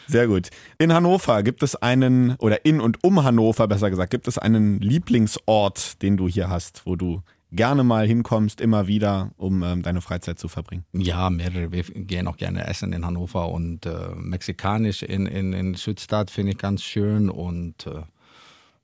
Sehr 0.05 0.27
gut. 0.27 0.51
In 0.77 0.93
Hannover 0.93 1.41
gibt 1.41 1.63
es 1.63 1.75
einen, 1.75 2.35
oder 2.35 2.63
in 2.63 2.79
und 2.79 3.03
um 3.03 3.23
Hannover 3.23 3.67
besser 3.67 3.89
gesagt, 3.89 4.11
gibt 4.11 4.27
es 4.27 4.37
einen 4.37 4.79
Lieblingsort, 4.79 5.99
den 6.03 6.15
du 6.15 6.27
hier 6.27 6.49
hast, 6.49 6.85
wo 6.85 6.95
du 6.95 7.23
gerne 7.55 7.83
mal 7.83 8.07
hinkommst, 8.07 8.59
immer 8.61 8.87
wieder, 8.87 9.31
um 9.37 9.63
ähm, 9.63 9.81
deine 9.83 10.01
Freizeit 10.01 10.39
zu 10.39 10.47
verbringen. 10.47 10.85
Ja, 10.91 11.29
mehrere. 11.29 11.71
Wir 11.71 11.83
gehen 11.83 12.27
auch 12.27 12.37
gerne 12.37 12.67
essen 12.67 12.93
in 12.93 13.05
Hannover 13.05 13.49
und 13.49 13.85
äh, 13.85 14.09
mexikanisch 14.15 15.03
in, 15.03 15.25
in, 15.27 15.53
in 15.53 15.73
Südstadt 15.75 16.31
finde 16.31 16.53
ich 16.53 16.57
ganz 16.57 16.83
schön 16.83 17.29
und 17.29 17.87
äh, 17.87 18.01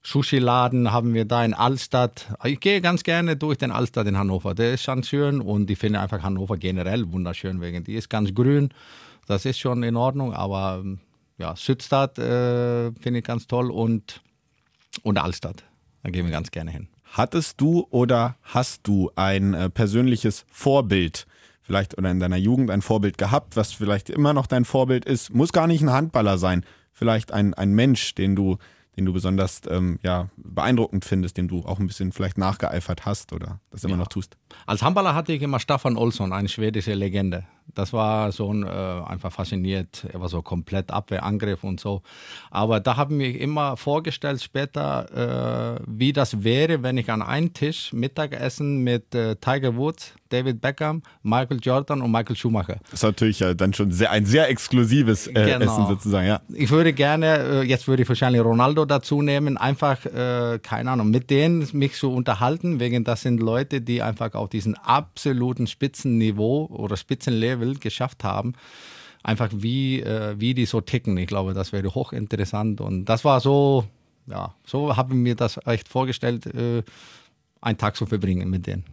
Sushi-Laden 0.03 0.91
haben 0.91 1.13
wir 1.13 1.25
da 1.25 1.43
in 1.43 1.53
Altstadt. 1.53 2.33
Ich 2.45 2.59
gehe 2.59 2.79
ganz 2.79 3.03
gerne 3.03 3.35
durch 3.35 3.57
den 3.57 3.71
Altstadt 3.71 4.07
in 4.07 4.17
Hannover. 4.17 4.55
Der 4.55 4.73
ist 4.73 4.83
schon 4.83 5.03
schön 5.03 5.41
und 5.41 5.69
ich 5.69 5.77
finde 5.77 5.99
einfach 5.99 6.23
Hannover 6.23 6.57
generell 6.57 7.11
wunderschön, 7.11 7.59
wegen 7.61 7.83
die 7.83 7.95
ist 7.95 8.09
ganz 8.09 8.33
grün. 8.33 8.69
Das 9.27 9.45
ist 9.45 9.59
schon 9.59 9.83
in 9.83 9.95
Ordnung, 9.95 10.33
aber 10.33 10.83
ja, 11.37 11.55
Südstadt 11.55 12.17
äh, 12.17 12.91
finde 12.93 13.19
ich 13.19 13.25
ganz 13.25 13.47
toll 13.47 13.71
und, 13.71 14.21
und 15.03 15.17
Altstadt. 15.17 15.63
Da 16.03 16.09
gehen 16.09 16.25
wir 16.25 16.31
ganz 16.31 16.49
gerne 16.49 16.71
hin. 16.71 16.87
Hattest 17.11 17.59
du 17.59 17.87
oder 17.89 18.35
hast 18.43 18.87
du 18.87 19.11
ein 19.15 19.53
äh, 19.53 19.69
persönliches 19.69 20.45
Vorbild, 20.51 21.25
vielleicht 21.61 21.97
oder 21.97 22.11
in 22.11 22.19
deiner 22.19 22.37
Jugend 22.37 22.69
ein 22.71 22.81
Vorbild 22.81 23.17
gehabt, 23.17 23.55
was 23.55 23.73
vielleicht 23.73 24.09
immer 24.09 24.33
noch 24.33 24.47
dein 24.47 24.65
Vorbild 24.65 25.05
ist? 25.05 25.33
Muss 25.33 25.51
gar 25.51 25.67
nicht 25.67 25.81
ein 25.81 25.91
Handballer 25.91 26.37
sein, 26.37 26.63
vielleicht 26.93 27.31
ein, 27.31 27.53
ein 27.55 27.73
Mensch, 27.73 28.13
den 28.15 28.35
du, 28.35 28.57
den 28.95 29.05
du 29.05 29.13
besonders 29.13 29.61
ähm, 29.69 29.99
ja, 30.03 30.29
beeindruckend 30.37 31.03
findest, 31.03 31.37
dem 31.37 31.47
du 31.47 31.65
auch 31.65 31.79
ein 31.79 31.87
bisschen 31.87 32.11
vielleicht 32.11 32.37
nachgeeifert 32.37 33.05
hast 33.05 33.33
oder 33.33 33.59
das 33.71 33.83
immer 33.83 33.93
Ja. 33.93 33.97
noch 33.97 34.07
tust. 34.07 34.37
Als 34.67 34.83
Handballer 34.83 35.15
hatte 35.15 35.33
ich 35.33 35.41
immer 35.41 35.59
Staffan 35.59 35.97
Olsson, 35.97 36.31
eine 36.31 36.47
schwedische 36.49 36.93
Legende. 36.93 37.45
Das 37.75 37.93
war 37.93 38.31
so 38.31 38.53
ein, 38.53 38.63
äh, 38.63 38.67
einfach 38.67 39.31
fasziniert. 39.31 40.05
Er 40.11 40.21
war 40.21 40.29
so 40.29 40.41
komplett 40.41 40.91
Abwehrangriff 40.91 41.63
und 41.63 41.79
so. 41.79 42.01
Aber 42.51 42.79
da 42.79 42.97
habe 42.97 43.13
ich 43.13 43.17
mir 43.17 43.39
immer 43.39 43.77
vorgestellt 43.77 44.41
später, 44.41 45.77
äh, 45.77 45.81
wie 45.87 46.13
das 46.13 46.43
wäre, 46.43 46.83
wenn 46.83 46.97
ich 46.97 47.09
an 47.11 47.21
einen 47.21 47.53
Tisch 47.53 47.93
Mittagessen 47.93 48.83
mit 48.83 49.13
äh, 49.15 49.35
Tiger 49.35 49.75
Woods, 49.75 50.13
David 50.29 50.61
Beckham, 50.61 51.01
Michael 51.23 51.59
Jordan 51.61 52.01
und 52.01 52.11
Michael 52.11 52.35
Schumacher. 52.35 52.77
Das 52.91 52.93
ist 52.95 53.03
natürlich 53.03 53.41
äh, 53.41 53.55
dann 53.55 53.73
schon 53.73 53.91
sehr, 53.91 54.11
ein 54.11 54.25
sehr 54.25 54.47
exklusives 54.49 55.27
äh, 55.27 55.33
Genau. 55.33 55.65
Essen 55.65 55.87
sozusagen, 55.87 56.27
ja. 56.27 56.41
Ich 56.53 56.69
würde 56.69 56.93
gerne, 56.93 57.37
äh, 57.37 57.61
jetzt 57.63 57.87
würde 57.87 58.03
ich 58.03 58.09
wahrscheinlich 58.09 58.43
Ronaldo 58.43 58.85
dazu 58.85 59.21
nehmen, 59.23 59.57
einfach, 59.57 60.05
äh, 60.05 60.59
keine 60.61 60.91
Ahnung, 60.91 61.09
mit 61.09 61.29
denen 61.31 61.67
mich 61.73 61.93
zu 61.95 62.11
unterhalten, 62.11 62.79
wegen 62.79 63.03
das 63.03 63.21
sind 63.21 63.39
Leute, 63.41 63.81
die 63.81 64.03
einfach 64.03 64.35
auf 64.35 64.49
diesen 64.49 64.75
absoluten 64.75 65.65
Spitzenniveau 65.65 66.67
oder 66.67 66.95
Spitzenlevel 66.95 67.58
geschafft 67.79 68.23
haben. 68.23 68.53
Einfach 69.23 69.49
wie, 69.53 70.01
äh, 70.01 70.35
wie 70.39 70.53
die 70.53 70.65
so 70.65 70.81
ticken. 70.81 71.17
Ich 71.17 71.27
glaube, 71.27 71.53
das 71.53 71.71
wäre 71.71 71.93
hochinteressant. 71.93 72.81
Und 72.81 73.05
das 73.05 73.25
war 73.25 73.41
so, 73.41 73.85
ja, 74.27 74.53
so 74.65 74.95
habe 74.95 75.13
ich 75.13 75.19
mir 75.19 75.35
das 75.35 75.59
echt 75.65 75.89
vorgestellt, 75.89 76.45
äh, 76.47 76.83
einen 77.61 77.77
Tag 77.77 77.95
zu 77.95 78.05
verbringen 78.05 78.49
mit 78.49 78.67
denen. 78.67 78.85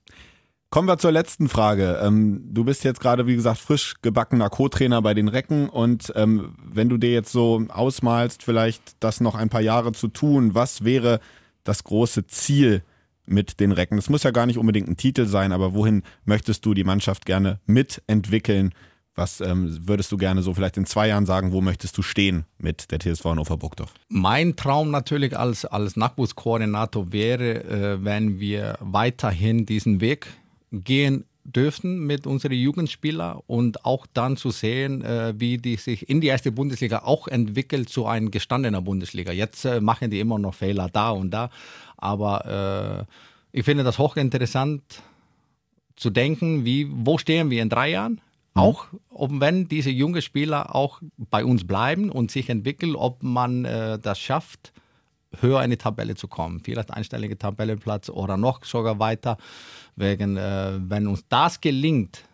Kommen 0.70 0.88
wir 0.88 0.98
zur 0.98 1.12
letzten 1.12 1.48
Frage. 1.48 2.00
Ähm, 2.02 2.42
du 2.52 2.64
bist 2.64 2.82
jetzt 2.82 3.00
gerade, 3.00 3.26
wie 3.26 3.36
gesagt, 3.36 3.58
frisch 3.58 3.94
gebackener 4.02 4.50
Co-Trainer 4.50 5.00
bei 5.00 5.14
den 5.14 5.28
Recken 5.28 5.68
und 5.68 6.12
ähm, 6.16 6.56
wenn 6.64 6.88
du 6.88 6.98
dir 6.98 7.12
jetzt 7.12 7.30
so 7.30 7.64
ausmalst, 7.68 8.42
vielleicht 8.42 8.96
das 8.98 9.20
noch 9.20 9.36
ein 9.36 9.48
paar 9.48 9.60
Jahre 9.60 9.92
zu 9.92 10.08
tun, 10.08 10.54
was 10.54 10.84
wäre 10.84 11.20
das 11.62 11.84
große 11.84 12.26
Ziel 12.26 12.82
mit 13.26 13.60
den 13.60 13.72
Recken? 13.72 13.96
Das 13.96 14.08
muss 14.08 14.22
ja 14.22 14.30
gar 14.30 14.46
nicht 14.46 14.58
unbedingt 14.58 14.88
ein 14.88 14.96
Titel 14.96 15.26
sein, 15.26 15.52
aber 15.52 15.74
wohin 15.74 16.02
möchtest 16.24 16.64
du 16.64 16.74
die 16.74 16.84
Mannschaft 16.84 17.26
gerne 17.26 17.60
mitentwickeln? 17.66 18.72
Was 19.14 19.40
ähm, 19.40 19.78
würdest 19.88 20.12
du 20.12 20.18
gerne 20.18 20.42
so 20.42 20.52
vielleicht 20.52 20.76
in 20.76 20.84
zwei 20.84 21.08
Jahren 21.08 21.24
sagen, 21.24 21.52
wo 21.52 21.62
möchtest 21.62 21.96
du 21.96 22.02
stehen 22.02 22.44
mit 22.58 22.90
der 22.90 23.00
TSV 23.00 23.24
Hannover 23.24 23.56
Burgdorf? 23.56 23.94
Mein 24.08 24.56
Traum 24.56 24.90
natürlich 24.90 25.38
als, 25.38 25.64
als 25.64 25.96
Nachwuchskoordinator 25.96 27.12
wäre, 27.12 27.64
äh, 27.64 28.04
wenn 28.04 28.38
wir 28.40 28.76
weiterhin 28.80 29.64
diesen 29.64 30.02
Weg 30.02 30.28
gehen 30.70 31.24
dürften 31.46 32.00
mit 32.06 32.26
unseren 32.26 32.52
Jugendspielern 32.52 33.40
und 33.46 33.84
auch 33.84 34.06
dann 34.12 34.36
zu 34.36 34.50
sehen, 34.50 35.02
äh, 35.02 35.34
wie 35.36 35.58
die 35.58 35.76
sich 35.76 36.08
in 36.08 36.20
die 36.20 36.26
erste 36.26 36.52
Bundesliga 36.52 37.02
auch 37.04 37.28
entwickelt 37.28 37.88
zu 37.88 38.06
einer 38.06 38.30
gestandener 38.30 38.82
Bundesliga. 38.82 39.32
Jetzt 39.32 39.64
äh, 39.64 39.80
machen 39.80 40.10
die 40.10 40.20
immer 40.20 40.38
noch 40.38 40.54
Fehler 40.54 40.88
da 40.92 41.10
und 41.10 41.30
da, 41.30 41.50
aber 41.96 43.06
äh, 43.52 43.58
ich 43.58 43.64
finde 43.64 43.84
das 43.84 43.98
hochinteressant 43.98 44.82
zu 45.96 46.10
denken, 46.10 46.64
wie, 46.64 46.88
wo 46.90 47.18
stehen 47.18 47.50
wir 47.50 47.62
in 47.62 47.68
drei 47.68 47.90
Jahren? 47.90 48.20
Auch 48.54 48.86
ob 49.10 49.38
wenn 49.40 49.68
diese 49.68 49.90
jungen 49.90 50.22
Spieler 50.22 50.74
auch 50.74 51.02
bei 51.16 51.44
uns 51.44 51.66
bleiben 51.66 52.10
und 52.10 52.30
sich 52.30 52.48
entwickeln, 52.48 52.96
ob 52.96 53.22
man 53.22 53.66
äh, 53.66 53.98
das 53.98 54.18
schafft, 54.18 54.72
höher 55.40 55.62
in 55.62 55.70
die 55.70 55.76
Tabelle 55.76 56.14
zu 56.14 56.26
kommen. 56.26 56.60
Vielleicht 56.60 56.90
einstellige 56.90 57.36
Tabellenplatz 57.36 58.08
oder 58.08 58.38
noch 58.38 58.64
sogar 58.64 58.98
weiter. 58.98 59.36
Wegen, 59.94 60.38
äh, 60.38 60.78
wenn 60.78 61.06
uns 61.06 61.24
das 61.28 61.60
gelingt, 61.60 62.24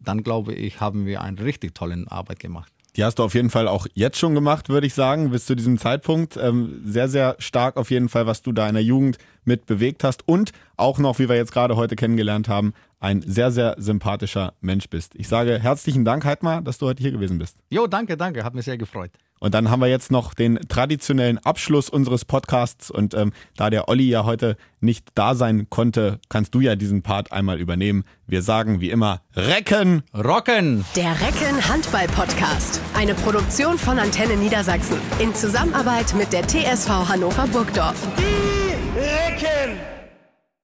dann 0.00 0.24
glaube 0.24 0.54
ich, 0.54 0.80
haben 0.80 1.06
wir 1.06 1.20
eine 1.20 1.40
richtig 1.44 1.74
tolle 1.74 2.04
Arbeit 2.08 2.40
gemacht. 2.40 2.72
Die 3.00 3.04
hast 3.06 3.18
du 3.18 3.22
auf 3.22 3.32
jeden 3.32 3.48
Fall 3.48 3.66
auch 3.66 3.86
jetzt 3.94 4.18
schon 4.18 4.34
gemacht, 4.34 4.68
würde 4.68 4.86
ich 4.86 4.92
sagen, 4.92 5.30
bis 5.30 5.46
zu 5.46 5.54
diesem 5.54 5.78
Zeitpunkt. 5.78 6.36
Ähm, 6.36 6.82
sehr, 6.84 7.08
sehr 7.08 7.34
stark 7.38 7.78
auf 7.78 7.90
jeden 7.90 8.10
Fall, 8.10 8.26
was 8.26 8.42
du 8.42 8.52
da 8.52 8.68
in 8.68 8.74
der 8.74 8.84
Jugend 8.84 9.16
mit 9.42 9.64
bewegt 9.64 10.04
hast 10.04 10.28
und 10.28 10.52
auch 10.76 10.98
noch, 10.98 11.18
wie 11.18 11.26
wir 11.26 11.36
jetzt 11.36 11.50
gerade 11.50 11.76
heute 11.76 11.96
kennengelernt 11.96 12.46
haben, 12.46 12.74
ein 12.98 13.22
sehr, 13.22 13.52
sehr 13.52 13.74
sympathischer 13.78 14.52
Mensch 14.60 14.90
bist. 14.90 15.14
Ich 15.14 15.28
sage 15.28 15.58
herzlichen 15.58 16.04
Dank, 16.04 16.26
Heidmar, 16.26 16.60
dass 16.60 16.76
du 16.76 16.88
heute 16.88 17.02
hier 17.02 17.12
gewesen 17.12 17.38
bist. 17.38 17.56
Jo, 17.70 17.86
danke, 17.86 18.18
danke, 18.18 18.44
hat 18.44 18.54
mich 18.54 18.66
sehr 18.66 18.76
gefreut. 18.76 19.12
Und 19.40 19.54
dann 19.54 19.70
haben 19.70 19.80
wir 19.80 19.88
jetzt 19.88 20.12
noch 20.12 20.34
den 20.34 20.58
traditionellen 20.68 21.38
Abschluss 21.38 21.88
unseres 21.88 22.26
Podcasts. 22.26 22.90
Und 22.90 23.14
ähm, 23.14 23.32
da 23.56 23.70
der 23.70 23.88
Olli 23.88 24.08
ja 24.08 24.24
heute 24.24 24.56
nicht 24.80 25.08
da 25.14 25.34
sein 25.34 25.68
konnte, 25.70 26.20
kannst 26.28 26.54
du 26.54 26.60
ja 26.60 26.76
diesen 26.76 27.02
Part 27.02 27.32
einmal 27.32 27.58
übernehmen. 27.58 28.04
Wir 28.26 28.42
sagen 28.42 28.80
wie 28.80 28.90
immer 28.90 29.22
Recken! 29.34 30.02
Rocken! 30.14 30.84
Der 30.94 31.12
Recken 31.12 31.68
Handball 31.68 32.06
Podcast. 32.08 32.80
Eine 32.94 33.14
Produktion 33.14 33.78
von 33.78 33.98
Antenne 33.98 34.36
Niedersachsen. 34.36 34.98
In 35.18 35.34
Zusammenarbeit 35.34 36.14
mit 36.14 36.32
der 36.32 36.46
TSV 36.46 37.08
Hannover 37.08 37.46
Burgdorf. 37.46 38.06
Die 38.18 39.00
Recken! 39.00 39.89